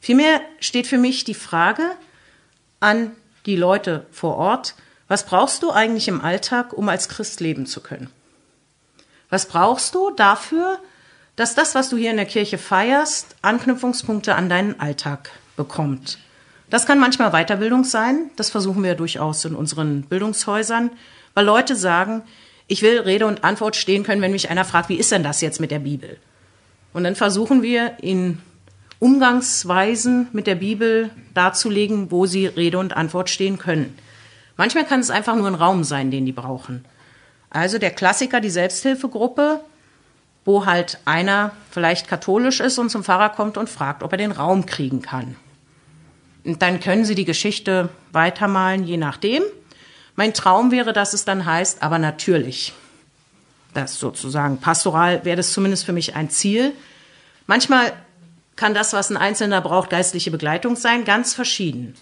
Vielmehr 0.00 0.40
steht 0.60 0.86
für 0.86 0.98
mich 0.98 1.24
die 1.24 1.34
Frage 1.34 1.90
an 2.80 3.12
die 3.46 3.56
Leute 3.56 4.06
vor 4.10 4.36
Ort, 4.36 4.74
was 5.08 5.24
brauchst 5.24 5.62
du 5.62 5.70
eigentlich 5.70 6.08
im 6.08 6.20
Alltag, 6.20 6.72
um 6.72 6.88
als 6.88 7.08
Christ 7.08 7.40
leben 7.40 7.66
zu 7.66 7.80
können? 7.80 8.10
Was 9.30 9.46
brauchst 9.46 9.94
du 9.94 10.10
dafür, 10.10 10.78
dass 11.36 11.54
das, 11.54 11.74
was 11.74 11.88
du 11.88 11.96
hier 11.96 12.10
in 12.10 12.16
der 12.16 12.26
Kirche 12.26 12.58
feierst, 12.58 13.36
Anknüpfungspunkte 13.42 14.34
an 14.34 14.48
deinen 14.48 14.80
Alltag 14.80 15.30
bekommt? 15.56 16.18
Das 16.70 16.86
kann 16.86 16.98
manchmal 16.98 17.30
Weiterbildung 17.30 17.84
sein, 17.84 18.30
das 18.36 18.50
versuchen 18.50 18.82
wir 18.82 18.94
durchaus 18.94 19.44
in 19.44 19.54
unseren 19.54 20.02
Bildungshäusern 20.02 20.90
weil 21.38 21.46
Leute 21.46 21.76
sagen, 21.76 22.22
ich 22.66 22.82
will 22.82 22.98
Rede 22.98 23.24
und 23.24 23.44
Antwort 23.44 23.76
stehen 23.76 24.02
können, 24.02 24.20
wenn 24.22 24.32
mich 24.32 24.50
einer 24.50 24.64
fragt, 24.64 24.88
wie 24.88 24.96
ist 24.96 25.12
denn 25.12 25.22
das 25.22 25.40
jetzt 25.40 25.60
mit 25.60 25.70
der 25.70 25.78
Bibel? 25.78 26.18
Und 26.92 27.04
dann 27.04 27.14
versuchen 27.14 27.62
wir 27.62 28.02
in 28.02 28.40
Umgangsweisen 28.98 30.26
mit 30.32 30.48
der 30.48 30.56
Bibel 30.56 31.10
darzulegen, 31.34 32.10
wo 32.10 32.26
sie 32.26 32.46
Rede 32.46 32.76
und 32.78 32.96
Antwort 32.96 33.30
stehen 33.30 33.56
können. 33.56 33.96
Manchmal 34.56 34.84
kann 34.84 34.98
es 34.98 35.10
einfach 35.10 35.36
nur 35.36 35.46
ein 35.46 35.54
Raum 35.54 35.84
sein, 35.84 36.10
den 36.10 36.26
die 36.26 36.32
brauchen. 36.32 36.84
Also 37.50 37.78
der 37.78 37.90
Klassiker, 37.90 38.40
die 38.40 38.50
Selbsthilfegruppe, 38.50 39.60
wo 40.44 40.66
halt 40.66 40.98
einer 41.04 41.52
vielleicht 41.70 42.08
katholisch 42.08 42.60
ist 42.60 42.78
und 42.78 42.90
zum 42.90 43.04
Pfarrer 43.04 43.30
kommt 43.30 43.56
und 43.56 43.68
fragt, 43.68 44.02
ob 44.02 44.12
er 44.12 44.18
den 44.18 44.32
Raum 44.32 44.66
kriegen 44.66 45.02
kann. 45.02 45.36
Und 46.44 46.62
dann 46.62 46.80
können 46.80 47.04
sie 47.04 47.14
die 47.14 47.24
Geschichte 47.24 47.90
weitermalen, 48.12 48.84
je 48.84 48.96
nachdem. 48.96 49.42
Mein 50.16 50.34
Traum 50.34 50.70
wäre, 50.70 50.92
dass 50.92 51.12
es 51.12 51.24
dann 51.24 51.44
heißt, 51.44 51.82
aber 51.82 51.98
natürlich. 51.98 52.72
Das 53.74 53.98
sozusagen 53.98 54.58
pastoral 54.58 55.24
wäre 55.24 55.36
das 55.36 55.52
zumindest 55.52 55.84
für 55.84 55.92
mich 55.92 56.16
ein 56.16 56.30
Ziel. 56.30 56.72
Manchmal 57.46 57.92
kann 58.56 58.74
das, 58.74 58.92
was 58.92 59.10
ein 59.10 59.16
Einzelner 59.16 59.60
braucht, 59.60 59.90
geistliche 59.90 60.30
Begleitung 60.30 60.76
sein, 60.76 61.04
ganz 61.04 61.34
verschieden. 61.34 61.94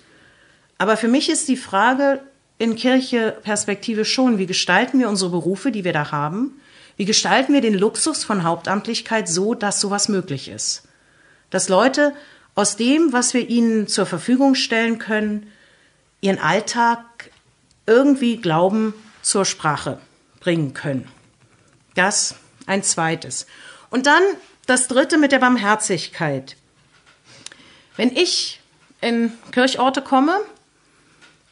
Aber 0.78 0.96
für 0.96 1.09
mich 1.09 1.28
ist 1.28 1.48
die 1.48 1.56
Frage 1.56 2.20
in 2.58 2.76
Kirche 2.76 3.36
Perspektive 3.42 4.04
schon, 4.04 4.38
wie 4.38 4.46
gestalten 4.46 4.98
wir 4.98 5.08
unsere 5.08 5.30
Berufe, 5.30 5.70
die 5.70 5.84
wir 5.84 5.92
da 5.92 6.10
haben? 6.10 6.60
Wie 6.96 7.04
gestalten 7.04 7.52
wir 7.52 7.60
den 7.60 7.74
Luxus 7.74 8.24
von 8.24 8.42
Hauptamtlichkeit 8.42 9.28
so, 9.28 9.54
dass 9.54 9.80
sowas 9.80 10.08
möglich 10.08 10.48
ist? 10.48 10.84
Dass 11.50 11.68
Leute 11.68 12.14
aus 12.54 12.76
dem, 12.76 13.12
was 13.12 13.34
wir 13.34 13.48
ihnen 13.48 13.86
zur 13.86 14.06
Verfügung 14.06 14.54
stellen 14.54 14.98
können, 14.98 15.52
ihren 16.22 16.38
Alltag 16.38 17.30
irgendwie 17.86 18.38
Glauben 18.38 18.94
zur 19.20 19.44
Sprache 19.44 19.98
bringen 20.40 20.72
können. 20.72 21.06
Das 21.94 22.36
ein 22.66 22.82
zweites. 22.82 23.46
Und 23.90 24.06
dann 24.06 24.22
das 24.66 24.88
dritte 24.88 25.18
mit 25.18 25.32
der 25.32 25.38
Barmherzigkeit. 25.38 26.56
Wenn 27.96 28.10
ich 28.14 28.60
in 29.00 29.32
Kirchorte 29.52 30.02
komme 30.02 30.40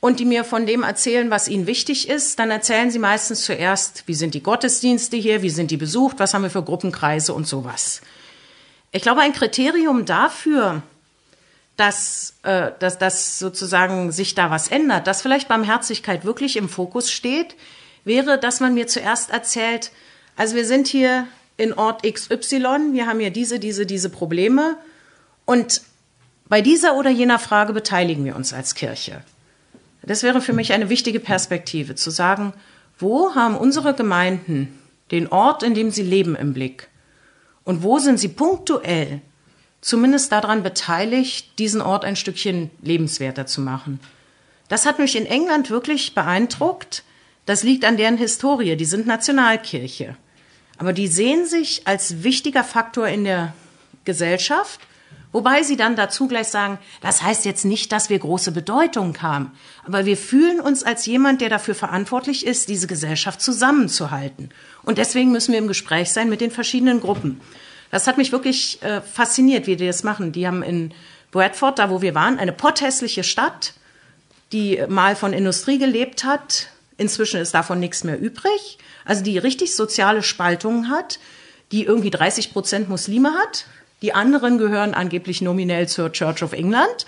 und 0.05 0.21
die 0.21 0.27
mir 0.27 0.45
von 0.45 0.67
dem 0.67 0.83
erzählen, 0.83 1.31
was 1.31 1.49
ihnen 1.49 1.67
wichtig 1.67 2.11
ist, 2.11 2.39
dann 2.39 2.51
erzählen 2.51 2.91
sie 2.91 2.99
meistens 2.99 3.41
zuerst, 3.41 4.03
wie 4.05 4.13
sind 4.13 4.35
die 4.35 4.43
Gottesdienste 4.43 5.17
hier, 5.17 5.41
wie 5.41 5.49
sind 5.49 5.71
die 5.71 5.79
besucht, 5.79 6.19
was 6.19 6.35
haben 6.35 6.43
wir 6.43 6.51
für 6.51 6.63
Gruppenkreise 6.63 7.33
und 7.33 7.47
sowas. 7.49 8.03
Ich 8.93 9.01
glaube, 9.01 9.23
ein 9.23 9.33
Kriterium 9.33 10.05
dafür, 10.05 10.83
dass, 11.79 12.35
äh, 12.43 12.73
dass, 12.81 12.99
dass 12.99 13.39
sozusagen 13.39 14.13
sich 14.13 14.35
da 14.35 14.51
was 14.51 14.69
ändert, 14.69 15.07
dass 15.07 15.23
vielleicht 15.23 15.49
Barmherzigkeit 15.49 16.27
wirklich 16.27 16.59
im 16.59 16.69
Fokus 16.69 17.11
steht, 17.11 17.57
wäre, 18.05 18.39
dass 18.39 18.61
man 18.61 18.75
mir 18.75 18.87
zuerst 18.87 19.31
erzählt, 19.31 19.91
also 20.37 20.55
wir 20.55 20.67
sind 20.67 20.87
hier 20.87 21.27
in 21.57 21.73
Ort 21.73 22.03
XY, 22.03 22.93
wir 22.93 23.07
haben 23.07 23.21
hier 23.21 23.31
diese, 23.31 23.59
diese, 23.59 23.87
diese 23.87 24.11
Probleme 24.11 24.77
und 25.47 25.81
bei 26.47 26.61
dieser 26.61 26.95
oder 26.97 27.09
jener 27.09 27.39
Frage 27.39 27.73
beteiligen 27.73 28.27
wir 28.27 28.37
uns 28.37 28.53
als 28.53 28.75
Kirche. 28.75 29.25
Das 30.07 30.23
wäre 30.23 30.41
für 30.41 30.53
mich 30.53 30.73
eine 30.73 30.89
wichtige 30.89 31.21
Perspektive, 31.21 31.95
zu 31.95 32.11
sagen, 32.11 32.53
wo 32.99 33.35
haben 33.35 33.57
unsere 33.57 33.95
Gemeinden 33.95 34.79
den 35.11 35.29
Ort, 35.29 35.63
in 35.63 35.75
dem 35.75 35.91
sie 35.91 36.03
leben, 36.03 36.37
im 36.37 36.53
Blick? 36.53 36.89
Und 37.65 37.83
wo 37.83 37.99
sind 37.99 38.19
sie 38.19 38.29
punktuell 38.29 39.23
zumindest 39.85 40.33
daran 40.33 40.63
beteiligt, 40.63 41.59
diesen 41.59 41.83
Ort 41.83 42.07
ein 42.07 42.17
Stückchen 42.17 42.71
lebenswerter 42.81 43.47
zu 43.47 43.61
machen. 43.61 44.01
Das 44.69 44.87
hat 44.87 44.99
mich 44.99 45.15
in 45.15 45.27
England 45.27 45.69
wirklich 45.69 46.15
beeindruckt. 46.15 47.05
Das 47.45 47.63
liegt 47.63 47.85
an 47.85 47.99
deren 47.99 48.17
Historie. 48.17 48.77
Die 48.77 48.87
sind 48.87 49.07
Nationalkirche. 49.07 50.17
Aber 50.79 50.95
die 50.95 51.07
sehen 51.07 51.45
sich 51.45 51.87
als 51.87 52.23
wichtiger 52.23 52.65
Faktor 52.65 53.09
in 53.09 53.25
der 53.25 53.53
Gesellschaft, 54.07 54.81
wobei 55.35 55.65
sie 55.65 55.77
dann 55.77 55.97
dazu 55.97 56.29
gleich 56.29 56.47
sagen, 56.47 56.79
das 57.03 57.23
heißt 57.23 57.45
jetzt 57.45 57.65
nicht, 57.65 57.93
dass 57.93 58.09
wir 58.09 58.19
große 58.19 58.53
Bedeutung 58.53 59.21
haben, 59.21 59.51
aber 59.85 60.07
wir 60.07 60.17
fühlen 60.17 60.61
uns 60.61 60.85
als 60.85 61.05
jemand, 61.05 61.43
der 61.43 61.51
dafür 61.51 61.75
verantwortlich 61.75 62.47
ist, 62.47 62.71
diese 62.71 62.87
Gesellschaft 62.87 63.43
zusammenzuhalten. 63.43 64.51
Und 64.85 64.99
deswegen 64.99 65.33
müssen 65.33 65.53
wir 65.53 65.59
im 65.59 65.69
Gespräch 65.69 66.13
sein 66.13 66.31
mit 66.31 66.41
den 66.41 66.53
verschiedenen 66.53 67.01
Gruppen. 67.01 67.41
Das 67.91 68.07
hat 68.07 68.17
mich 68.17 68.33
wirklich 68.33 68.83
äh, 68.83 69.01
fasziniert, 69.01 69.67
wie 69.67 69.77
die 69.77 69.87
das 69.87 70.05
machen. 70.05 70.33
Die 70.33 70.47
haben 70.47 70.63
in 70.63 70.95
Bradford, 71.33 71.79
da 71.79 71.91
wo 71.91 72.01
wir 72.01 72.15
waren, 72.15 72.39
eine 72.39 72.53
potthässliche 72.53 73.25
Stadt, 73.25 73.75
die 74.53 74.83
mal 74.89 75.17
von 75.17 75.33
Industrie 75.33 75.79
gelebt 75.79 76.25
hat. 76.25 76.69
Inzwischen 76.97 77.41
ist 77.41 77.55
davon 77.55 77.81
nichts 77.81 78.05
mehr 78.05 78.21
übrig. 78.21 78.79
Also 79.05 79.25
die 79.25 79.39
richtig 79.39 79.75
soziale 79.75 80.23
Spaltungen 80.23 80.91
hat, 80.91 81.19
die 81.73 81.85
irgendwie 81.85 82.11
30 82.11 82.53
Prozent 82.53 82.89
Muslime 82.89 83.33
hat. 83.35 83.67
Die 84.05 84.13
anderen 84.13 84.59
gehören 84.59 84.93
angeblich 84.93 85.41
nominell 85.41 85.89
zur 85.89 86.13
Church 86.13 86.43
of 86.43 86.53
England. 86.53 87.07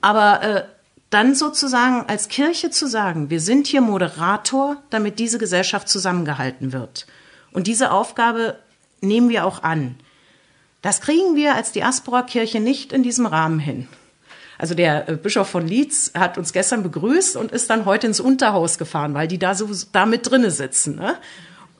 Aber 0.00 0.42
äh, 0.42 0.64
dann 1.08 1.36
sozusagen 1.36 2.04
als 2.08 2.26
Kirche 2.26 2.70
zu 2.70 2.88
sagen, 2.88 3.30
wir 3.30 3.38
sind 3.38 3.68
hier 3.68 3.80
Moderator, 3.80 4.76
damit 4.90 5.20
diese 5.20 5.38
Gesellschaft 5.38 5.88
zusammengehalten 5.88 6.72
wird. 6.72 7.06
Und 7.52 7.68
diese 7.68 7.92
Aufgabe 7.92 8.58
nehmen 9.00 9.28
wir 9.28 9.46
auch 9.46 9.62
an. 9.62 9.94
Das 10.80 11.00
kriegen 11.00 11.36
wir 11.36 11.54
als 11.54 11.70
Diaspora-Kirche 11.70 12.58
nicht 12.58 12.92
in 12.92 13.04
diesem 13.04 13.26
Rahmen 13.26 13.60
hin. 13.60 13.86
Also 14.58 14.74
der 14.74 15.08
äh, 15.08 15.14
Bischof 15.14 15.48
von 15.48 15.64
Leeds 15.64 16.10
hat 16.18 16.38
uns 16.38 16.52
gestern 16.52 16.82
begrüßt 16.82 17.36
und 17.36 17.52
ist 17.52 17.70
dann 17.70 17.84
heute 17.84 18.08
ins 18.08 18.18
Unterhaus 18.18 18.78
gefahren, 18.78 19.14
weil 19.14 19.28
die 19.28 19.38
da 19.38 19.54
so 19.54 19.70
da 19.92 20.06
mit 20.06 20.28
drinne 20.28 20.50
sitzen 20.50 20.96
ne? 20.96 21.14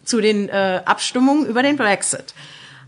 zu 0.04 0.20
den 0.20 0.48
äh, 0.48 0.82
Abstimmungen 0.84 1.46
über 1.46 1.64
den 1.64 1.76
Brexit. 1.76 2.32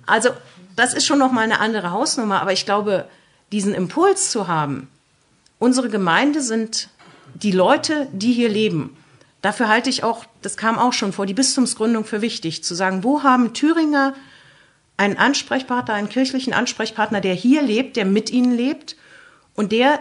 Also 0.06 0.30
das 0.76 0.94
ist 0.94 1.06
schon 1.06 1.18
noch 1.18 1.32
mal 1.32 1.42
eine 1.42 1.60
andere 1.60 1.90
Hausnummer, 1.90 2.40
aber 2.40 2.52
ich 2.52 2.64
glaube, 2.64 3.08
diesen 3.52 3.74
Impuls 3.74 4.30
zu 4.30 4.48
haben, 4.48 4.88
unsere 5.58 5.88
Gemeinde 5.88 6.40
sind 6.40 6.88
die 7.34 7.52
Leute, 7.52 8.08
die 8.12 8.32
hier 8.32 8.48
leben. 8.48 8.96
Dafür 9.42 9.68
halte 9.68 9.90
ich 9.90 10.04
auch, 10.04 10.24
das 10.42 10.56
kam 10.56 10.78
auch 10.78 10.92
schon 10.92 11.12
vor, 11.12 11.26
die 11.26 11.34
Bistumsgründung 11.34 12.04
für 12.04 12.22
wichtig, 12.22 12.64
zu 12.64 12.74
sagen, 12.74 13.04
wo 13.04 13.22
haben 13.22 13.52
Thüringer 13.52 14.14
einen 14.96 15.16
Ansprechpartner, 15.16 15.94
einen 15.94 16.08
kirchlichen 16.08 16.52
Ansprechpartner, 16.52 17.20
der 17.20 17.34
hier 17.34 17.62
lebt, 17.62 17.96
der 17.96 18.04
mit 18.04 18.30
ihnen 18.30 18.56
lebt 18.56 18.96
und 19.54 19.72
der 19.72 20.00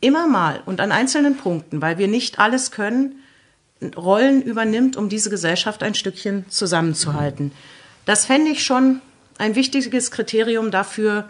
immer 0.00 0.26
mal 0.28 0.62
und 0.66 0.80
an 0.80 0.92
einzelnen 0.92 1.36
Punkten, 1.36 1.82
weil 1.82 1.98
wir 1.98 2.08
nicht 2.08 2.38
alles 2.38 2.70
können, 2.70 3.16
Rollen 3.96 4.42
übernimmt, 4.42 4.96
um 4.96 5.08
diese 5.08 5.30
Gesellschaft 5.30 5.82
ein 5.82 5.94
Stückchen 5.94 6.44
zusammenzuhalten. 6.50 7.52
Das 8.04 8.26
fände 8.26 8.50
ich 8.50 8.64
schon 8.64 9.00
ein 9.40 9.54
wichtiges 9.54 10.10
Kriterium 10.10 10.70
dafür, 10.70 11.26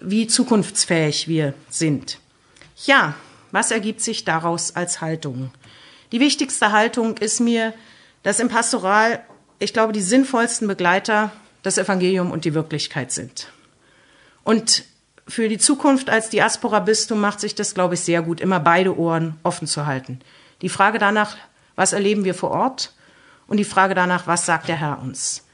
wie 0.00 0.26
zukunftsfähig 0.26 1.28
wir 1.28 1.54
sind. 1.68 2.18
Ja, 2.84 3.14
was 3.52 3.70
ergibt 3.70 4.00
sich 4.00 4.24
daraus 4.24 4.74
als 4.74 5.00
Haltung? 5.00 5.52
Die 6.10 6.18
wichtigste 6.18 6.72
Haltung 6.72 7.18
ist 7.18 7.38
mir, 7.38 7.72
dass 8.24 8.40
im 8.40 8.48
Pastoral, 8.48 9.24
ich 9.60 9.72
glaube, 9.72 9.92
die 9.92 10.02
sinnvollsten 10.02 10.66
Begleiter 10.66 11.30
das 11.62 11.78
Evangelium 11.78 12.32
und 12.32 12.44
die 12.44 12.54
Wirklichkeit 12.54 13.12
sind. 13.12 13.52
Und 14.42 14.84
für 15.28 15.48
die 15.48 15.58
Zukunft 15.58 16.10
als 16.10 16.30
Diaspora-Bistum 16.30 17.20
macht 17.20 17.38
sich 17.38 17.54
das, 17.54 17.74
glaube 17.74 17.94
ich, 17.94 18.00
sehr 18.00 18.22
gut, 18.22 18.40
immer 18.40 18.58
beide 18.58 18.98
Ohren 18.98 19.38
offen 19.44 19.68
zu 19.68 19.86
halten. 19.86 20.18
Die 20.62 20.68
Frage 20.68 20.98
danach, 20.98 21.36
was 21.76 21.92
erleben 21.92 22.24
wir 22.24 22.34
vor 22.34 22.50
Ort? 22.50 22.92
Und 23.46 23.58
die 23.58 23.64
Frage 23.64 23.94
danach, 23.94 24.26
was 24.26 24.46
sagt 24.46 24.66
der 24.66 24.76
Herr 24.76 25.00
uns? 25.00 25.44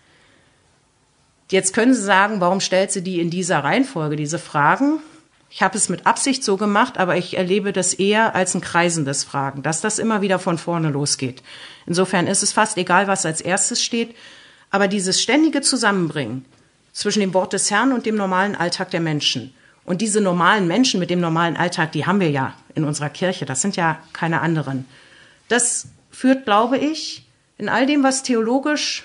Jetzt 1.49 1.75
können 1.75 1.95
Sie 1.95 2.03
sagen, 2.03 2.41
warum 2.41 2.61
stellt 2.61 2.91
sie 2.91 3.03
die 3.03 3.21
in 3.21 3.31
dieser 3.31 3.63
Reihenfolge, 3.63 4.17
diese 4.17 4.39
Fragen? 4.39 4.99
Ich 5.49 5.63
habe 5.63 5.79
es 5.79 5.89
mit 5.89 6.07
Absicht 6.07 6.43
so 6.43 6.57
gemacht, 6.57 6.99
aber 6.99 7.17
ich 7.17 7.37
erlebe 7.37 7.73
das 7.73 7.95
eher 7.95 8.35
als 8.35 8.55
ein 8.55 8.61
kreisendes 8.61 9.23
Fragen, 9.23 9.63
dass 9.63 9.81
das 9.81 9.99
immer 9.99 10.21
wieder 10.21 10.39
von 10.39 10.59
vorne 10.59 10.91
losgeht. 10.91 11.43
Insofern 11.87 12.27
ist 12.27 12.43
es 12.43 12.53
fast 12.53 12.77
egal, 12.79 13.07
was 13.07 13.25
als 13.25 13.41
erstes 13.41 13.83
steht, 13.83 14.15
aber 14.71 14.89
dieses 14.89 15.23
ständige 15.23 15.61
Zusammenbringen 15.61 16.45
zwischen 16.93 17.21
dem 17.21 17.33
Wort 17.33 17.53
des 17.53 17.71
Herrn 17.71 17.93
und 17.93 18.07
dem 18.07 18.17
normalen 18.17 18.57
Alltag 18.57 18.91
der 18.91 19.01
Menschen 19.01 19.55
und 19.85 20.01
diese 20.01 20.21
normalen 20.21 20.67
Menschen 20.67 20.99
mit 20.99 21.11
dem 21.11 21.21
normalen 21.21 21.57
Alltag, 21.57 21.93
die 21.93 22.07
haben 22.07 22.21
wir 22.21 22.31
ja 22.31 22.55
in 22.75 22.85
unserer 22.85 23.09
Kirche, 23.09 23.47
das 23.47 23.63
sind 23.63 23.77
ja 23.77 24.01
keine 24.13 24.41
anderen. 24.41 24.85
Das 25.49 25.87
führt, 26.11 26.45
glaube 26.45 26.77
ich, 26.77 27.25
in 27.57 27.69
all 27.69 27.87
dem, 27.87 28.03
was 28.03 28.25
theologisch 28.25 29.05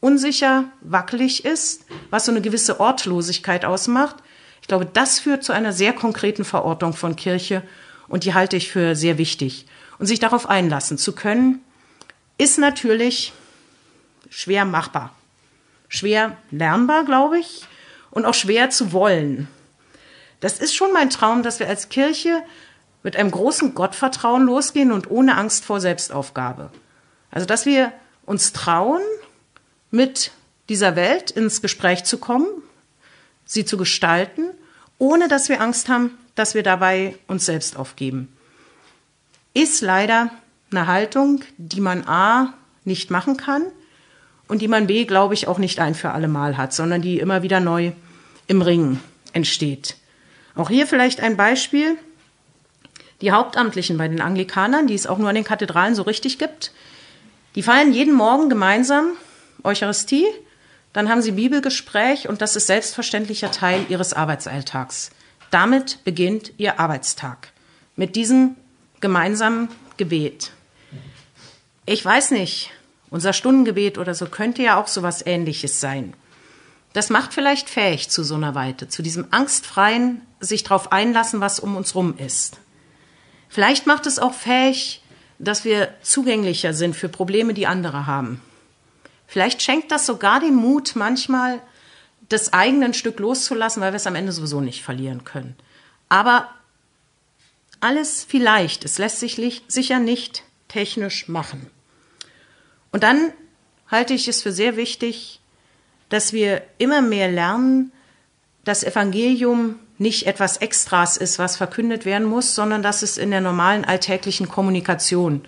unsicher, 0.00 0.64
wackelig 0.80 1.44
ist, 1.44 1.84
was 2.10 2.24
so 2.24 2.32
eine 2.32 2.40
gewisse 2.40 2.80
Ortlosigkeit 2.80 3.64
ausmacht, 3.64 4.16
ich 4.60 4.68
glaube, 4.68 4.86
das 4.86 5.18
führt 5.18 5.42
zu 5.42 5.52
einer 5.52 5.72
sehr 5.72 5.92
konkreten 5.92 6.44
Verortung 6.44 6.92
von 6.92 7.16
Kirche 7.16 7.62
und 8.08 8.24
die 8.24 8.34
halte 8.34 8.56
ich 8.56 8.70
für 8.70 8.94
sehr 8.94 9.18
wichtig. 9.18 9.66
Und 9.98 10.06
sich 10.06 10.18
darauf 10.18 10.48
einlassen 10.48 10.96
zu 10.96 11.14
können, 11.14 11.60
ist 12.38 12.58
natürlich 12.58 13.32
schwer 14.30 14.64
machbar. 14.64 15.14
Schwer 15.88 16.36
lernbar, 16.50 17.04
glaube 17.04 17.38
ich, 17.38 17.66
und 18.10 18.24
auch 18.24 18.34
schwer 18.34 18.70
zu 18.70 18.92
wollen. 18.92 19.48
Das 20.40 20.58
ist 20.58 20.74
schon 20.74 20.92
mein 20.92 21.10
Traum, 21.10 21.42
dass 21.42 21.60
wir 21.60 21.68
als 21.68 21.88
Kirche 21.90 22.42
mit 23.02 23.16
einem 23.16 23.30
großen 23.30 23.74
Gottvertrauen 23.74 24.44
losgehen 24.44 24.92
und 24.92 25.10
ohne 25.10 25.36
Angst 25.36 25.64
vor 25.64 25.80
Selbstaufgabe. 25.80 26.70
Also, 27.30 27.46
dass 27.46 27.66
wir 27.66 27.92
uns 28.24 28.52
trauen, 28.52 29.02
mit 29.90 30.32
dieser 30.68 30.96
Welt 30.96 31.30
ins 31.30 31.62
Gespräch 31.62 32.04
zu 32.04 32.18
kommen, 32.18 32.46
sie 33.44 33.64
zu 33.64 33.76
gestalten, 33.76 34.50
ohne 34.98 35.28
dass 35.28 35.48
wir 35.48 35.60
Angst 35.60 35.88
haben, 35.88 36.16
dass 36.34 36.54
wir 36.54 36.62
dabei 36.62 37.16
uns 37.26 37.46
selbst 37.46 37.76
aufgeben. 37.76 38.28
Ist 39.52 39.80
leider 39.80 40.30
eine 40.70 40.86
Haltung, 40.86 41.42
die 41.56 41.80
man 41.80 42.06
A 42.06 42.54
nicht 42.84 43.10
machen 43.10 43.36
kann 43.36 43.62
und 44.46 44.62
die 44.62 44.68
man 44.68 44.86
B, 44.86 45.04
glaube 45.04 45.34
ich, 45.34 45.48
auch 45.48 45.58
nicht 45.58 45.80
ein 45.80 45.94
für 45.94 46.10
alle 46.10 46.28
Mal 46.28 46.56
hat, 46.56 46.72
sondern 46.72 47.02
die 47.02 47.18
immer 47.18 47.42
wieder 47.42 47.60
neu 47.60 47.92
im 48.46 48.62
Ring 48.62 49.00
entsteht. 49.32 49.96
Auch 50.54 50.70
hier 50.70 50.86
vielleicht 50.86 51.20
ein 51.20 51.36
Beispiel. 51.36 51.96
Die 53.20 53.32
Hauptamtlichen 53.32 53.98
bei 53.98 54.08
den 54.08 54.20
Anglikanern, 54.20 54.86
die 54.86 54.94
es 54.94 55.06
auch 55.06 55.18
nur 55.18 55.28
an 55.28 55.34
den 55.34 55.44
Kathedralen 55.44 55.94
so 55.94 56.02
richtig 56.02 56.38
gibt, 56.38 56.72
die 57.54 57.62
feiern 57.62 57.92
jeden 57.92 58.14
Morgen 58.14 58.48
gemeinsam 58.48 59.12
Eucharistie, 59.64 60.26
dann 60.92 61.08
haben 61.08 61.22
sie 61.22 61.32
Bibelgespräch 61.32 62.28
und 62.28 62.42
das 62.42 62.56
ist 62.56 62.66
selbstverständlicher 62.66 63.50
Teil 63.50 63.86
ihres 63.88 64.12
Arbeitsalltags. 64.12 65.10
Damit 65.50 66.04
beginnt 66.04 66.52
ihr 66.58 66.80
Arbeitstag 66.80 67.52
mit 67.96 68.16
diesem 68.16 68.56
gemeinsamen 69.00 69.68
Gebet. 69.96 70.52
Ich 71.86 72.04
weiß 72.04 72.30
nicht, 72.32 72.70
unser 73.10 73.32
Stundengebet 73.32 73.98
oder 73.98 74.14
so 74.14 74.26
könnte 74.26 74.62
ja 74.62 74.80
auch 74.80 74.86
so 74.86 75.02
was 75.02 75.24
ähnliches 75.24 75.80
sein. 75.80 76.14
Das 76.92 77.10
macht 77.10 77.34
vielleicht 77.34 77.68
fähig 77.68 78.08
zu 78.08 78.24
so 78.24 78.34
einer 78.34 78.54
Weite, 78.54 78.88
zu 78.88 79.02
diesem 79.02 79.26
angstfreien 79.30 80.22
sich 80.40 80.64
darauf 80.64 80.92
einlassen, 80.92 81.40
was 81.40 81.60
um 81.60 81.76
uns 81.76 81.94
rum 81.94 82.14
ist. 82.16 82.58
Vielleicht 83.48 83.86
macht 83.86 84.06
es 84.06 84.18
auch 84.18 84.34
fähig, 84.34 85.02
dass 85.38 85.64
wir 85.64 85.94
zugänglicher 86.02 86.72
sind 86.72 86.94
für 86.94 87.08
Probleme, 87.08 87.54
die 87.54 87.66
andere 87.66 88.06
haben. 88.06 88.40
Vielleicht 89.30 89.62
schenkt 89.62 89.92
das 89.92 90.06
sogar 90.06 90.40
den 90.40 90.56
Mut, 90.56 90.96
manchmal 90.96 91.62
das 92.28 92.52
eigene 92.52 92.92
Stück 92.92 93.20
loszulassen, 93.20 93.80
weil 93.80 93.92
wir 93.92 93.96
es 93.96 94.08
am 94.08 94.16
Ende 94.16 94.32
sowieso 94.32 94.60
nicht 94.60 94.82
verlieren 94.82 95.22
können. 95.22 95.54
Aber 96.08 96.48
alles 97.78 98.26
vielleicht, 98.28 98.84
es 98.84 98.98
lässt 98.98 99.20
sich 99.20 99.62
sicher 99.68 100.00
nicht 100.00 100.42
technisch 100.66 101.28
machen. 101.28 101.70
Und 102.90 103.04
dann 103.04 103.32
halte 103.88 104.14
ich 104.14 104.26
es 104.26 104.42
für 104.42 104.50
sehr 104.50 104.76
wichtig, 104.76 105.38
dass 106.08 106.32
wir 106.32 106.64
immer 106.78 107.00
mehr 107.00 107.30
lernen, 107.30 107.92
dass 108.64 108.82
Evangelium 108.82 109.78
nicht 109.96 110.26
etwas 110.26 110.56
Extras 110.56 111.16
ist, 111.16 111.38
was 111.38 111.56
verkündet 111.56 112.04
werden 112.04 112.26
muss, 112.26 112.56
sondern 112.56 112.82
dass 112.82 113.02
es 113.02 113.16
in 113.16 113.30
der 113.30 113.40
normalen 113.40 113.84
alltäglichen 113.84 114.48
Kommunikation 114.48 115.44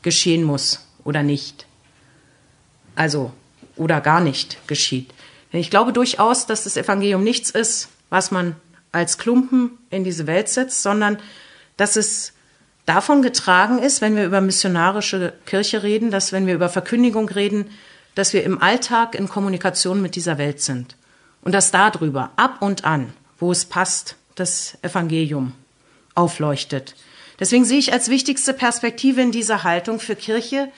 geschehen 0.00 0.44
muss 0.44 0.88
oder 1.04 1.22
nicht 1.22 1.67
also 2.98 3.32
oder 3.76 4.00
gar 4.00 4.20
nicht 4.20 4.66
geschieht. 4.66 5.10
Denn 5.52 5.60
ich 5.60 5.70
glaube 5.70 5.92
durchaus, 5.92 6.46
dass 6.46 6.64
das 6.64 6.76
Evangelium 6.76 7.24
nichts 7.24 7.50
ist, 7.50 7.88
was 8.10 8.30
man 8.30 8.56
als 8.92 9.18
Klumpen 9.18 9.78
in 9.90 10.04
diese 10.04 10.26
Welt 10.26 10.48
setzt, 10.48 10.82
sondern 10.82 11.18
dass 11.76 11.96
es 11.96 12.32
davon 12.86 13.22
getragen 13.22 13.78
ist, 13.78 14.00
wenn 14.00 14.16
wir 14.16 14.24
über 14.24 14.40
missionarische 14.40 15.34
Kirche 15.46 15.82
reden, 15.82 16.10
dass 16.10 16.32
wenn 16.32 16.46
wir 16.46 16.54
über 16.54 16.68
Verkündigung 16.68 17.28
reden, 17.28 17.70
dass 18.14 18.32
wir 18.32 18.42
im 18.44 18.60
Alltag 18.60 19.14
in 19.14 19.28
Kommunikation 19.28 20.02
mit 20.02 20.16
dieser 20.16 20.38
Welt 20.38 20.60
sind 20.60 20.96
und 21.42 21.52
dass 21.52 21.70
darüber 21.70 22.32
ab 22.36 22.62
und 22.62 22.84
an, 22.84 23.12
wo 23.38 23.52
es 23.52 23.64
passt, 23.64 24.16
das 24.34 24.76
Evangelium 24.82 25.52
aufleuchtet. 26.14 26.94
Deswegen 27.38 27.64
sehe 27.64 27.78
ich 27.78 27.92
als 27.92 28.08
wichtigste 28.08 28.52
Perspektive 28.52 29.20
in 29.20 29.30
dieser 29.30 29.62
Haltung 29.62 30.00
für 30.00 30.16
Kirche, 30.16 30.68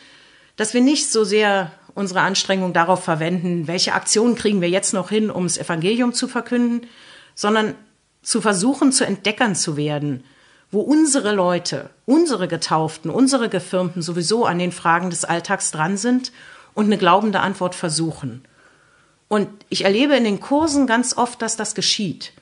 dass 0.56 0.74
wir 0.74 0.82
nicht 0.82 1.10
so 1.10 1.24
sehr 1.24 1.72
unsere 1.94 2.20
Anstrengung 2.20 2.72
darauf 2.72 3.04
verwenden, 3.04 3.66
welche 3.66 3.94
Aktionen 3.94 4.34
kriegen 4.34 4.60
wir 4.60 4.68
jetzt 4.68 4.92
noch 4.92 5.10
hin, 5.10 5.30
um 5.30 5.44
das 5.44 5.58
Evangelium 5.58 6.12
zu 6.12 6.28
verkünden, 6.28 6.86
sondern 7.34 7.74
zu 8.22 8.40
versuchen, 8.40 8.92
zu 8.92 9.06
Entdeckern 9.06 9.54
zu 9.54 9.76
werden, 9.76 10.24
wo 10.70 10.80
unsere 10.80 11.34
Leute, 11.34 11.90
unsere 12.06 12.48
Getauften, 12.48 13.10
unsere 13.10 13.48
Gefirmten 13.48 14.02
sowieso 14.02 14.44
an 14.44 14.58
den 14.58 14.72
Fragen 14.72 15.10
des 15.10 15.24
Alltags 15.24 15.70
dran 15.70 15.96
sind 15.96 16.32
und 16.74 16.86
eine 16.86 16.98
glaubende 16.98 17.40
Antwort 17.40 17.74
versuchen. 17.74 18.44
Und 19.28 19.48
ich 19.68 19.84
erlebe 19.84 20.16
in 20.16 20.24
den 20.24 20.40
Kursen 20.40 20.86
ganz 20.86 21.16
oft, 21.16 21.40
dass 21.42 21.56
das 21.56 21.74
geschieht, 21.74 22.32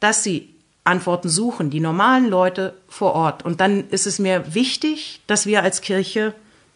dass 0.00 0.22
sie 0.22 0.54
Antworten 0.84 1.30
suchen, 1.30 1.70
die 1.70 1.80
normalen 1.80 2.28
Leute 2.28 2.74
vor 2.88 3.14
Ort. 3.14 3.44
Und 3.44 3.60
dann 3.60 3.88
ist 3.88 4.06
es 4.06 4.18
mir 4.18 4.54
wichtig, 4.54 5.22
dass 5.26 5.46
wir 5.46 5.62
als 5.62 5.80
Kirche 5.80 6.34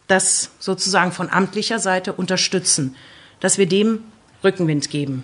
das 0.09 0.51
sozusagen 0.59 1.11
von 1.11 1.29
amtlicher 1.29 1.79
Seite 1.79 2.13
unterstützen, 2.13 2.95
dass 3.39 3.57
wir 3.57 3.67
dem 3.67 4.03
Rückenwind 4.43 4.89
geben. 4.89 5.23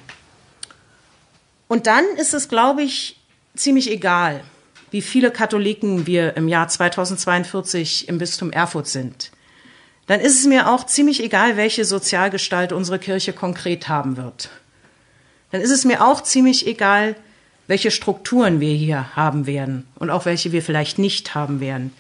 Und 1.67 1.87
dann 1.87 2.05
ist 2.17 2.33
es, 2.33 2.47
glaube 2.47 2.83
ich, 2.83 3.19
ziemlich 3.55 3.91
egal, 3.91 4.43
wie 4.91 5.01
viele 5.01 5.31
Katholiken 5.31 6.07
wir 6.07 6.37
im 6.37 6.47
Jahr 6.47 6.67
2042 6.67 8.07
im 8.07 8.19
Bistum 8.19 8.51
Erfurt 8.51 8.87
sind. 8.87 9.31
Dann 10.07 10.19
ist 10.19 10.39
es 10.39 10.45
mir 10.45 10.69
auch 10.69 10.85
ziemlich 10.85 11.23
egal, 11.23 11.57
welche 11.57 11.83
Sozialgestalt 11.83 12.71
unsere 12.71 12.99
Kirche 12.99 13.33
konkret 13.33 13.89
haben 13.89 14.17
wird. 14.17 14.49
Dann 15.51 15.61
ist 15.61 15.71
es 15.71 15.83
mir 15.83 16.05
auch 16.05 16.21
ziemlich 16.21 16.67
egal, 16.67 17.15
welche 17.65 17.89
Strukturen 17.89 18.59
wir 18.59 18.75
hier 18.75 19.15
haben 19.15 19.47
werden 19.47 19.87
und 19.95 20.11
auch 20.11 20.25
welche 20.25 20.51
wir 20.51 20.61
vielleicht 20.61 20.99
nicht 20.99 21.33
haben 21.33 21.59
werden. 21.59 21.91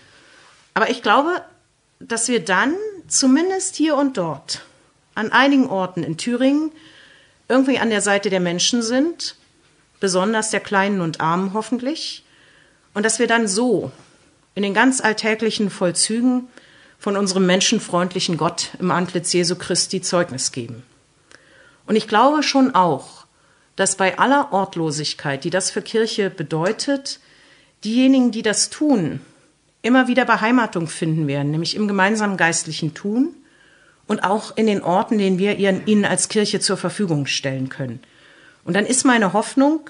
Aber 0.75 0.91
ich 0.91 1.01
glaube, 1.01 1.41
dass 1.99 2.27
wir 2.27 2.43
dann 2.43 2.75
zumindest 3.07 3.75
hier 3.75 3.95
und 3.95 4.17
dort 4.17 4.63
an 5.13 5.31
einigen 5.31 5.67
Orten 5.67 6.03
in 6.03 6.17
Thüringen 6.17 6.71
irgendwie 7.47 7.79
an 7.79 7.89
der 7.89 8.01
Seite 8.01 8.29
der 8.29 8.39
Menschen 8.39 8.81
sind, 8.81 9.35
besonders 9.99 10.49
der 10.49 10.59
Kleinen 10.59 11.01
und 11.01 11.21
Armen 11.21 11.53
hoffentlich, 11.53 12.23
und 12.93 13.03
dass 13.03 13.19
wir 13.19 13.27
dann 13.27 13.47
so 13.47 13.91
in 14.55 14.63
den 14.63 14.73
ganz 14.73 15.01
alltäglichen 15.01 15.69
Vollzügen 15.69 16.47
von 16.97 17.17
unserem 17.17 17.45
menschenfreundlichen 17.45 18.37
Gott 18.37 18.69
im 18.79 18.89
Antlitz 18.89 19.33
Jesu 19.33 19.55
Christi 19.55 20.01
Zeugnis 20.01 20.51
geben. 20.51 20.83
Und 21.85 21.95
ich 21.95 22.07
glaube 22.07 22.41
schon 22.41 22.73
auch, 22.73 23.25
dass 23.75 23.97
bei 23.97 24.17
aller 24.17 24.53
Ortlosigkeit, 24.53 25.43
die 25.43 25.49
das 25.49 25.69
für 25.69 25.81
Kirche 25.81 26.29
bedeutet, 26.29 27.19
diejenigen, 27.83 28.31
die 28.31 28.41
das 28.41 28.69
tun, 28.69 29.19
immer 29.85 30.07
wieder 30.07 30.25
Beheimatung 30.25 30.87
finden 30.87 31.27
werden, 31.27 31.51
nämlich 31.51 31.75
im 31.75 31.87
gemeinsamen 31.87 32.37
geistlichen 32.37 32.93
Tun 32.93 33.35
und 34.07 34.23
auch 34.23 34.57
in 34.57 34.65
den 34.65 34.81
Orten, 34.81 35.17
den 35.17 35.37
wir 35.37 35.57
ihnen 35.57 36.05
als 36.05 36.27
Kirche 36.27 36.59
zur 36.59 36.77
Verfügung 36.77 37.27
stellen 37.27 37.69
können. 37.69 37.99
Und 38.63 38.73
dann 38.73 38.85
ist 38.85 39.05
meine 39.05 39.33
Hoffnung, 39.33 39.89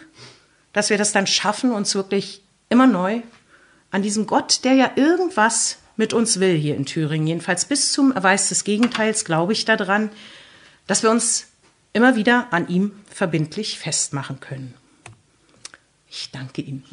dass 0.73 0.89
wir 0.89 0.97
das 0.97 1.13
dann 1.13 1.27
schaffen, 1.27 1.71
uns 1.71 1.95
wirklich 1.95 2.43
immer 2.69 2.87
neu 2.87 3.21
an 3.89 4.01
diesem 4.01 4.27
Gott, 4.27 4.65
der 4.65 4.73
ja 4.73 4.91
irgendwas 4.95 5.77
mit 5.95 6.11
uns 6.13 6.41
will 6.41 6.57
hier 6.57 6.75
in 6.75 6.85
Thüringen, 6.85 7.27
jedenfalls 7.27 7.63
bis 7.63 7.93
zum 7.93 8.11
Erweis 8.11 8.49
des 8.49 8.65
Gegenteils, 8.65 9.23
glaube 9.23 9.53
ich 9.53 9.63
daran, 9.63 10.09
dass 10.87 11.03
wir 11.03 11.09
uns 11.09 11.47
immer 11.93 12.17
wieder 12.17 12.47
an 12.51 12.67
ihm 12.67 12.91
verbindlich 13.09 13.79
festmachen 13.79 14.41
können. 14.41 14.73
Ich 16.09 16.31
danke 16.31 16.61
Ihnen. 16.61 16.83